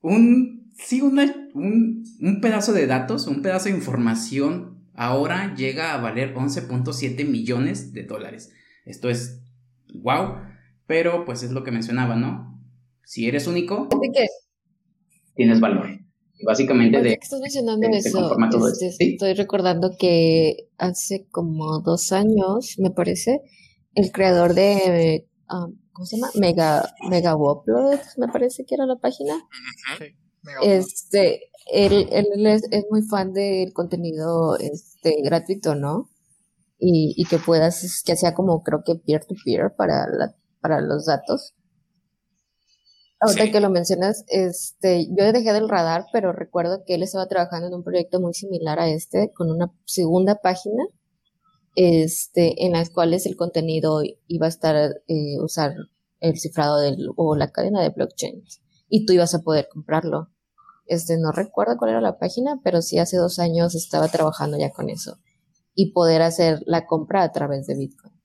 un, 0.00 0.72
sí, 0.76 1.00
un, 1.00 2.04
un 2.20 2.40
pedazo 2.40 2.72
de 2.72 2.86
datos, 2.86 3.26
un 3.26 3.42
pedazo 3.42 3.68
de 3.68 3.76
información 3.76 4.77
ahora 4.98 5.54
llega 5.54 5.94
a 5.94 6.00
valer 6.00 6.34
11.7 6.34 7.24
millones 7.24 7.92
de 7.92 8.02
dólares. 8.02 8.52
Esto 8.84 9.08
es 9.08 9.40
wow, 9.94 10.40
pero 10.86 11.24
pues 11.24 11.42
es 11.44 11.52
lo 11.52 11.62
que 11.62 11.70
mencionaba, 11.70 12.16
¿no? 12.16 12.60
Si 13.04 13.26
eres 13.26 13.46
único, 13.46 13.88
tienes 15.34 15.60
valor. 15.60 15.86
Básicamente 16.44 17.00
de... 17.00 17.10
¿Qué 17.10 17.18
estás 17.22 17.40
mencionando 17.40 17.88
eso? 17.88 18.36
Este, 18.80 19.12
estoy 19.12 19.34
recordando 19.34 19.92
que 19.98 20.68
hace 20.78 21.26
como 21.30 21.80
dos 21.80 22.12
años, 22.12 22.76
me 22.78 22.90
parece, 22.90 23.40
el 23.94 24.10
creador 24.12 24.54
de... 24.54 25.26
Um, 25.48 25.78
¿Cómo 25.92 26.06
se 26.06 26.16
llama? 26.16 26.30
Mega, 26.34 26.94
Mega 27.08 27.36
me 28.18 28.28
parece 28.28 28.64
que 28.64 28.74
era 28.74 28.86
la 28.86 28.96
página. 28.96 29.34
Este, 30.62 31.50
él, 31.72 32.08
él 32.10 32.46
es, 32.46 32.62
es, 32.70 32.84
muy 32.90 33.02
fan 33.02 33.32
del 33.32 33.72
contenido 33.72 34.56
este, 34.58 35.20
gratuito, 35.22 35.74
¿no? 35.74 36.10
Y, 36.78 37.14
y 37.16 37.24
que 37.26 37.38
puedas, 37.38 38.02
que 38.04 38.16
sea 38.16 38.34
como 38.34 38.62
creo 38.62 38.82
que 38.84 38.94
peer-to-peer 38.94 39.74
para, 39.76 40.06
la, 40.08 40.34
para 40.60 40.80
los 40.80 41.06
datos. 41.06 41.54
Ahorita 43.20 43.50
que 43.50 43.60
lo 43.60 43.68
mencionas, 43.68 44.24
este, 44.28 45.08
yo 45.08 45.32
dejé 45.32 45.52
del 45.52 45.68
radar, 45.68 46.06
pero 46.12 46.32
recuerdo 46.32 46.84
que 46.86 46.94
él 46.94 47.02
estaba 47.02 47.26
trabajando 47.26 47.66
en 47.66 47.74
un 47.74 47.82
proyecto 47.82 48.20
muy 48.20 48.32
similar 48.32 48.78
a 48.78 48.88
este, 48.88 49.32
con 49.34 49.50
una 49.50 49.72
segunda 49.86 50.36
página, 50.36 50.84
este, 51.74 52.64
en 52.64 52.72
las 52.72 52.90
cuales 52.90 53.26
el 53.26 53.36
contenido 53.36 54.02
iba 54.28 54.46
a 54.46 54.48
estar, 54.48 54.76
eh, 55.08 55.40
usar 55.40 55.74
el 56.20 56.38
cifrado 56.38 56.78
del, 56.78 57.08
o 57.16 57.34
la 57.34 57.50
cadena 57.50 57.82
de 57.82 57.90
blockchain, 57.90 58.44
y 58.88 59.04
tú 59.04 59.12
ibas 59.12 59.34
a 59.34 59.40
poder 59.40 59.68
comprarlo. 59.68 60.28
Este, 60.88 61.18
no 61.18 61.32
recuerdo 61.32 61.76
cuál 61.76 61.90
era 61.92 62.00
la 62.00 62.18
página, 62.18 62.60
pero 62.64 62.82
sí 62.82 62.98
hace 62.98 63.16
dos 63.16 63.38
años 63.38 63.74
estaba 63.74 64.08
trabajando 64.08 64.58
ya 64.58 64.70
con 64.70 64.88
eso, 64.90 65.18
y 65.74 65.92
poder 65.92 66.22
hacer 66.22 66.60
la 66.66 66.86
compra 66.86 67.22
a 67.22 67.32
través 67.32 67.66
de 67.66 67.76
Bitcoin. 67.76 68.18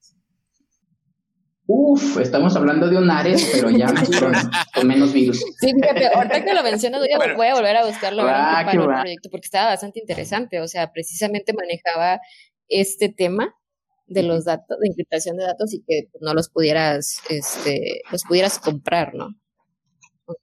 Uf, 1.66 2.18
estamos 2.20 2.56
hablando 2.58 2.90
de 2.90 2.98
un 2.98 3.10
Ares, 3.10 3.50
pero 3.54 3.70
ya 3.70 3.88
con, 3.88 4.88
menos 4.88 5.14
virus. 5.14 5.40
Sí, 5.60 5.72
fíjate, 5.74 6.08
ahorita 6.08 6.44
que 6.44 6.54
lo 6.54 6.62
mencionas, 6.62 7.00
voy 7.00 7.10
a, 7.12 7.36
voy 7.36 7.48
a 7.48 7.54
volver 7.56 7.78
a 7.78 7.86
buscarlo 7.86 8.24
ah, 8.24 8.64
para 8.66 8.72
el 8.72 8.86
proyecto 8.86 9.30
porque 9.32 9.46
estaba 9.46 9.68
bastante 9.68 10.02
interesante. 10.02 10.60
O 10.60 10.68
sea, 10.68 10.92
precisamente 10.92 11.54
manejaba 11.54 12.20
este 12.68 13.08
tema 13.10 13.56
de 14.08 14.24
los 14.24 14.44
datos, 14.44 14.78
de 14.80 14.88
encriptación 14.90 15.38
de 15.38 15.46
datos 15.46 15.74
y 15.74 15.84
que 15.88 16.10
no 16.20 16.34
los 16.34 16.50
pudieras, 16.50 17.20
este, 17.30 18.02
los 18.12 18.24
pudieras 18.24 18.60
comprar, 18.60 19.16
¿no? 19.16 19.30
Con 20.26 20.36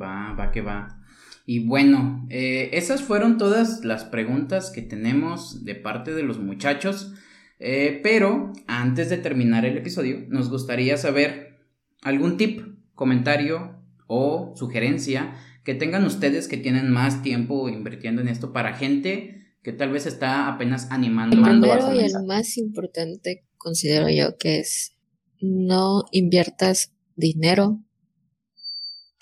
Va, 0.00 0.34
va 0.34 0.50
que 0.50 0.60
va. 0.60 1.00
Y 1.46 1.66
bueno, 1.66 2.26
eh, 2.30 2.70
esas 2.72 3.02
fueron 3.02 3.36
todas 3.36 3.84
las 3.84 4.04
preguntas 4.04 4.70
que 4.70 4.82
tenemos 4.82 5.64
de 5.64 5.74
parte 5.74 6.14
de 6.14 6.22
los 6.22 6.38
muchachos. 6.38 7.12
Eh, 7.58 8.00
pero 8.02 8.52
antes 8.66 9.10
de 9.10 9.18
terminar 9.18 9.64
el 9.64 9.76
episodio, 9.76 10.24
nos 10.28 10.50
gustaría 10.50 10.96
saber 10.96 11.58
algún 12.02 12.36
tip, 12.36 12.62
comentario 12.94 13.82
o 14.06 14.52
sugerencia 14.56 15.34
que 15.64 15.74
tengan 15.74 16.04
ustedes 16.04 16.46
que 16.46 16.56
tienen 16.56 16.90
más 16.90 17.22
tiempo 17.22 17.68
invirtiendo 17.68 18.20
en 18.20 18.28
esto 18.28 18.52
para 18.52 18.74
gente 18.74 19.44
que 19.62 19.72
tal 19.72 19.90
vez 19.90 20.06
está 20.06 20.48
apenas 20.48 20.90
animando. 20.90 21.36
El 21.36 21.42
primero 21.42 21.94
y 21.94 22.00
el 22.00 22.22
más 22.26 22.58
importante 22.58 23.44
considero 23.56 24.10
yo 24.10 24.36
que 24.36 24.60
es 24.60 24.94
no 25.40 26.04
inviertas 26.12 26.92
dinero 27.16 27.80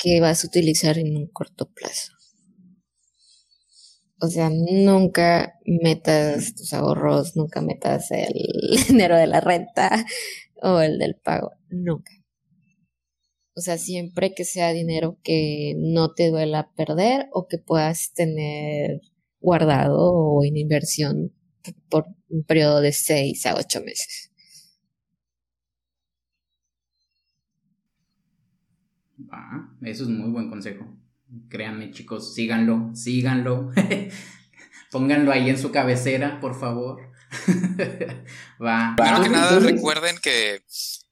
que 0.02 0.20
vas 0.20 0.42
a 0.42 0.48
utilizar 0.48 0.98
en 0.98 1.16
un 1.16 1.28
corto 1.28 1.70
plazo. 1.70 2.12
O 4.20 4.28
sea, 4.28 4.50
nunca 4.50 5.54
metas 5.64 6.54
tus 6.54 6.72
ahorros, 6.72 7.36
nunca 7.36 7.60
metas 7.60 8.10
el 8.10 8.32
dinero 8.88 9.16
de 9.16 9.26
la 9.26 9.40
renta 9.40 10.04
o 10.62 10.80
el 10.80 10.98
del 10.98 11.16
pago, 11.16 11.52
nunca. 11.68 12.12
O 13.54 13.60
sea, 13.60 13.78
siempre 13.78 14.34
que 14.34 14.44
sea 14.44 14.72
dinero 14.72 15.18
que 15.22 15.74
no 15.76 16.14
te 16.14 16.30
duela 16.30 16.72
perder 16.74 17.28
o 17.32 17.46
que 17.46 17.58
puedas 17.58 18.12
tener 18.14 19.02
guardado 19.40 20.12
o 20.12 20.44
en 20.44 20.56
inversión 20.56 21.32
por 21.88 22.06
un 22.28 22.44
periodo 22.44 22.80
de 22.80 22.92
seis 22.92 23.46
a 23.46 23.54
ocho 23.54 23.80
meses. 23.80 24.31
Ah, 29.30 29.68
eso 29.82 30.04
es 30.04 30.08
muy 30.08 30.30
buen 30.30 30.50
consejo. 30.50 30.86
Créanme, 31.48 31.90
chicos, 31.92 32.34
síganlo, 32.34 32.90
síganlo. 32.94 33.70
Pónganlo 34.90 35.32
ahí 35.32 35.48
en 35.48 35.58
su 35.58 35.70
cabecera, 35.70 36.40
por 36.40 36.58
favor. 36.58 37.10
Va. 38.62 38.94
Primero 38.96 39.22
que 39.22 39.28
nada, 39.30 39.58
recuerden 39.60 40.18
que 40.18 40.62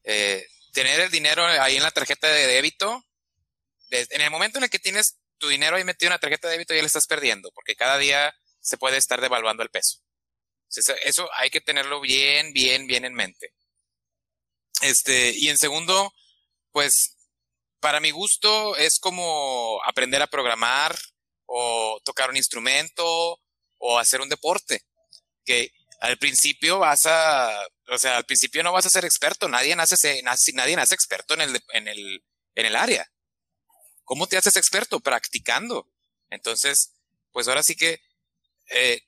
eh, 0.05 0.47
tener 0.73 1.01
el 1.01 1.11
dinero 1.11 1.45
ahí 1.47 1.77
en 1.77 1.83
la 1.83 1.91
tarjeta 1.91 2.29
de 2.29 2.47
débito, 2.47 3.05
en 3.91 4.21
el 4.21 4.31
momento 4.31 4.59
en 4.59 4.65
el 4.65 4.71
que 4.71 4.79
tienes 4.79 5.19
tu 5.39 5.49
dinero 5.49 5.77
ahí 5.77 5.85
metido 5.85 6.09
en 6.09 6.13
la 6.13 6.19
tarjeta 6.19 6.49
de 6.49 6.53
débito, 6.53 6.75
ya 6.75 6.81
le 6.81 6.87
estás 6.87 7.07
perdiendo, 7.07 7.51
porque 7.55 7.75
cada 7.75 7.97
día 7.97 8.35
se 8.61 8.77
puede 8.77 8.99
estar 8.99 9.21
devaluando 9.21 9.63
el 9.63 9.71
peso. 9.71 10.01
Eso 10.69 11.29
hay 11.39 11.51
que 11.51 11.61
tenerlo 11.61 12.01
bien, 12.01 12.53
bien, 12.53 12.87
bien 12.87 13.05
en 13.05 13.15
mente. 13.15 13.55
Este, 14.83 15.33
y 15.37 15.49
en 15.49 15.59
segundo, 15.59 16.13
pues 16.71 17.17
para 17.81 18.01
mi 18.01 18.11
gusto 18.11 18.77
es 18.77 18.99
como 18.99 19.81
aprender 19.85 20.23
a 20.23 20.27
programar 20.27 20.97
o 21.47 22.01
tocar 22.05 22.31
un 22.31 22.37
instrumento 22.37 23.39
o 23.79 23.99
hacer 23.99 24.21
un 24.21 24.29
deporte. 24.29 24.83
Que 25.45 25.73
al 26.01 26.19
principio 26.19 26.79
vas 26.79 27.07
a, 27.07 27.67
o 27.89 27.99
sea, 27.99 28.19
al 28.19 28.25
principio 28.25 28.63
no 28.63 28.73
vas 28.73 28.87
a 28.87 28.91
ser 28.91 29.05
experto, 29.05 29.49
nadie 29.49 29.75
nace, 29.75 30.23
nadie 30.23 30.77
nace 30.77 30.95
experto 30.95 31.35
en 31.35 31.41
el, 31.41 31.61
en 31.73 31.89
el, 31.89 32.25
en 32.55 32.67
el 32.67 32.77
área. 32.77 33.11
¿Cómo 34.05 34.27
te 34.27 34.37
haces 34.37 34.57
experto? 34.57 35.01
Practicando. 35.01 35.89
Entonces, 36.31 36.95
pues 37.33 37.49
ahora 37.49 37.63
sí 37.63 37.77
que 37.77 38.01
eh, 38.71 39.03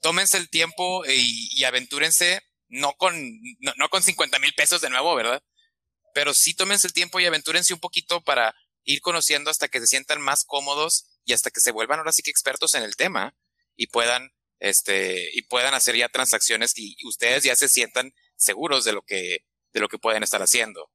tómense 0.00 0.36
el 0.36 0.48
tiempo 0.50 1.04
y, 1.06 1.48
y 1.58 1.64
aventúrense, 1.64 2.42
no 2.68 2.94
con, 2.94 3.14
no, 3.60 3.72
no 3.76 3.88
con 3.88 4.02
50 4.02 4.38
mil 4.38 4.54
pesos 4.54 4.80
de 4.80 4.90
nuevo, 4.90 5.14
¿verdad? 5.14 5.42
Pero 6.14 6.34
sí 6.34 6.54
tómense 6.54 6.86
el 6.86 6.92
tiempo 6.92 7.20
y 7.20 7.26
aventúrense 7.26 7.74
un 7.74 7.80
poquito 7.80 8.22
para 8.22 8.54
ir 8.84 9.00
conociendo 9.00 9.50
hasta 9.50 9.68
que 9.68 9.80
se 9.80 9.86
sientan 9.86 10.20
más 10.20 10.44
cómodos 10.44 11.06
y 11.24 11.32
hasta 11.32 11.50
que 11.50 11.60
se 11.60 11.72
vuelvan 11.72 11.98
ahora 11.98 12.12
sí 12.12 12.22
que 12.22 12.30
expertos 12.30 12.74
en 12.74 12.82
el 12.82 12.96
tema 12.96 13.34
y 13.76 13.86
puedan 13.86 14.32
este 14.58 15.28
y 15.36 15.42
puedan 15.42 15.74
hacer 15.74 15.96
ya 15.96 16.08
transacciones 16.08 16.72
y 16.76 16.96
ustedes 17.06 17.44
ya 17.44 17.56
se 17.56 17.68
sientan 17.68 18.12
seguros 18.36 18.84
de 18.84 18.92
lo 18.92 19.02
que 19.02 19.44
de 19.72 19.80
lo 19.80 19.88
que 19.88 19.98
pueden 19.98 20.22
estar 20.22 20.42
haciendo. 20.42 20.90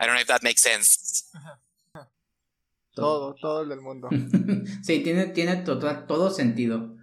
I 0.00 0.06
don't 0.06 0.14
know 0.14 0.22
if 0.22 0.28
that 0.28 0.42
makes 0.42 0.62
sense. 0.62 1.26
Todo, 2.94 3.34
todo 3.34 3.62
el 3.62 3.68
del 3.68 3.80
mundo. 3.80 4.08
sí, 4.82 5.00
tiene, 5.00 5.26
tiene 5.26 5.56
todo, 5.56 6.06
todo 6.06 6.30
sentido. 6.30 6.96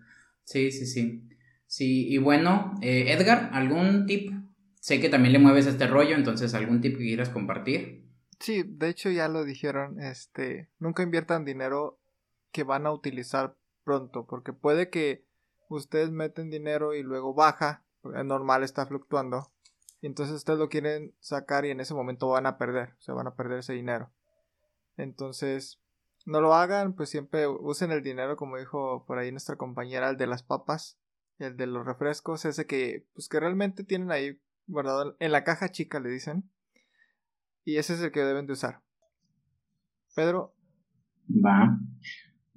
Sí, 0.43 0.71
sí, 0.71 0.85
sí. 0.85 1.23
Sí, 1.65 2.07
y 2.07 2.17
bueno, 2.17 2.73
eh, 2.81 3.11
Edgar, 3.11 3.49
¿algún 3.53 4.05
tip 4.05 4.31
Sé 4.79 4.99
que 4.99 5.09
también 5.09 5.33
le 5.33 5.39
mueves 5.39 5.67
este 5.67 5.87
rollo, 5.87 6.15
entonces 6.15 6.53
algún 6.53 6.81
tip 6.81 6.97
que 6.97 7.03
quieras 7.03 7.29
compartir. 7.29 8.07
Sí, 8.39 8.63
de 8.63 8.89
hecho 8.89 9.09
ya 9.09 9.27
lo 9.27 9.43
dijeron, 9.43 9.99
este, 9.99 10.69
nunca 10.79 11.03
inviertan 11.03 11.45
dinero 11.45 11.99
que 12.51 12.63
van 12.63 12.85
a 12.85 12.91
utilizar 12.91 13.55
pronto, 13.83 14.25
porque 14.27 14.53
puede 14.53 14.89
que 14.89 15.25
ustedes 15.69 16.11
meten 16.11 16.49
dinero 16.49 16.93
y 16.93 17.03
luego 17.03 17.33
baja, 17.33 17.83
es 18.15 18.25
normal, 18.25 18.63
está 18.63 18.85
fluctuando, 18.85 19.51
y 20.01 20.07
entonces 20.07 20.35
ustedes 20.35 20.59
lo 20.59 20.69
quieren 20.69 21.15
sacar 21.19 21.65
y 21.65 21.71
en 21.71 21.79
ese 21.79 21.93
momento 21.93 22.27
van 22.27 22.45
a 22.45 22.57
perder, 22.57 22.93
o 22.99 23.01
sea, 23.01 23.15
van 23.15 23.27
a 23.27 23.35
perder 23.35 23.59
ese 23.59 23.73
dinero. 23.73 24.11
Entonces, 24.97 25.79
no 26.25 26.41
lo 26.41 26.53
hagan, 26.53 26.93
pues 26.93 27.09
siempre 27.09 27.47
usen 27.47 27.91
el 27.91 28.03
dinero, 28.03 28.35
como 28.35 28.57
dijo 28.57 29.05
por 29.07 29.17
ahí 29.17 29.31
nuestra 29.31 29.55
compañera, 29.55 30.09
el 30.09 30.17
de 30.17 30.27
las 30.27 30.43
papas, 30.43 30.99
el 31.39 31.57
de 31.57 31.67
los 31.67 31.85
refrescos, 31.85 32.45
ese 32.45 32.65
que, 32.65 33.05
pues 33.13 33.29
que 33.29 33.39
realmente 33.39 33.83
tienen 33.83 34.11
ahí 34.11 34.39
guardado 34.67 35.15
en 35.19 35.31
la 35.31 35.43
caja 35.43 35.71
chica, 35.71 35.99
le 35.99 36.09
dicen. 36.09 36.49
Y 37.65 37.77
ese 37.77 37.93
es 37.93 38.01
el 38.01 38.11
que 38.11 38.21
deben 38.21 38.45
de 38.45 38.53
usar. 38.53 38.81
Pedro. 40.15 40.53
Va. 41.29 41.79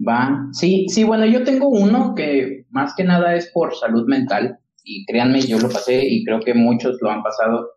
Va. 0.06 0.48
Sí, 0.52 0.86
sí, 0.88 1.04
bueno, 1.04 1.26
yo 1.26 1.44
tengo 1.44 1.68
uno 1.68 2.14
que 2.14 2.66
más 2.70 2.94
que 2.94 3.04
nada 3.04 3.34
es 3.34 3.50
por 3.52 3.74
salud 3.74 4.06
mental. 4.06 4.58
Y 4.82 5.04
créanme, 5.06 5.40
yo 5.42 5.58
lo 5.58 5.68
pasé 5.68 6.02
y 6.06 6.24
creo 6.24 6.40
que 6.40 6.54
muchos 6.54 6.98
lo 7.00 7.11
han 7.11 7.22
pasado. 7.22 7.70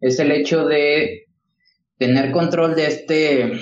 Es 0.00 0.18
el 0.18 0.32
hecho 0.32 0.66
de 0.66 1.26
tener 1.98 2.32
control 2.32 2.74
de 2.74 2.86
este. 2.86 3.52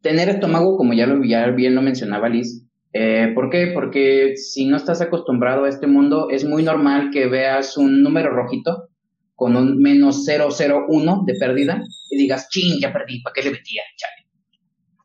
Tener 0.00 0.28
estómago, 0.28 0.76
como 0.76 0.94
ya, 0.94 1.06
lo, 1.06 1.24
ya 1.24 1.46
bien 1.50 1.74
lo 1.74 1.82
mencionaba 1.82 2.28
Liz, 2.28 2.66
eh, 2.92 3.32
¿Por 3.34 3.48
qué? 3.48 3.70
Porque 3.72 4.36
si 4.36 4.66
no 4.66 4.76
estás 4.76 5.00
acostumbrado 5.00 5.64
a 5.64 5.68
este 5.68 5.86
mundo, 5.86 6.28
es 6.30 6.44
muy 6.44 6.62
normal 6.62 7.10
que 7.10 7.26
veas 7.26 7.78
un 7.78 8.02
número 8.02 8.30
rojito 8.30 8.90
con 9.34 9.56
un 9.56 9.78
menos 9.78 10.26
001 10.26 11.24
de 11.26 11.34
pérdida 11.34 11.82
y 12.10 12.18
digas, 12.18 12.48
ching, 12.50 12.80
ya 12.80 12.92
perdí, 12.92 13.22
¿para 13.22 13.32
qué 13.34 13.42
le 13.42 13.50
metía? 13.52 13.82
Chale. 13.96 14.28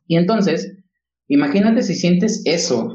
Y 0.06 0.16
entonces, 0.16 0.76
imagínate 1.28 1.82
si 1.82 1.94
sientes 1.94 2.42
eso 2.44 2.92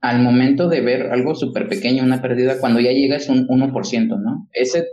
al 0.00 0.22
momento 0.22 0.68
de 0.68 0.80
ver 0.80 1.12
algo 1.12 1.34
súper 1.34 1.68
pequeño, 1.68 2.02
una 2.02 2.22
pérdida, 2.22 2.58
cuando 2.58 2.80
ya 2.80 2.92
llegas 2.92 3.28
un 3.28 3.46
1%, 3.46 4.18
¿no? 4.18 4.48
Ese 4.52 4.86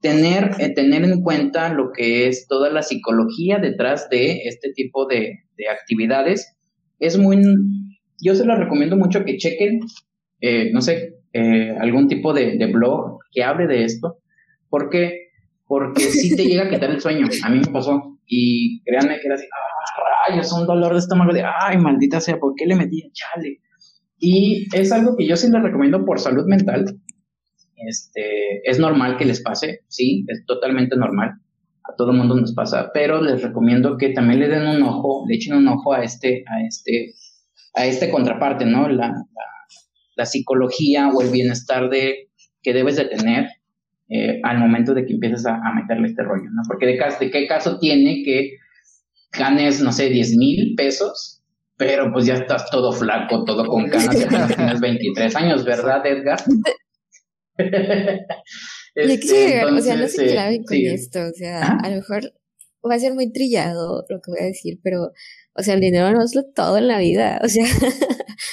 tener, 0.00 0.52
eh, 0.58 0.72
tener 0.74 1.04
en 1.04 1.22
cuenta 1.22 1.72
lo 1.72 1.92
que 1.92 2.28
es 2.28 2.46
toda 2.46 2.70
la 2.70 2.82
psicología 2.82 3.58
detrás 3.58 4.08
de 4.10 4.42
este 4.44 4.72
tipo 4.72 5.06
de 5.06 5.38
actividades 5.70 6.56
es 6.98 7.18
muy 7.18 7.38
yo 8.22 8.34
se 8.34 8.44
lo 8.44 8.56
recomiendo 8.56 8.96
mucho 8.96 9.24
que 9.24 9.36
chequen, 9.36 9.80
eh, 10.40 10.70
no 10.72 10.80
sé, 10.80 11.20
eh, 11.32 11.76
algún 11.78 12.08
tipo 12.08 12.32
de, 12.32 12.56
blog 12.72 13.18
que 13.32 13.44
hable 13.44 13.66
de 13.66 13.84
esto. 13.84 14.18
¿Por 14.68 14.90
qué? 14.90 15.28
Porque 15.66 16.00
sí 16.02 16.36
te 16.36 16.44
llega 16.44 16.64
a 16.64 16.70
quitar 16.70 16.90
el 16.90 17.00
sueño. 17.00 17.26
A 17.44 17.50
mí 17.50 17.60
me 17.60 17.72
pasó. 17.72 18.18
Y 18.26 18.82
créanme 18.84 19.18
que 19.20 19.26
era 19.26 19.34
así, 19.34 19.46
ah, 19.46 20.30
rayos, 20.30 20.52
un 20.52 20.66
dolor 20.66 20.92
de 20.92 20.98
estómago 20.98 21.32
de, 21.32 21.42
ay, 21.42 21.78
maldita 21.78 22.20
sea, 22.20 22.38
¿por 22.38 22.54
qué 22.56 22.66
le 22.66 22.76
metí 22.76 23.10
chale? 23.12 23.60
Y 24.18 24.66
es 24.74 24.92
algo 24.92 25.16
que 25.16 25.26
yo 25.26 25.36
sí 25.36 25.50
les 25.50 25.62
recomiendo 25.62 26.04
por 26.04 26.20
salud 26.20 26.44
mental. 26.46 26.84
Este, 27.76 28.60
es 28.68 28.78
normal 28.78 29.16
que 29.16 29.24
les 29.24 29.40
pase, 29.42 29.80
sí, 29.88 30.24
es 30.28 30.44
totalmente 30.46 30.96
normal. 30.96 31.30
A 31.82 31.96
todo 31.96 32.12
el 32.12 32.18
mundo 32.18 32.36
nos 32.36 32.54
pasa, 32.54 32.90
pero 32.92 33.22
les 33.22 33.42
recomiendo 33.42 33.96
que 33.96 34.10
también 34.10 34.40
le 34.40 34.48
den 34.48 34.66
un 34.66 34.82
ojo, 34.82 35.24
le 35.26 35.36
echen 35.36 35.56
un 35.56 35.66
ojo 35.66 35.94
a 35.94 36.04
este, 36.04 36.44
a 36.46 36.60
este, 36.66 37.14
a 37.74 37.86
este 37.86 38.10
contraparte, 38.10 38.64
¿no? 38.64 38.88
La, 38.88 39.14
la, 40.16 40.26
psicología 40.26 41.08
o 41.08 41.22
el 41.22 41.30
bienestar 41.30 41.88
de, 41.88 42.28
que 42.62 42.74
debes 42.74 42.96
de 42.96 43.06
tener 43.06 43.48
eh, 44.10 44.40
al 44.42 44.58
momento 44.58 44.92
de 44.92 45.06
que 45.06 45.14
empieces 45.14 45.46
a, 45.46 45.58
meterle 45.74 46.08
este 46.08 46.22
rollo, 46.22 46.50
¿no? 46.50 46.62
Porque 46.68 46.86
de, 46.86 46.98
de 47.18 47.30
qué 47.30 47.46
caso 47.46 47.78
tiene 47.78 48.22
que 48.22 48.58
ganes, 49.32 49.80
no 49.80 49.92
sé, 49.92 50.10
10 50.10 50.36
mil 50.36 50.74
pesos, 50.76 51.42
pero 51.76 52.12
pues 52.12 52.26
ya 52.26 52.34
estás 52.34 52.68
todo 52.70 52.92
flaco, 52.92 53.44
todo 53.44 53.66
con 53.66 53.88
canas, 53.88 54.18
ya 54.18 54.46
tienes 54.54 54.80
23 54.80 55.36
años, 55.36 55.64
¿verdad, 55.64 56.04
Edgar? 56.06 56.38
este, 58.94 59.64
o 59.64 59.80
sea, 59.80 59.96
no 59.96 60.08
se 60.08 60.26
clave 60.26 60.62
con 60.66 60.76
esto, 60.76 61.20
o 61.20 61.32
sea, 61.32 61.78
a 61.82 61.88
lo 61.88 61.96
mejor 61.96 62.34
va 62.88 62.94
a 62.94 62.98
ser 62.98 63.14
muy 63.14 63.32
trillado 63.32 64.04
lo 64.08 64.20
que 64.20 64.30
voy 64.30 64.40
a 64.40 64.44
decir, 64.44 64.78
pero, 64.82 65.12
o 65.60 65.62
sea, 65.62 65.74
el 65.74 65.80
dinero 65.80 66.10
no 66.12 66.24
es 66.24 66.34
lo 66.34 66.44
todo 66.44 66.78
en 66.78 66.88
la 66.88 66.98
vida, 66.98 67.40
o 67.44 67.48
sea, 67.48 67.64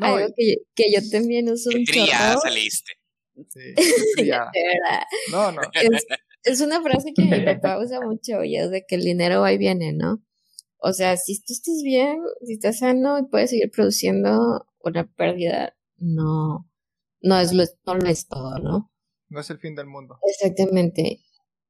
algo 0.00 0.32
que, 0.34 0.56
que, 0.74 0.92
yo 0.92 1.00
también 1.10 1.48
uso 1.50 1.70
un 1.74 1.84
trillada 1.84 2.38
saliste. 2.38 2.92
Sí, 3.48 3.74
No, 5.30 5.52
no. 5.52 5.60
Es, 5.74 6.06
es, 6.44 6.60
una 6.60 6.80
frase 6.80 7.12
que 7.14 7.22
mi 7.22 7.40
papá 7.40 7.78
usa 7.78 8.00
mucho, 8.00 8.42
y 8.44 8.56
es 8.56 8.70
de 8.70 8.84
que 8.86 8.94
el 8.94 9.02
dinero 9.02 9.40
va 9.40 9.52
y 9.52 9.58
viene, 9.58 9.92
¿no? 9.92 10.22
O 10.78 10.92
sea, 10.92 11.16
si 11.16 11.38
tú 11.40 11.52
estás 11.52 11.82
bien, 11.82 12.18
si 12.44 12.54
estás 12.54 12.78
sano 12.78 13.18
y 13.18 13.26
puedes 13.26 13.50
seguir 13.50 13.70
produciendo 13.70 14.66
una 14.80 15.06
pérdida, 15.06 15.76
no, 15.98 16.70
no 17.20 17.38
es 17.38 17.52
lo, 17.52 17.64
no 17.86 17.94
lo 17.94 18.08
es 18.08 18.26
todo, 18.26 18.58
¿no? 18.58 18.90
No 19.28 19.40
es 19.40 19.50
el 19.50 19.58
fin 19.58 19.74
del 19.74 19.86
mundo. 19.86 20.18
Exactamente. 20.28 21.20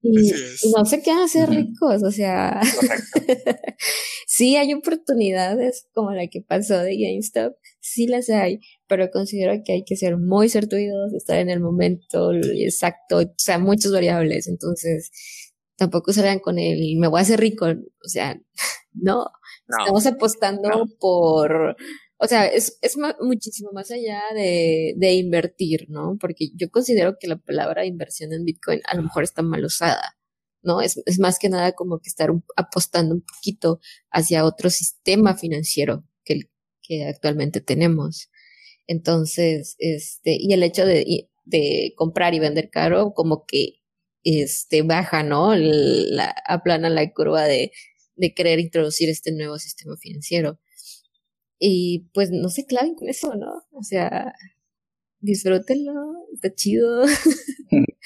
Y, 0.06 0.32
no 0.76 0.84
se 0.84 1.00
quedan 1.00 1.20
a 1.20 1.28
ser 1.28 1.48
ricos, 1.48 2.02
o 2.02 2.10
sea, 2.10 2.60
sí 4.26 4.54
hay 4.56 4.74
oportunidades 4.74 5.86
como 5.94 6.10
la 6.10 6.26
que 6.26 6.42
pasó 6.42 6.78
de 6.80 6.98
GameStop, 6.98 7.54
sí 7.80 8.06
las 8.06 8.28
hay, 8.28 8.60
pero 8.86 9.10
considero 9.10 9.62
que 9.64 9.72
hay 9.72 9.84
que 9.84 9.96
ser 9.96 10.18
muy 10.18 10.50
certuidos, 10.50 11.14
estar 11.14 11.38
en 11.38 11.48
el 11.48 11.60
momento 11.60 12.32
exacto, 12.34 13.20
o 13.20 13.34
sea, 13.38 13.58
muchas 13.58 13.92
variables, 13.92 14.46
entonces 14.46 15.10
tampoco 15.76 16.12
salgan 16.12 16.40
con 16.40 16.58
el 16.58 16.98
me 16.98 17.08
voy 17.08 17.20
a 17.20 17.22
hacer 17.22 17.40
rico, 17.40 17.64
o 17.64 18.08
sea, 18.08 18.38
no, 18.92 19.24
estamos 19.66 20.04
apostando 20.04 20.68
por 21.00 21.76
o 22.24 22.26
sea, 22.26 22.46
es, 22.46 22.78
es 22.80 22.96
muchísimo 23.20 23.70
más 23.72 23.90
allá 23.90 24.22
de, 24.34 24.94
de, 24.96 25.12
invertir, 25.14 25.86
¿no? 25.90 26.16
Porque 26.18 26.48
yo 26.54 26.70
considero 26.70 27.16
que 27.20 27.28
la 27.28 27.36
palabra 27.36 27.84
inversión 27.84 28.32
en 28.32 28.44
Bitcoin 28.44 28.80
a 28.86 28.96
lo 28.96 29.02
mejor 29.02 29.24
está 29.24 29.42
mal 29.42 29.62
usada, 29.62 30.16
¿no? 30.62 30.80
Es, 30.80 31.02
es 31.04 31.18
más 31.18 31.38
que 31.38 31.50
nada 31.50 31.72
como 31.72 32.00
que 32.00 32.08
estar 32.08 32.30
apostando 32.56 33.14
un 33.14 33.22
poquito 33.22 33.78
hacia 34.10 34.46
otro 34.46 34.70
sistema 34.70 35.36
financiero 35.36 36.04
que, 36.24 36.50
que 36.82 37.04
actualmente 37.04 37.60
tenemos. 37.60 38.30
Entonces, 38.86 39.76
este, 39.78 40.36
y 40.40 40.54
el 40.54 40.62
hecho 40.62 40.86
de, 40.86 41.28
de 41.44 41.92
comprar 41.96 42.32
y 42.32 42.38
vender 42.40 42.70
caro, 42.70 43.12
como 43.14 43.44
que 43.46 43.80
este, 44.22 44.80
baja, 44.80 45.22
¿no? 45.22 45.54
La, 45.54 46.34
aplana 46.46 46.88
la 46.88 47.12
curva 47.12 47.44
de, 47.44 47.72
de 48.16 48.32
querer 48.32 48.60
introducir 48.60 49.10
este 49.10 49.32
nuevo 49.32 49.58
sistema 49.58 49.94
financiero. 49.98 50.58
Y 51.66 52.10
pues 52.12 52.30
no 52.30 52.50
se 52.50 52.66
claven 52.66 52.94
con 52.94 53.08
eso, 53.08 53.34
¿no? 53.36 53.62
O 53.70 53.82
sea, 53.82 54.34
disfrútenlo, 55.20 55.92
está 56.34 56.52
chido. 56.54 57.04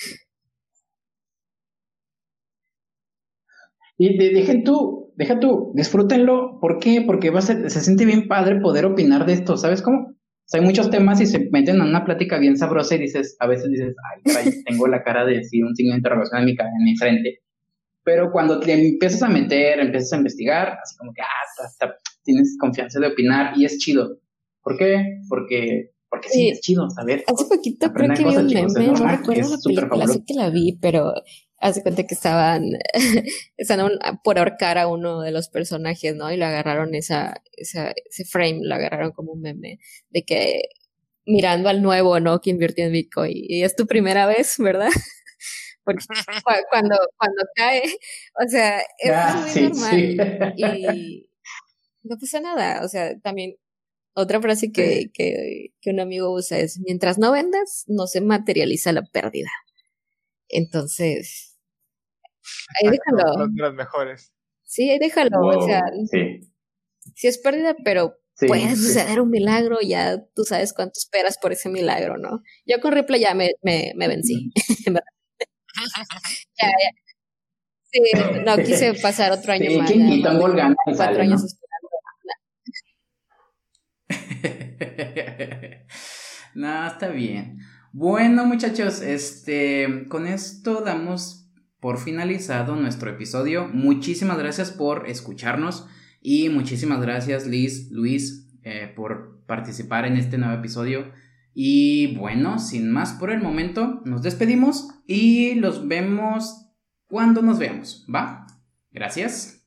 Y 4.01 4.17
dejen 4.17 4.63
tú, 4.63 5.13
deja 5.17 5.41
tú, 5.41 5.73
disfrútenlo. 5.75 6.61
¿Por 6.61 6.79
qué? 6.79 7.03
Porque 7.05 7.31
va 7.31 7.41
a 7.41 7.43
ser, 7.43 7.69
se 7.69 7.81
siente 7.81 8.05
bien 8.05 8.29
padre 8.29 8.61
poder 8.61 8.85
opinar 8.85 9.27
de 9.27 9.33
esto, 9.33 9.57
¿sabes 9.57 9.83
cómo? 9.83 10.11
O 10.11 10.15
sea, 10.45 10.61
hay 10.61 10.65
muchos 10.65 10.89
temas 10.89 11.21
y 11.21 11.27
se 11.27 11.49
meten 11.51 11.81
en 11.81 11.89
una 11.89 12.05
plática 12.05 12.39
bien 12.39 12.57
sabrosa 12.57 12.95
y 12.95 13.01
dices, 13.01 13.37
a 13.41 13.49
veces 13.49 13.69
dices, 13.73 13.97
ay, 14.15 14.23
tengo 14.67 14.87
la 14.87 15.03
cara 15.03 15.25
de 15.27 15.39
decir 15.39 15.65
un 15.65 15.75
signo 15.75 15.95
de 15.95 15.99
interrogación 15.99 16.43
en 16.43 16.45
mi, 16.45 16.53
en 16.53 16.85
mi 16.85 16.97
frente. 16.97 17.41
Pero 18.05 18.31
cuando 18.31 18.61
te 18.61 18.73
empiezas 18.73 19.25
a 19.25 19.29
meter, 19.29 19.81
empiezas 19.81 20.13
a 20.13 20.19
investigar, 20.19 20.79
así 20.81 20.97
como 20.97 21.13
que, 21.13 21.23
ah, 21.23 21.65
hasta, 21.65 21.97
tienes 22.29 22.59
confianza 22.61 23.01
de 23.01 23.07
opinar 23.07 23.57
y 23.57 23.65
es 23.65 23.79
chido. 23.79 24.21
¿Por 24.63 24.77
qué? 24.77 25.21
Porque 25.31 25.93
porque 26.11 26.29
sí, 26.29 26.49
es 26.49 26.61
chido 26.61 26.89
saber. 26.91 27.25
Hace 27.27 27.45
poquito 27.47 27.93
creo 27.93 28.15
que 28.15 28.25
vi 28.25 28.37
un 28.37 28.47
meme, 28.47 28.87
no 28.89 29.09
recuerdo 29.09 29.51
la 29.51 29.59
película, 29.63 30.07
sé 30.07 30.25
que 30.27 30.35
la 30.35 30.51
vi, 30.51 30.79
pero 30.81 31.15
hace 31.59 31.83
cuenta 31.83 32.07
que 32.07 32.15
estaban, 32.15 32.65
estaban 33.57 33.93
por 34.25 34.39
ahorcar 34.39 34.79
a 34.79 34.89
uno 34.89 35.21
de 35.21 35.33
los 35.33 35.49
personajes, 35.49 36.15
¿no? 36.17 36.31
Y 36.33 36.37
lo 36.37 36.47
agarraron 36.47 36.95
esa, 36.95 37.43
esa, 37.53 37.93
ese 38.11 38.25
frame, 38.25 38.61
lo 38.63 38.75
agarraron 38.75 39.13
como 39.13 39.33
un 39.33 39.43
meme, 39.43 39.81
de 40.11 40.25
que 40.25 40.63
mirando 41.27 41.69
al 41.69 41.83
nuevo, 41.83 42.21
¿no? 42.21 42.41
Que 42.41 42.51
invirtió 42.51 42.87
en 42.87 42.93
Bitcoin. 42.93 43.33
Y 43.35 43.63
es 43.63 43.77
tu 43.77 43.87
primera 43.87 44.27
vez, 44.27 44.55
¿verdad? 44.59 44.89
porque 45.89 46.05
cuando, 46.71 46.97
cuando 47.17 47.43
cae, 47.55 47.83
o 48.45 48.49
sea, 48.49 48.81
es 48.99 49.13
ah, 49.13 49.47
muy 49.55 50.17
normal 50.17 50.55
y 50.57 51.28
no 52.09 52.17
pasa 52.19 52.41
nada, 52.41 52.85
o 52.85 52.89
sea, 52.89 53.19
también 53.21 53.57
otra 54.15 54.41
frase 54.41 54.73
que, 54.73 55.11
que, 55.13 55.73
que, 55.81 55.91
un 55.91 56.01
amigo 56.01 56.33
usa 56.33 56.59
es, 56.59 56.81
mientras 56.85 57.19
no 57.19 57.31
vendas, 57.31 57.85
no 57.87 58.07
se 58.07 58.21
materializa 58.21 58.93
la 58.93 59.03
pérdida. 59.03 59.51
Entonces, 60.49 61.57
ahí 62.81 62.91
déjalo. 62.91 63.47
Las 63.55 63.75
mejores. 63.75 64.33
Sí, 64.65 64.91
ahí 64.91 64.99
déjalo, 64.99 65.39
o 65.41 65.67
sea, 65.67 65.83
sí. 66.11 67.29
es 67.29 67.39
pérdida, 67.39 67.77
pero 67.85 68.17
puede 68.47 68.75
suceder 68.77 69.21
un 69.21 69.31
milagro, 69.31 69.79
ya 69.81 70.23
tú 70.35 70.45
sabes 70.45 70.73
cuánto 70.73 70.95
esperas 70.99 71.39
por 71.39 71.53
ese 71.53 71.69
milagro, 71.69 72.19
¿no? 72.19 72.43
Yo 72.67 72.81
con 72.81 72.93
Ripley 72.93 73.21
ya 73.21 73.35
me, 73.35 73.53
me, 73.63 73.93
me 73.97 74.09
vencí, 74.09 74.53
Sí, 77.91 78.01
no 78.45 78.57
quise 78.59 78.93
pasar 78.95 79.33
otro 79.33 79.53
año 79.53 79.79
más. 79.79 79.91
cuatro 80.95 81.23
años 81.23 81.59
no, 86.55 86.87
está 86.87 87.09
bien. 87.09 87.59
Bueno, 87.93 88.45
muchachos, 88.45 89.01
este, 89.01 90.07
con 90.09 90.27
esto 90.27 90.83
damos 90.83 91.51
por 91.81 91.99
finalizado 91.99 92.77
nuestro 92.77 93.11
episodio. 93.11 93.69
Muchísimas 93.69 94.39
gracias 94.39 94.71
por 94.71 95.09
escucharnos 95.09 95.87
y 96.21 96.49
muchísimas 96.49 97.01
gracias 97.01 97.47
Liz, 97.47 97.91
Luis, 97.91 98.49
eh, 98.63 98.93
por 98.95 99.45
participar 99.47 100.05
en 100.07 100.17
este 100.17 100.39
nuevo 100.39 100.55
episodio. 100.55 101.13
Y 101.55 102.17
bueno, 102.17 102.59
sin 102.59 102.91
más 102.91 103.13
por 103.15 103.31
el 103.31 103.41
momento, 103.41 104.03
nos 104.05 104.23
despedimos 104.23 104.89
y 105.07 105.55
los 105.55 105.89
vemos 105.89 106.67
cuando 107.09 107.43
nos 107.43 107.59
veamos, 107.59 108.07
¿va? 108.15 108.47
Gracias. 108.93 109.58